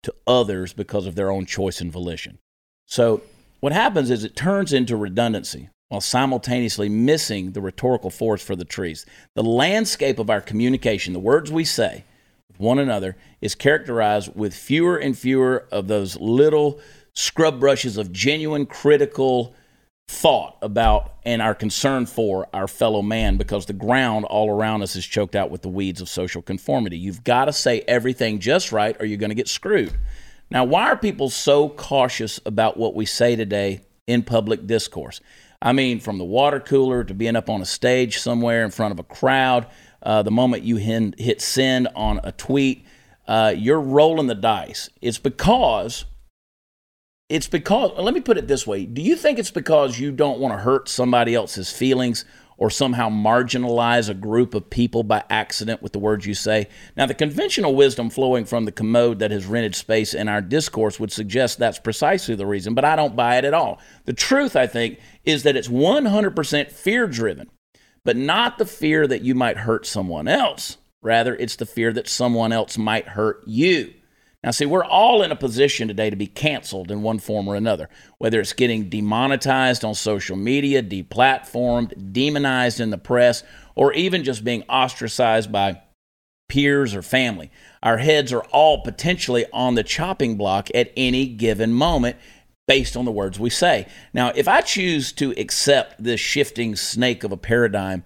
to 0.04 0.14
others 0.26 0.72
because 0.72 1.06
of 1.06 1.16
their 1.16 1.30
own 1.30 1.46
choice 1.46 1.80
and 1.80 1.90
volition. 1.90 2.38
So, 2.86 3.22
what 3.60 3.72
happens 3.72 4.10
is 4.10 4.24
it 4.24 4.36
turns 4.36 4.72
into 4.72 4.96
redundancy 4.96 5.70
while 5.88 6.00
simultaneously 6.00 6.88
missing 6.88 7.52
the 7.52 7.60
rhetorical 7.60 8.10
force 8.10 8.42
for 8.42 8.56
the 8.56 8.64
trees. 8.64 9.06
The 9.34 9.42
landscape 9.42 10.18
of 10.18 10.28
our 10.28 10.40
communication, 10.40 11.12
the 11.12 11.18
words 11.18 11.52
we 11.52 11.64
say, 11.64 12.04
with 12.48 12.58
one 12.58 12.78
another 12.78 13.16
is 13.40 13.54
characterized 13.54 14.34
with 14.34 14.54
fewer 14.54 14.96
and 14.96 15.16
fewer 15.16 15.66
of 15.70 15.88
those 15.88 16.18
little 16.20 16.80
scrub 17.14 17.60
brushes 17.60 17.96
of 17.96 18.12
genuine 18.12 18.66
critical 18.66 19.54
thought 20.08 20.58
about 20.60 21.14
and 21.24 21.40
our 21.40 21.54
concern 21.54 22.04
for 22.06 22.46
our 22.52 22.68
fellow 22.68 23.00
man 23.00 23.36
because 23.36 23.66
the 23.66 23.72
ground 23.72 24.24
all 24.26 24.50
around 24.50 24.82
us 24.82 24.96
is 24.96 25.06
choked 25.06 25.34
out 25.34 25.50
with 25.50 25.62
the 25.62 25.68
weeds 25.68 26.00
of 26.00 26.08
social 26.08 26.42
conformity. 26.42 26.98
You've 26.98 27.24
got 27.24 27.46
to 27.46 27.52
say 27.52 27.82
everything 27.88 28.38
just 28.38 28.72
right 28.72 28.96
or 29.00 29.06
you're 29.06 29.18
going 29.18 29.30
to 29.30 29.34
get 29.34 29.48
screwed. 29.48 29.92
Now, 30.54 30.62
why 30.62 30.84
are 30.84 30.96
people 30.96 31.30
so 31.30 31.68
cautious 31.68 32.38
about 32.46 32.76
what 32.76 32.94
we 32.94 33.06
say 33.06 33.34
today 33.34 33.80
in 34.06 34.22
public 34.22 34.68
discourse? 34.68 35.20
I 35.60 35.72
mean, 35.72 35.98
from 35.98 36.18
the 36.18 36.24
water 36.24 36.60
cooler 36.60 37.02
to 37.02 37.12
being 37.12 37.34
up 37.34 37.50
on 37.50 37.60
a 37.60 37.66
stage 37.66 38.18
somewhere 38.18 38.64
in 38.64 38.70
front 38.70 38.92
of 38.92 39.00
a 39.00 39.02
crowd, 39.02 39.66
uh, 40.00 40.22
the 40.22 40.30
moment 40.30 40.62
you 40.62 40.76
hit 40.76 41.40
send 41.40 41.88
on 41.96 42.20
a 42.22 42.30
tweet, 42.30 42.86
uh, 43.26 43.52
you're 43.56 43.80
rolling 43.80 44.28
the 44.28 44.36
dice. 44.36 44.88
It's 45.02 45.18
because 45.18 46.04
it's 47.30 47.48
because 47.48 47.90
let 47.98 48.12
me 48.12 48.20
put 48.20 48.36
it 48.36 48.46
this 48.46 48.66
way 48.66 48.84
do 48.84 49.00
you 49.00 49.16
think 49.16 49.38
it's 49.38 49.50
because 49.50 49.98
you 49.98 50.12
don't 50.12 50.38
want 50.38 50.52
to 50.52 50.58
hurt 50.58 50.90
somebody 50.90 51.34
else's 51.34 51.72
feelings 51.72 52.26
or 52.56 52.70
somehow 52.70 53.08
marginalize 53.08 54.08
a 54.08 54.14
group 54.14 54.54
of 54.54 54.70
people 54.70 55.02
by 55.02 55.22
accident 55.30 55.82
with 55.82 55.92
the 55.92 55.98
words 55.98 56.26
you 56.26 56.34
say. 56.34 56.68
Now 56.96 57.06
the 57.06 57.14
conventional 57.14 57.74
wisdom 57.74 58.10
flowing 58.10 58.44
from 58.44 58.64
the 58.64 58.72
commode 58.72 59.18
that 59.18 59.30
has 59.30 59.46
rented 59.46 59.74
space 59.74 60.14
in 60.14 60.28
our 60.28 60.40
discourse 60.40 61.00
would 61.00 61.12
suggest 61.12 61.58
that's 61.58 61.78
precisely 61.78 62.34
the 62.34 62.46
reason 62.46 62.74
but 62.74 62.84
i 62.84 62.96
don't 62.96 63.16
buy 63.16 63.36
it 63.36 63.44
at 63.44 63.54
all. 63.54 63.80
The 64.04 64.12
truth 64.12 64.56
i 64.56 64.66
think 64.66 64.98
is 65.24 65.42
that 65.42 65.56
it's 65.56 65.68
100% 65.68 66.70
fear 66.70 67.06
driven 67.06 67.50
but 68.04 68.16
not 68.16 68.58
the 68.58 68.66
fear 68.66 69.06
that 69.06 69.22
you 69.22 69.34
might 69.34 69.56
hurt 69.56 69.86
someone 69.86 70.28
else. 70.28 70.76
Rather 71.02 71.34
it's 71.36 71.56
the 71.56 71.66
fear 71.66 71.92
that 71.92 72.08
someone 72.08 72.52
else 72.52 72.78
might 72.78 73.08
hurt 73.08 73.42
you 73.46 73.94
now, 74.44 74.50
see, 74.50 74.66
we're 74.66 74.84
all 74.84 75.22
in 75.22 75.32
a 75.32 75.36
position 75.36 75.88
today 75.88 76.10
to 76.10 76.16
be 76.16 76.26
canceled 76.26 76.90
in 76.90 77.00
one 77.00 77.18
form 77.18 77.48
or 77.48 77.56
another, 77.56 77.88
whether 78.18 78.40
it's 78.40 78.52
getting 78.52 78.90
demonetized 78.90 79.86
on 79.86 79.94
social 79.94 80.36
media, 80.36 80.82
deplatformed, 80.82 82.12
demonized 82.12 82.78
in 82.78 82.90
the 82.90 82.98
press, 82.98 83.42
or 83.74 83.94
even 83.94 84.22
just 84.22 84.44
being 84.44 84.62
ostracized 84.64 85.50
by 85.50 85.80
peers 86.50 86.94
or 86.94 87.00
family. 87.00 87.50
Our 87.82 87.96
heads 87.96 88.34
are 88.34 88.44
all 88.52 88.82
potentially 88.82 89.46
on 89.50 89.76
the 89.76 89.82
chopping 89.82 90.36
block 90.36 90.68
at 90.74 90.92
any 90.94 91.26
given 91.26 91.72
moment 91.72 92.16
based 92.68 92.98
on 92.98 93.06
the 93.06 93.12
words 93.12 93.40
we 93.40 93.48
say. 93.48 93.86
Now, 94.12 94.30
if 94.34 94.46
I 94.46 94.60
choose 94.60 95.10
to 95.12 95.30
accept 95.38 96.04
this 96.04 96.20
shifting 96.20 96.76
snake 96.76 97.24
of 97.24 97.32
a 97.32 97.38
paradigm, 97.38 98.04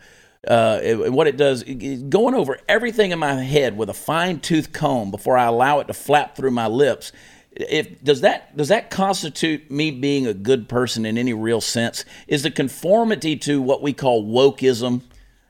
uh, 0.49 0.81
what 1.11 1.27
it 1.27 1.37
does, 1.37 1.63
going 1.63 2.35
over 2.35 2.59
everything 2.69 3.11
in 3.11 3.19
my 3.19 3.35
head 3.35 3.77
with 3.77 3.91
a 3.91 3.95
fine 3.95 4.41
tooth 4.41 4.73
comb 4.73 5.11
before 5.11 5.37
I 5.37 5.45
allow 5.45 5.81
it 5.81 5.89
to 5.89 5.95
flap 5.95 6.37
through 6.37 6.53
my 6.53 6.67
lips. 6.67 7.13
If 7.53 8.03
does 8.03 8.23
that 8.23 8.57
does 8.57 8.69
that 8.69 8.91
constitute 8.91 9.71
me 9.71 9.91
being 9.91 10.27
a 10.27 10.35
good 10.35 10.69
person 10.69 11.05
in 11.05 11.19
any 11.19 11.35
real 11.35 11.61
sense? 11.61 12.05
Is 12.29 12.43
the 12.43 12.51
conformity 12.51 13.37
to 13.39 13.61
what 13.61 13.83
we 13.83 13.93
call 13.93 14.25
wokeism 14.25 15.03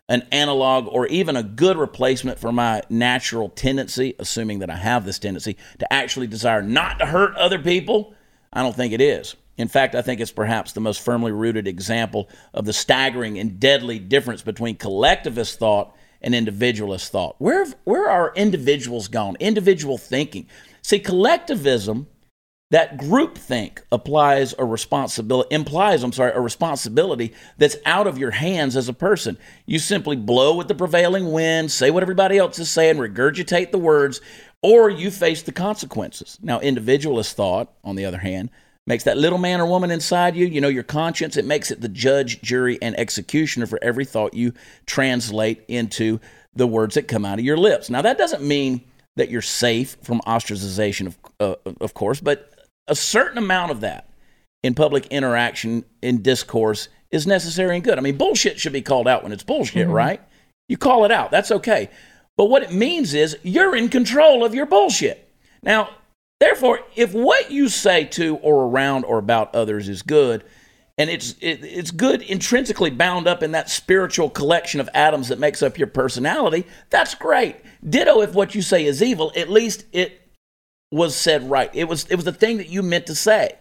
an 0.08 0.26
analog 0.32 0.88
or 0.88 1.06
even 1.08 1.36
a 1.36 1.42
good 1.42 1.76
replacement 1.76 2.38
for 2.38 2.50
my 2.50 2.82
natural 2.88 3.50
tendency, 3.50 4.14
assuming 4.18 4.60
that 4.60 4.70
I 4.70 4.76
have 4.76 5.04
this 5.04 5.18
tendency 5.18 5.56
to 5.78 5.92
actually 5.92 6.26
desire 6.26 6.62
not 6.62 6.98
to 6.98 7.06
hurt 7.06 7.36
other 7.36 7.58
people? 7.58 8.14
I 8.52 8.62
don't 8.62 8.74
think 8.74 8.94
it 8.94 9.02
is. 9.02 9.36
In 9.58 9.68
fact, 9.68 9.94
I 9.96 10.02
think 10.02 10.20
it's 10.20 10.32
perhaps 10.32 10.72
the 10.72 10.80
most 10.80 11.00
firmly 11.02 11.32
rooted 11.32 11.66
example 11.66 12.28
of 12.54 12.64
the 12.64 12.72
staggering 12.72 13.38
and 13.38 13.58
deadly 13.58 13.98
difference 13.98 14.40
between 14.40 14.76
collectivist 14.76 15.58
thought 15.58 15.94
and 16.22 16.34
individualist 16.34 17.12
thought. 17.12 17.34
Where, 17.38 17.64
have, 17.64 17.76
where 17.84 18.08
are 18.08 18.32
individuals 18.34 19.08
gone? 19.08 19.36
Individual 19.40 19.98
thinking. 19.98 20.46
See, 20.82 21.00
collectivism, 21.00 22.06
that 22.70 22.98
groupthink 22.98 23.80
applies 23.90 24.54
a 24.58 24.64
responsibility 24.64 25.54
implies, 25.54 26.02
I'm 26.02 26.12
sorry, 26.12 26.32
a 26.32 26.40
responsibility 26.40 27.32
that's 27.56 27.76
out 27.86 28.06
of 28.06 28.18
your 28.18 28.32
hands 28.32 28.76
as 28.76 28.88
a 28.88 28.92
person. 28.92 29.38
You 29.64 29.78
simply 29.78 30.16
blow 30.16 30.54
with 30.54 30.68
the 30.68 30.74
prevailing 30.74 31.32
wind, 31.32 31.72
say 31.72 31.90
what 31.90 32.02
everybody 32.02 32.36
else 32.36 32.58
is 32.58 32.70
saying, 32.70 32.96
regurgitate 32.96 33.70
the 33.70 33.78
words, 33.78 34.20
or 34.62 34.90
you 34.90 35.10
face 35.10 35.42
the 35.42 35.52
consequences. 35.52 36.38
Now, 36.42 36.60
individualist 36.60 37.36
thought, 37.36 37.72
on 37.82 37.96
the 37.96 38.04
other 38.04 38.18
hand, 38.18 38.50
makes 38.88 39.04
that 39.04 39.18
little 39.18 39.38
man 39.38 39.60
or 39.60 39.66
woman 39.66 39.90
inside 39.90 40.34
you, 40.34 40.46
you 40.46 40.62
know, 40.62 40.68
your 40.68 40.82
conscience, 40.82 41.36
it 41.36 41.44
makes 41.44 41.70
it 41.70 41.82
the 41.82 41.88
judge, 41.90 42.40
jury, 42.40 42.78
and 42.80 42.98
executioner 42.98 43.66
for 43.66 43.78
every 43.82 44.06
thought 44.06 44.32
you 44.32 44.54
translate 44.86 45.62
into 45.68 46.18
the 46.54 46.66
words 46.66 46.94
that 46.94 47.06
come 47.06 47.26
out 47.26 47.38
of 47.38 47.44
your 47.44 47.58
lips. 47.58 47.90
Now, 47.90 48.00
that 48.00 48.16
doesn't 48.16 48.42
mean 48.42 48.82
that 49.16 49.28
you're 49.28 49.42
safe 49.42 49.98
from 50.02 50.20
ostracization, 50.22 51.06
of, 51.06 51.18
uh, 51.38 51.70
of 51.82 51.92
course, 51.92 52.20
but 52.20 52.66
a 52.88 52.94
certain 52.94 53.36
amount 53.36 53.72
of 53.72 53.82
that 53.82 54.08
in 54.62 54.74
public 54.74 55.06
interaction, 55.08 55.84
in 56.00 56.22
discourse, 56.22 56.88
is 57.10 57.26
necessary 57.26 57.74
and 57.74 57.84
good. 57.84 57.98
I 57.98 58.00
mean, 58.00 58.16
bullshit 58.16 58.58
should 58.58 58.72
be 58.72 58.80
called 58.80 59.06
out 59.06 59.22
when 59.22 59.32
it's 59.32 59.42
bullshit, 59.44 59.86
mm-hmm. 59.86 59.94
right? 59.94 60.22
You 60.66 60.78
call 60.78 61.04
it 61.04 61.12
out. 61.12 61.30
That's 61.30 61.50
okay. 61.50 61.90
But 62.38 62.46
what 62.46 62.62
it 62.62 62.72
means 62.72 63.12
is 63.12 63.36
you're 63.42 63.76
in 63.76 63.90
control 63.90 64.44
of 64.44 64.54
your 64.54 64.66
bullshit. 64.66 65.30
Now, 65.62 65.90
Therefore, 66.40 66.80
if 66.94 67.12
what 67.12 67.50
you 67.50 67.68
say 67.68 68.04
to 68.04 68.36
or 68.36 68.66
around 68.66 69.04
or 69.04 69.18
about 69.18 69.54
others 69.54 69.88
is 69.88 70.02
good, 70.02 70.44
and 70.96 71.10
it's 71.10 71.34
it, 71.40 71.64
it's 71.64 71.90
good 71.90 72.22
intrinsically 72.22 72.90
bound 72.90 73.26
up 73.26 73.42
in 73.42 73.52
that 73.52 73.70
spiritual 73.70 74.30
collection 74.30 74.80
of 74.80 74.88
atoms 74.94 75.28
that 75.28 75.38
makes 75.38 75.62
up 75.62 75.78
your 75.78 75.88
personality, 75.88 76.64
that's 76.90 77.14
great. 77.14 77.56
Ditto 77.88 78.20
if 78.20 78.34
what 78.34 78.54
you 78.54 78.62
say 78.62 78.84
is 78.84 79.02
evil, 79.02 79.32
at 79.36 79.48
least 79.48 79.84
it 79.92 80.20
was 80.92 81.16
said 81.16 81.50
right. 81.50 81.70
It 81.74 81.84
was 81.84 82.06
it 82.06 82.16
was 82.16 82.24
the 82.24 82.32
thing 82.32 82.58
that 82.58 82.68
you 82.68 82.82
meant 82.82 83.06
to 83.06 83.14
say. 83.14 83.58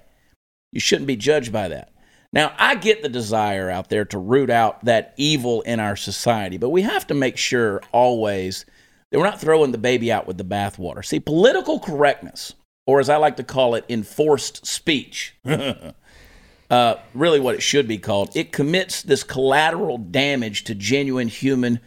You 0.72 0.80
shouldn't 0.80 1.08
be 1.08 1.16
judged 1.16 1.52
by 1.52 1.70
that. 1.70 1.92
Now, 2.34 2.54
I 2.58 2.76
get 2.76 3.02
the 3.02 3.10
desire 3.10 3.70
out 3.70 3.90
there 3.90 4.06
to 4.06 4.18
root 4.18 4.50
out 4.50 4.84
that 4.86 5.14
evil 5.18 5.62
in 5.62 5.80
our 5.80 5.96
society, 5.96 6.58
but 6.58 6.70
we 6.70 6.82
have 6.82 7.08
to 7.08 7.14
make 7.14 7.38
sure 7.38 7.82
always 7.92 8.66
that 9.10 9.18
we're 9.18 9.26
not 9.26 9.40
throwing 9.40 9.72
the 9.72 9.78
baby 9.78 10.12
out 10.12 10.28
with 10.28 10.38
the 10.38 10.44
bathwater. 10.44 11.04
See, 11.04 11.20
political 11.22 11.80
correctness 11.80 12.54
or 12.88 13.00
as 13.00 13.10
I 13.10 13.18
like 13.18 13.36
to 13.36 13.44
call 13.44 13.76
it, 13.76 13.86
enforced 13.90 14.66
speech. 14.66 15.36
uh, 15.46 16.96
really, 17.14 17.40
what 17.40 17.54
it 17.54 17.62
should 17.62 17.88
be 17.88 18.00
called. 18.00 18.36
It 18.36 18.52
commits 18.52 19.04
this 19.04 19.24
collateral 19.24 20.00
damage 20.00 20.64
to 20.64 20.74
genuine 20.74 21.28
human 21.28 21.80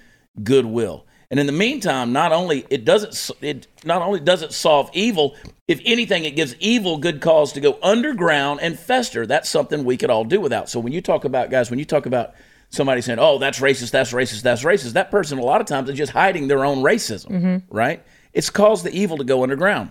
goodwill. 0.44 1.06
And 1.30 1.40
in 1.40 1.46
the 1.46 1.52
meantime, 1.52 2.12
not 2.12 2.32
only 2.32 2.66
it 2.70 2.84
doesn't 2.84 3.30
it 3.40 3.68
not 3.84 4.02
only 4.02 4.20
does 4.20 4.42
it 4.42 4.52
solve 4.52 4.90
evil, 4.92 5.36
if 5.68 5.80
anything, 5.84 6.24
it 6.24 6.34
gives 6.36 6.56
evil 6.56 6.98
good 6.98 7.20
cause 7.20 7.52
to 7.52 7.60
go 7.60 7.78
underground 7.82 8.60
and 8.60 8.78
fester. 8.78 9.26
That's 9.26 9.48
something 9.48 9.84
we 9.84 9.96
could 9.96 10.10
all 10.10 10.24
do 10.24 10.40
without. 10.40 10.68
So 10.68 10.80
when 10.80 10.92
you 10.92 11.00
talk 11.00 11.24
about 11.24 11.50
guys, 11.50 11.70
when 11.70 11.78
you 11.78 11.84
talk 11.84 12.04
about 12.06 12.34
somebody 12.70 13.00
saying, 13.00 13.20
"Oh, 13.20 13.38
that's 13.38 13.60
racist, 13.60 13.92
that's 13.92 14.12
racist, 14.12 14.42
that's 14.42 14.64
racist," 14.64 14.94
that 14.94 15.12
person 15.12 15.38
a 15.38 15.44
lot 15.44 15.60
of 15.60 15.68
times 15.68 15.88
is 15.88 15.96
just 15.96 16.12
hiding 16.12 16.48
their 16.48 16.64
own 16.64 16.78
racism, 16.78 17.30
mm-hmm. 17.30 17.74
right? 17.74 18.02
It's 18.32 18.50
caused 18.50 18.84
the 18.84 18.92
evil 18.92 19.16
to 19.18 19.24
go 19.24 19.44
underground. 19.44 19.90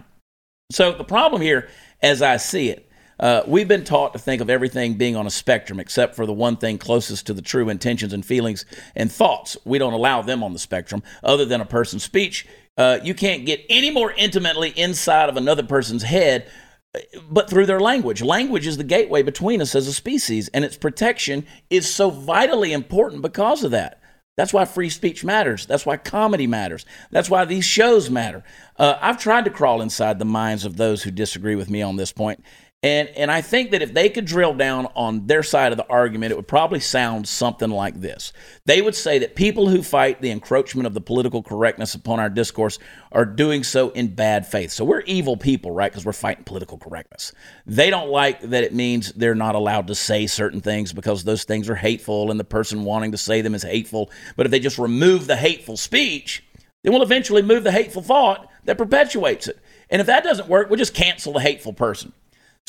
So 0.72 0.92
the 0.92 1.04
problem 1.04 1.42
here, 1.42 1.68
as 2.00 2.22
I 2.22 2.38
see 2.38 2.70
it, 2.70 2.88
uh, 3.20 3.42
we've 3.48 3.68
been 3.68 3.84
taught 3.84 4.14
to 4.14 4.20
think 4.20 4.40
of 4.40 4.52
everything 4.52 4.94
being 4.94 5.16
on 5.16 5.26
a 5.26 5.32
spectrum 5.32 5.80
except 5.80 6.16
for 6.16 6.28
the 6.28 6.34
one 6.34 6.58
thing 6.58 6.78
closest 6.78 7.26
to 7.26 7.34
the 7.34 7.42
true 7.42 7.70
intentions 7.70 8.14
and 8.14 8.24
feelings 8.24 8.66
and 8.96 9.12
thoughts. 9.12 9.58
We 9.66 9.80
don't 9.80 9.94
allow 9.94 10.22
them 10.22 10.44
on 10.44 10.54
the 10.54 10.60
spectrum 10.60 11.02
other 11.24 11.44
than 11.44 11.60
a 11.60 11.66
person's 11.66 12.04
speech. 12.04 12.48
Uh, 12.78 13.00
you 13.04 13.16
can't 13.16 13.48
get 13.48 13.66
any 13.68 13.90
more 13.90 14.12
intimately 14.12 14.70
inside 14.70 15.28
of 15.28 15.38
another 15.38 15.64
person's 15.64 16.04
head 16.04 16.48
uh, 16.96 17.00
but 17.32 17.50
through 17.50 17.66
their 17.66 17.80
language. 17.80 18.22
Language 18.22 18.68
is 18.68 18.78
the 18.78 18.84
gateway 18.84 19.24
between 19.24 19.64
us 19.64 19.74
as 19.74 19.88
a 19.88 19.94
species, 19.94 20.50
and 20.50 20.64
its 20.64 20.78
protection 20.78 21.48
is 21.72 21.92
so 21.92 22.12
vitally 22.12 22.74
important 22.74 23.24
because 23.24 23.64
of 23.64 23.72
that. 23.72 23.99
That's 24.40 24.54
why 24.54 24.64
free 24.64 24.90
speech 24.90 25.26
matters. 25.26 25.66
That's 25.66 25.86
why 25.86 25.98
comedy 25.98 26.48
matters. 26.48 26.86
That's 27.12 27.30
why 27.30 27.44
these 27.44 27.66
shows 27.66 28.10
matter. 28.10 28.46
Uh, 28.78 28.98
I've 29.02 29.20
tried 29.20 29.44
to 29.44 29.52
crawl 29.52 29.82
inside 29.82 30.18
the 30.18 30.24
minds 30.24 30.64
of 30.64 30.78
those 30.78 31.04
who 31.04 31.12
disagree 31.12 31.56
with 31.56 31.70
me 31.70 31.82
on 31.82 31.98
this 31.98 32.14
point, 32.14 32.42
and, 32.82 33.10
and 33.10 33.30
I 33.30 33.42
think 33.42 33.72
that 33.72 33.82
if 33.82 33.94
they 33.94 34.08
could 34.08 34.24
drill 34.24 34.54
down 34.54 34.88
on 34.96 35.28
their 35.28 35.44
side 35.44 35.74
of 35.74 35.78
the 35.78 35.88
argument, 35.90 36.32
it 36.32 36.36
would 36.36 36.48
probably 36.48 36.80
sound 36.80 37.28
something 37.28 37.70
like 37.70 38.00
this. 38.00 38.32
They 38.66 38.82
would 38.82 38.96
say 38.96 39.20
that 39.20 39.36
people 39.36 39.68
who 39.68 39.84
fight 39.84 40.22
the 40.22 40.32
encroachment 40.32 40.88
of 40.88 40.94
the 40.94 41.02
political 41.02 41.44
correctness 41.44 41.94
upon 41.94 42.22
our 42.22 42.30
discourse 42.30 42.80
are 43.12 43.26
doing 43.26 43.66
so 43.66 43.90
in 43.90 44.16
bad 44.16 44.48
faith. 44.48 44.72
So 44.72 44.86
we're 44.86 45.02
evil 45.02 45.36
people, 45.36 45.72
right? 45.72 45.92
Because 45.92 46.06
we're 46.06 46.14
fighting 46.14 46.46
political 46.46 46.78
correctness. 46.78 47.34
They 47.66 47.90
don't 47.90 48.12
like 48.12 48.40
that 48.44 48.64
it 48.64 48.74
means 48.74 49.12
they're 49.12 49.36
not 49.36 49.56
allowed 49.56 49.88
to 49.88 49.96
say 49.96 50.26
certain 50.26 50.62
things 50.62 50.94
because 50.94 51.26
those 51.26 51.44
things 51.44 51.70
are 51.70 51.76
hateful 51.76 52.32
and 52.32 52.40
the 52.40 52.46
person 52.46 52.86
wanting 52.86 53.12
to 53.12 53.18
say 53.18 53.42
them 53.42 53.56
is 53.56 53.64
hateful. 53.64 54.10
But 54.38 54.46
if 54.46 54.52
they 54.52 54.60
just 54.62 54.80
remove 54.80 55.28
the 55.28 55.36
hateful 55.36 55.76
speech, 55.76 56.46
then 56.84 56.94
we'll 56.94 57.04
eventually 57.04 57.42
move 57.42 57.66
the 57.66 57.74
hateful 57.74 58.02
thought 58.02 58.50
that 58.64 58.78
perpetuates 58.78 59.50
it. 59.50 59.60
And 59.90 60.00
if 60.00 60.08
that 60.08 60.24
doesn't 60.24 60.48
work, 60.48 60.70
we'll 60.70 60.78
just 60.78 60.94
cancel 60.94 61.34
the 61.34 61.42
hateful 61.42 61.74
person. 61.74 62.14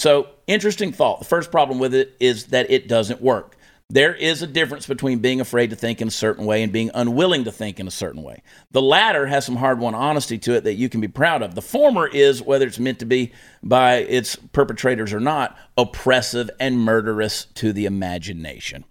So, 0.01 0.29
interesting 0.47 0.93
thought. 0.93 1.19
The 1.19 1.27
first 1.27 1.51
problem 1.51 1.79
with 1.79 1.93
it 1.93 2.17
is 2.19 2.47
that 2.47 2.71
it 2.71 2.89
doesn't 2.89 3.21
work. 3.21 3.59
There 3.91 4.15
is 4.15 4.41
a 4.41 4.47
difference 4.47 4.87
between 4.87 5.19
being 5.19 5.43
afraid 5.43 5.69
to 5.69 5.77
think 5.77 6.01
in 6.01 6.09
a 6.09 6.11
certain 6.11 6.47
way 6.47 6.63
and 6.63 6.73
being 6.73 6.91
unwilling 6.95 7.45
to 7.45 7.53
think 7.53 7.79
in 7.79 7.87
a 7.87 7.91
certain 7.91 8.23
way. 8.23 8.43
The 8.71 8.81
latter 8.81 9.27
has 9.27 9.45
some 9.45 9.57
hard 9.57 9.79
won 9.79 9.95
honesty 9.95 10.39
to 10.39 10.55
it 10.55 10.65
that 10.65 10.77
you 10.77 10.89
can 10.89 11.03
be 11.03 11.09
proud 11.09 11.43
of. 11.43 11.55
The 11.55 11.61
former 11.61 12.07
is, 12.07 12.41
whether 12.41 12.67
it's 12.67 12.79
meant 12.79 12.99
to 13.01 13.05
be 13.05 13.33
by 13.63 13.97
its 13.97 14.37
perpetrators 14.37 15.13
or 15.13 15.21
not, 15.21 15.59
oppressive 15.77 16.49
and 16.59 16.79
murderous 16.79 17.45
to 17.57 17.71
the 17.75 17.85
imagination. 17.85 18.87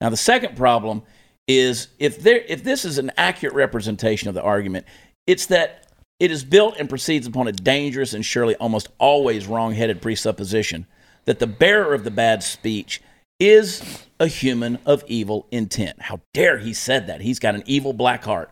Now, 0.00 0.08
the 0.08 0.16
second 0.16 0.56
problem 0.56 1.02
is 1.46 1.88
if 1.98 2.22
there 2.22 2.42
if 2.48 2.64
this 2.64 2.86
is 2.86 2.96
an 2.96 3.12
accurate 3.18 3.54
representation 3.54 4.30
of 4.30 4.34
the 4.34 4.42
argument, 4.42 4.86
it's 5.26 5.44
that 5.46 5.83
it 6.24 6.30
is 6.30 6.42
built 6.42 6.76
and 6.78 6.88
proceeds 6.88 7.26
upon 7.26 7.48
a 7.48 7.52
dangerous 7.52 8.14
and 8.14 8.24
surely 8.24 8.54
almost 8.56 8.88
always 8.96 9.46
wrong-headed 9.46 10.00
presupposition 10.00 10.86
that 11.26 11.38
the 11.38 11.46
bearer 11.46 11.92
of 11.92 12.02
the 12.02 12.10
bad 12.10 12.42
speech 12.42 13.02
is 13.38 14.06
a 14.18 14.26
human 14.26 14.78
of 14.86 15.04
evil 15.06 15.46
intent. 15.50 16.00
How 16.00 16.22
dare 16.32 16.56
he 16.56 16.72
said 16.72 17.08
that? 17.08 17.20
He's 17.20 17.38
got 17.38 17.54
an 17.54 17.62
evil 17.66 17.92
black 17.92 18.24
heart. 18.24 18.50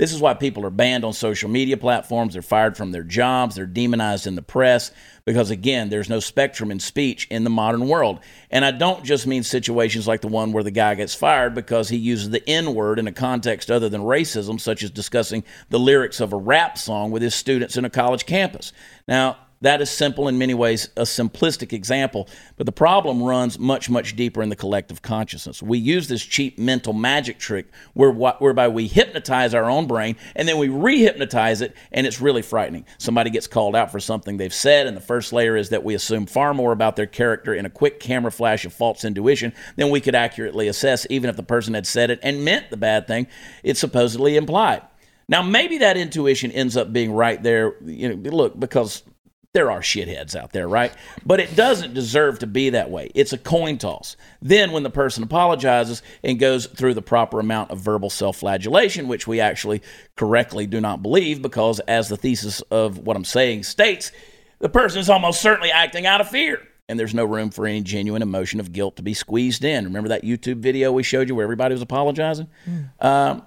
This 0.00 0.14
is 0.14 0.22
why 0.22 0.32
people 0.32 0.64
are 0.64 0.70
banned 0.70 1.04
on 1.04 1.12
social 1.12 1.50
media 1.50 1.76
platforms. 1.76 2.32
They're 2.32 2.40
fired 2.40 2.74
from 2.74 2.90
their 2.90 3.02
jobs. 3.02 3.56
They're 3.56 3.66
demonized 3.66 4.26
in 4.26 4.34
the 4.34 4.40
press 4.40 4.92
because, 5.26 5.50
again, 5.50 5.90
there's 5.90 6.08
no 6.08 6.20
spectrum 6.20 6.70
in 6.70 6.80
speech 6.80 7.26
in 7.30 7.44
the 7.44 7.50
modern 7.50 7.86
world. 7.86 8.20
And 8.50 8.64
I 8.64 8.70
don't 8.70 9.04
just 9.04 9.26
mean 9.26 9.42
situations 9.42 10.08
like 10.08 10.22
the 10.22 10.28
one 10.28 10.52
where 10.52 10.62
the 10.62 10.70
guy 10.70 10.94
gets 10.94 11.14
fired 11.14 11.54
because 11.54 11.90
he 11.90 11.98
uses 11.98 12.30
the 12.30 12.48
N 12.48 12.74
word 12.74 12.98
in 12.98 13.08
a 13.08 13.12
context 13.12 13.70
other 13.70 13.90
than 13.90 14.00
racism, 14.00 14.58
such 14.58 14.82
as 14.82 14.90
discussing 14.90 15.44
the 15.68 15.78
lyrics 15.78 16.18
of 16.18 16.32
a 16.32 16.38
rap 16.38 16.78
song 16.78 17.10
with 17.10 17.20
his 17.20 17.34
students 17.34 17.76
in 17.76 17.84
a 17.84 17.90
college 17.90 18.24
campus. 18.24 18.72
Now, 19.06 19.36
that 19.62 19.82
is 19.82 19.90
simple 19.90 20.26
in 20.28 20.38
many 20.38 20.54
ways, 20.54 20.88
a 20.96 21.02
simplistic 21.02 21.74
example, 21.74 22.28
but 22.56 22.64
the 22.64 22.72
problem 22.72 23.22
runs 23.22 23.58
much, 23.58 23.90
much 23.90 24.16
deeper 24.16 24.42
in 24.42 24.48
the 24.48 24.56
collective 24.56 25.02
consciousness. 25.02 25.62
We 25.62 25.76
use 25.76 26.08
this 26.08 26.24
cheap 26.24 26.58
mental 26.58 26.94
magic 26.94 27.38
trick 27.38 27.66
whereby 27.92 28.68
we 28.68 28.88
hypnotize 28.88 29.52
our 29.52 29.68
own 29.68 29.86
brain 29.86 30.16
and 30.34 30.48
then 30.48 30.56
we 30.56 30.68
re 30.68 30.98
hypnotize 31.00 31.60
it, 31.60 31.76
and 31.92 32.06
it's 32.06 32.22
really 32.22 32.40
frightening. 32.40 32.86
Somebody 32.96 33.28
gets 33.28 33.46
called 33.46 33.76
out 33.76 33.92
for 33.92 34.00
something 34.00 34.38
they've 34.38 34.54
said, 34.54 34.86
and 34.86 34.96
the 34.96 35.02
first 35.02 35.32
layer 35.32 35.56
is 35.56 35.68
that 35.68 35.84
we 35.84 35.94
assume 35.94 36.24
far 36.24 36.54
more 36.54 36.72
about 36.72 36.96
their 36.96 37.06
character 37.06 37.52
in 37.52 37.66
a 37.66 37.70
quick 37.70 38.00
camera 38.00 38.32
flash 38.32 38.64
of 38.64 38.72
false 38.72 39.04
intuition 39.04 39.52
than 39.76 39.90
we 39.90 40.00
could 40.00 40.14
accurately 40.14 40.68
assess, 40.68 41.06
even 41.10 41.28
if 41.28 41.36
the 41.36 41.42
person 41.42 41.74
had 41.74 41.86
said 41.86 42.10
it 42.10 42.18
and 42.22 42.44
meant 42.44 42.70
the 42.70 42.76
bad 42.78 43.06
thing 43.06 43.26
it 43.62 43.76
supposedly 43.76 44.36
implied. 44.36 44.82
Now, 45.28 45.42
maybe 45.42 45.78
that 45.78 45.96
intuition 45.96 46.50
ends 46.50 46.76
up 46.76 46.92
being 46.92 47.12
right 47.12 47.40
there. 47.40 47.74
You 47.84 48.16
know, 48.16 48.30
look, 48.30 48.58
because 48.58 49.04
there 49.52 49.70
are 49.70 49.80
shitheads 49.80 50.36
out 50.36 50.52
there, 50.52 50.68
right? 50.68 50.92
But 51.26 51.40
it 51.40 51.56
doesn't 51.56 51.92
deserve 51.92 52.38
to 52.38 52.46
be 52.46 52.70
that 52.70 52.90
way. 52.90 53.10
It's 53.14 53.32
a 53.32 53.38
coin 53.38 53.78
toss. 53.78 54.16
Then, 54.40 54.70
when 54.70 54.84
the 54.84 54.90
person 54.90 55.24
apologizes 55.24 56.02
and 56.22 56.38
goes 56.38 56.66
through 56.66 56.94
the 56.94 57.02
proper 57.02 57.40
amount 57.40 57.72
of 57.72 57.80
verbal 57.80 58.10
self 58.10 58.36
flagellation, 58.38 59.08
which 59.08 59.26
we 59.26 59.40
actually 59.40 59.82
correctly 60.14 60.66
do 60.66 60.80
not 60.80 61.02
believe, 61.02 61.42
because 61.42 61.80
as 61.80 62.08
the 62.08 62.16
thesis 62.16 62.60
of 62.70 62.98
what 62.98 63.16
I'm 63.16 63.24
saying 63.24 63.64
states, 63.64 64.12
the 64.60 64.68
person 64.68 65.00
is 65.00 65.10
almost 65.10 65.40
certainly 65.40 65.72
acting 65.72 66.06
out 66.06 66.20
of 66.20 66.28
fear. 66.28 66.60
And 66.88 66.98
there's 66.98 67.14
no 67.14 67.24
room 67.24 67.50
for 67.50 67.66
any 67.66 67.82
genuine 67.82 68.22
emotion 68.22 68.58
of 68.60 68.72
guilt 68.72 68.96
to 68.96 69.02
be 69.02 69.14
squeezed 69.14 69.64
in. 69.64 69.84
Remember 69.84 70.08
that 70.08 70.22
YouTube 70.22 70.58
video 70.58 70.92
we 70.92 71.04
showed 71.04 71.28
you 71.28 71.36
where 71.36 71.44
everybody 71.44 71.72
was 71.72 71.82
apologizing? 71.82 72.48
Mm. 72.68 73.04
Um, 73.04 73.42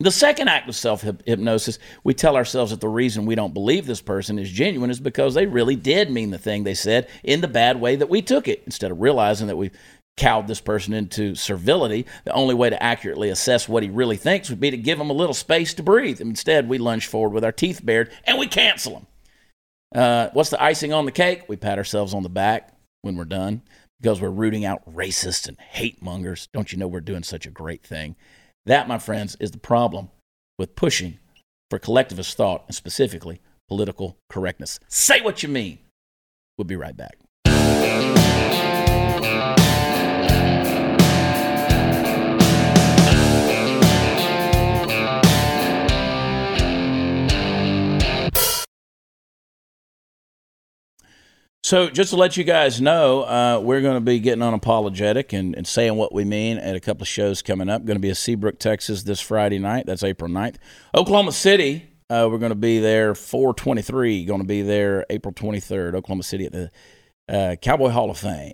the 0.00 0.10
second 0.10 0.48
act 0.48 0.68
of 0.68 0.74
self 0.74 1.02
hypnosis, 1.02 1.78
we 2.04 2.14
tell 2.14 2.36
ourselves 2.36 2.70
that 2.70 2.80
the 2.80 2.88
reason 2.88 3.26
we 3.26 3.34
don't 3.34 3.54
believe 3.54 3.86
this 3.86 4.00
person 4.00 4.38
is 4.38 4.50
genuine 4.50 4.90
is 4.90 4.98
because 4.98 5.34
they 5.34 5.46
really 5.46 5.76
did 5.76 6.10
mean 6.10 6.30
the 6.30 6.38
thing 6.38 6.64
they 6.64 6.74
said 6.74 7.08
in 7.22 7.42
the 7.42 7.48
bad 7.48 7.80
way 7.80 7.96
that 7.96 8.08
we 8.08 8.22
took 8.22 8.48
it, 8.48 8.62
instead 8.64 8.90
of 8.90 9.00
realizing 9.00 9.46
that 9.48 9.56
we've 9.56 9.76
cowed 10.16 10.46
this 10.46 10.60
person 10.60 10.94
into 10.94 11.34
servility. 11.34 12.06
The 12.24 12.32
only 12.32 12.54
way 12.54 12.70
to 12.70 12.82
accurately 12.82 13.28
assess 13.28 13.68
what 13.68 13.82
he 13.82 13.90
really 13.90 14.16
thinks 14.16 14.50
would 14.50 14.60
be 14.60 14.70
to 14.70 14.76
give 14.76 14.98
him 14.98 15.10
a 15.10 15.14
little 15.14 15.34
space 15.34 15.74
to 15.74 15.82
breathe. 15.82 16.20
Instead, 16.20 16.68
we 16.68 16.78
lunge 16.78 17.06
forward 17.06 17.34
with 17.34 17.44
our 17.44 17.52
teeth 17.52 17.80
bared 17.84 18.10
and 18.24 18.38
we 18.38 18.46
cancel 18.46 18.96
him. 18.96 19.06
Uh, 19.94 20.28
what's 20.32 20.50
the 20.50 20.62
icing 20.62 20.92
on 20.92 21.04
the 21.04 21.12
cake? 21.12 21.44
We 21.48 21.56
pat 21.56 21.78
ourselves 21.78 22.14
on 22.14 22.22
the 22.22 22.28
back 22.28 22.74
when 23.02 23.16
we're 23.16 23.24
done 23.24 23.62
because 24.00 24.20
we're 24.20 24.30
rooting 24.30 24.64
out 24.64 24.82
racists 24.90 25.48
and 25.48 25.58
hate 25.58 26.02
mongers. 26.02 26.48
Don't 26.52 26.72
you 26.72 26.78
know 26.78 26.86
we're 26.88 27.00
doing 27.00 27.22
such 27.22 27.46
a 27.46 27.50
great 27.50 27.82
thing? 27.82 28.14
That, 28.66 28.88
my 28.88 28.98
friends, 28.98 29.36
is 29.40 29.50
the 29.50 29.58
problem 29.58 30.10
with 30.58 30.76
pushing 30.76 31.18
for 31.70 31.78
collectivist 31.78 32.36
thought 32.36 32.64
and 32.66 32.74
specifically 32.74 33.40
political 33.68 34.18
correctness. 34.28 34.78
Say 34.88 35.20
what 35.20 35.42
you 35.42 35.48
mean. 35.48 35.78
We'll 36.58 36.66
be 36.66 36.76
right 36.76 36.96
back. 36.96 37.16
So, 51.70 51.88
just 51.88 52.10
to 52.10 52.16
let 52.16 52.36
you 52.36 52.42
guys 52.42 52.80
know, 52.80 53.22
uh, 53.22 53.60
we're 53.62 53.80
going 53.80 53.94
to 53.94 54.00
be 54.00 54.18
getting 54.18 54.42
unapologetic 54.42 55.32
and, 55.32 55.54
and 55.54 55.64
saying 55.64 55.94
what 55.94 56.12
we 56.12 56.24
mean 56.24 56.58
at 56.58 56.74
a 56.74 56.80
couple 56.80 57.02
of 57.02 57.08
shows 57.08 57.42
coming 57.42 57.68
up. 57.68 57.84
Going 57.84 57.94
to 57.94 58.00
be 58.00 58.10
at 58.10 58.16
Seabrook, 58.16 58.58
Texas 58.58 59.04
this 59.04 59.20
Friday 59.20 59.60
night. 59.60 59.86
That's 59.86 60.02
April 60.02 60.28
9th. 60.28 60.56
Oklahoma 60.96 61.30
City, 61.30 61.88
uh, 62.10 62.26
we're 62.28 62.38
going 62.38 62.50
to 62.50 62.56
be 62.56 62.80
there 62.80 63.14
423. 63.14 64.24
Going 64.24 64.40
to 64.40 64.46
be 64.48 64.62
there 64.62 65.06
April 65.10 65.32
23rd, 65.32 65.94
Oklahoma 65.94 66.24
City 66.24 66.46
at 66.46 66.50
the 66.50 66.70
uh, 67.28 67.54
Cowboy 67.62 67.90
Hall 67.90 68.10
of 68.10 68.18
Fame. 68.18 68.52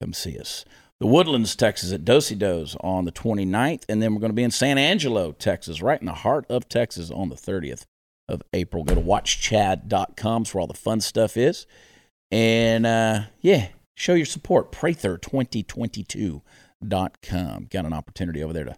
Come 0.00 0.14
see 0.14 0.38
us. 0.38 0.64
The 0.98 1.06
Woodlands, 1.06 1.54
Texas 1.54 1.92
at 1.92 2.06
Dosey 2.06 2.38
Does 2.38 2.74
on 2.80 3.04
the 3.04 3.12
29th. 3.12 3.82
And 3.86 4.00
then 4.00 4.14
we're 4.14 4.20
going 4.20 4.32
to 4.32 4.34
be 4.34 4.44
in 4.44 4.50
San 4.50 4.78
Angelo, 4.78 5.32
Texas, 5.32 5.82
right 5.82 6.00
in 6.00 6.06
the 6.06 6.14
heart 6.14 6.46
of 6.48 6.70
Texas 6.70 7.10
on 7.10 7.28
the 7.28 7.36
30th 7.36 7.84
of 8.30 8.40
April. 8.54 8.82
Go 8.82 8.94
to 8.94 9.00
watchchad.com 9.02 10.44
where 10.50 10.60
all 10.62 10.66
the 10.66 10.72
fun 10.72 11.02
stuff 11.02 11.36
is. 11.36 11.66
And 12.30 12.86
uh, 12.86 13.22
yeah, 13.40 13.68
show 13.96 14.14
your 14.14 14.26
support. 14.26 14.72
Prather2022.com. 14.72 17.66
Got 17.70 17.84
an 17.84 17.92
opportunity 17.92 18.42
over 18.42 18.52
there 18.52 18.64
to, 18.64 18.76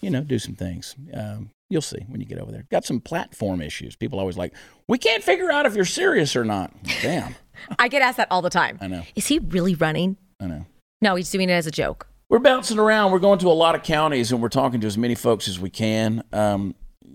you 0.00 0.10
know, 0.10 0.22
do 0.22 0.38
some 0.38 0.54
things. 0.54 0.94
Um, 1.14 1.50
you'll 1.70 1.82
see 1.82 2.04
when 2.08 2.20
you 2.20 2.26
get 2.26 2.38
over 2.38 2.52
there. 2.52 2.66
Got 2.70 2.84
some 2.84 3.00
platform 3.00 3.62
issues. 3.62 3.96
People 3.96 4.20
always 4.20 4.36
like, 4.36 4.52
we 4.88 4.98
can't 4.98 5.22
figure 5.22 5.50
out 5.50 5.66
if 5.66 5.74
you're 5.74 5.84
serious 5.84 6.36
or 6.36 6.44
not. 6.44 6.72
Damn. 7.02 7.34
I 7.78 7.88
get 7.88 8.02
asked 8.02 8.16
that 8.16 8.28
all 8.30 8.42
the 8.42 8.50
time. 8.50 8.78
I 8.80 8.88
know. 8.88 9.02
Is 9.14 9.26
he 9.26 9.38
really 9.38 9.74
running? 9.74 10.16
I 10.40 10.46
know. 10.46 10.66
No, 11.00 11.14
he's 11.14 11.30
doing 11.30 11.48
it 11.48 11.52
as 11.52 11.66
a 11.66 11.70
joke. 11.70 12.08
We're 12.28 12.38
bouncing 12.38 12.78
around. 12.78 13.12
We're 13.12 13.18
going 13.18 13.38
to 13.40 13.48
a 13.48 13.52
lot 13.52 13.74
of 13.74 13.82
counties 13.82 14.32
and 14.32 14.40
we're 14.40 14.48
talking 14.48 14.80
to 14.80 14.86
as 14.86 14.96
many 14.96 15.14
folks 15.14 15.48
as 15.48 15.60
we 15.60 15.70
can. 15.70 16.22
Um, 16.32 16.74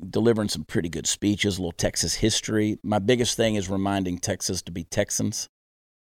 delivering 0.09 0.49
some 0.49 0.63
pretty 0.63 0.89
good 0.89 1.07
speeches, 1.07 1.57
a 1.57 1.61
little 1.61 1.71
Texas 1.71 2.15
history. 2.15 2.77
My 2.83 2.99
biggest 2.99 3.35
thing 3.35 3.55
is 3.55 3.69
reminding 3.69 4.19
Texas 4.19 4.61
to 4.63 4.71
be 4.71 4.83
Texans. 4.83 5.47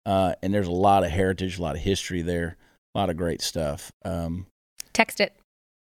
Uh, 0.07 0.33
and 0.41 0.53
there's 0.53 0.67
a 0.67 0.71
lot 0.71 1.03
of 1.03 1.11
heritage, 1.11 1.59
a 1.59 1.61
lot 1.61 1.75
of 1.75 1.81
history 1.81 2.21
there, 2.21 2.55
a 2.95 2.97
lot 2.97 3.09
of 3.09 3.17
great 3.17 3.41
stuff. 3.41 3.91
Um, 4.05 4.47
Texit. 4.93 5.31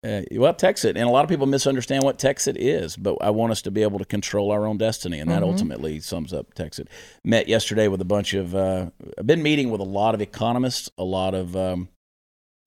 Uh, 0.05 0.21
well, 0.33 0.53
Texit. 0.53 0.91
And 0.91 0.99
a 0.99 1.09
lot 1.09 1.23
of 1.23 1.29
people 1.29 1.47
misunderstand 1.47 2.03
what 2.03 2.19
Texit 2.19 2.55
is, 2.55 2.95
but 2.95 3.17
I 3.21 3.31
want 3.31 3.51
us 3.51 3.63
to 3.63 3.71
be 3.71 3.81
able 3.81 3.97
to 3.97 4.05
control 4.05 4.51
our 4.51 4.67
own 4.67 4.77
destiny. 4.77 5.17
And 5.17 5.31
that 5.31 5.41
mm-hmm. 5.41 5.51
ultimately 5.51 5.99
sums 5.99 6.31
up 6.31 6.53
Texit. 6.53 6.87
Met 7.23 7.47
yesterday 7.47 7.87
with 7.87 8.01
a 8.01 8.05
bunch 8.05 8.35
of, 8.35 8.53
uh, 8.53 8.91
I've 9.17 9.25
been 9.25 9.41
meeting 9.41 9.71
with 9.71 9.81
a 9.81 9.85
lot 9.85 10.13
of 10.13 10.21
economists, 10.21 10.91
a 10.97 11.03
lot 11.03 11.33
of 11.33 11.55
um, 11.55 11.89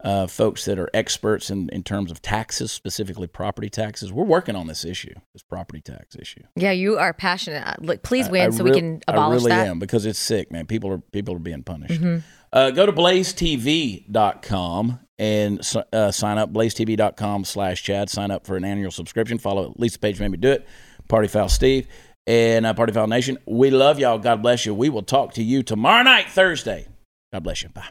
uh, 0.05 0.26
folks 0.26 0.64
that 0.66 0.78
are 0.78 0.90
experts 0.92 1.51
in, 1.51 1.68
in 1.70 1.82
terms 1.82 2.11
of 2.11 2.20
taxes, 2.20 2.70
specifically 2.70 3.26
property 3.26 3.70
taxes. 3.70 4.12
We're 4.12 4.24
working 4.24 4.55
on 4.55 4.66
this 4.66 4.84
issue, 4.84 5.14
this 5.32 5.42
property 5.42 5.80
tax 5.80 6.16
issue. 6.16 6.42
Yeah, 6.55 6.72
you 6.72 6.99
are 6.99 7.12
passionate. 7.12 7.66
Uh, 7.66 7.97
please 8.03 8.28
win 8.28 8.42
I, 8.42 8.47
I 8.47 8.51
so 8.51 8.64
re- 8.64 8.72
we 8.72 8.78
can 8.78 9.03
abolish 9.09 9.42
that. 9.44 9.53
I 9.53 9.55
really 9.55 9.64
that. 9.64 9.70
am 9.70 9.78
because 9.78 10.07
it's 10.07 10.18
sick, 10.18 10.53
man. 10.53 10.66
People 10.66 10.90
are 10.90 10.99
people 10.99 11.34
are 11.34 11.40
being 11.40 11.62
punished. 11.62 12.01
Mm-hmm. 12.01 12.18
Uh, 12.53 12.70
go 12.70 12.86
to 12.86 12.92
blazetv.com 12.92 15.01
and 15.18 15.61
uh, 15.92 16.11
sign 16.11 16.38
up. 16.38 16.53
blazetv.com 16.53 17.44
slash 17.44 17.82
Chad. 17.82 18.11
Sign 18.11 18.30
up 18.30 18.47
for 18.47 18.57
an 18.57 18.64
annual 18.64 18.90
subscription. 18.90 19.38
Follow 19.38 19.70
at 19.70 19.80
least 19.80 19.94
Lisa 19.94 19.99
Page 19.99 20.20
made 20.20 20.30
me 20.30 20.36
do 20.36 20.51
it. 20.51 20.66
Party 21.09 21.28
Foul 21.28 21.49
Steve 21.49 21.86
and 22.26 22.66
uh, 22.66 22.74
Party 22.74 22.92
Foul 22.92 23.07
Nation. 23.07 23.38
We 23.47 23.70
love 23.70 23.99
y'all. 23.99 24.18
God 24.18 24.42
bless 24.42 24.66
you. 24.66 24.74
We 24.74 24.88
will 24.88 25.03
talk 25.03 25.34
to 25.34 25.42
you 25.42 25.62
tomorrow 25.62 26.03
night, 26.03 26.28
Thursday. 26.28 26.88
God 27.32 27.44
bless 27.44 27.62
you. 27.62 27.68
Bye. 27.70 27.88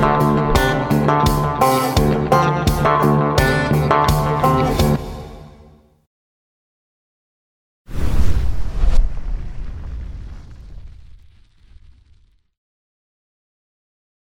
Música 0.00 1.59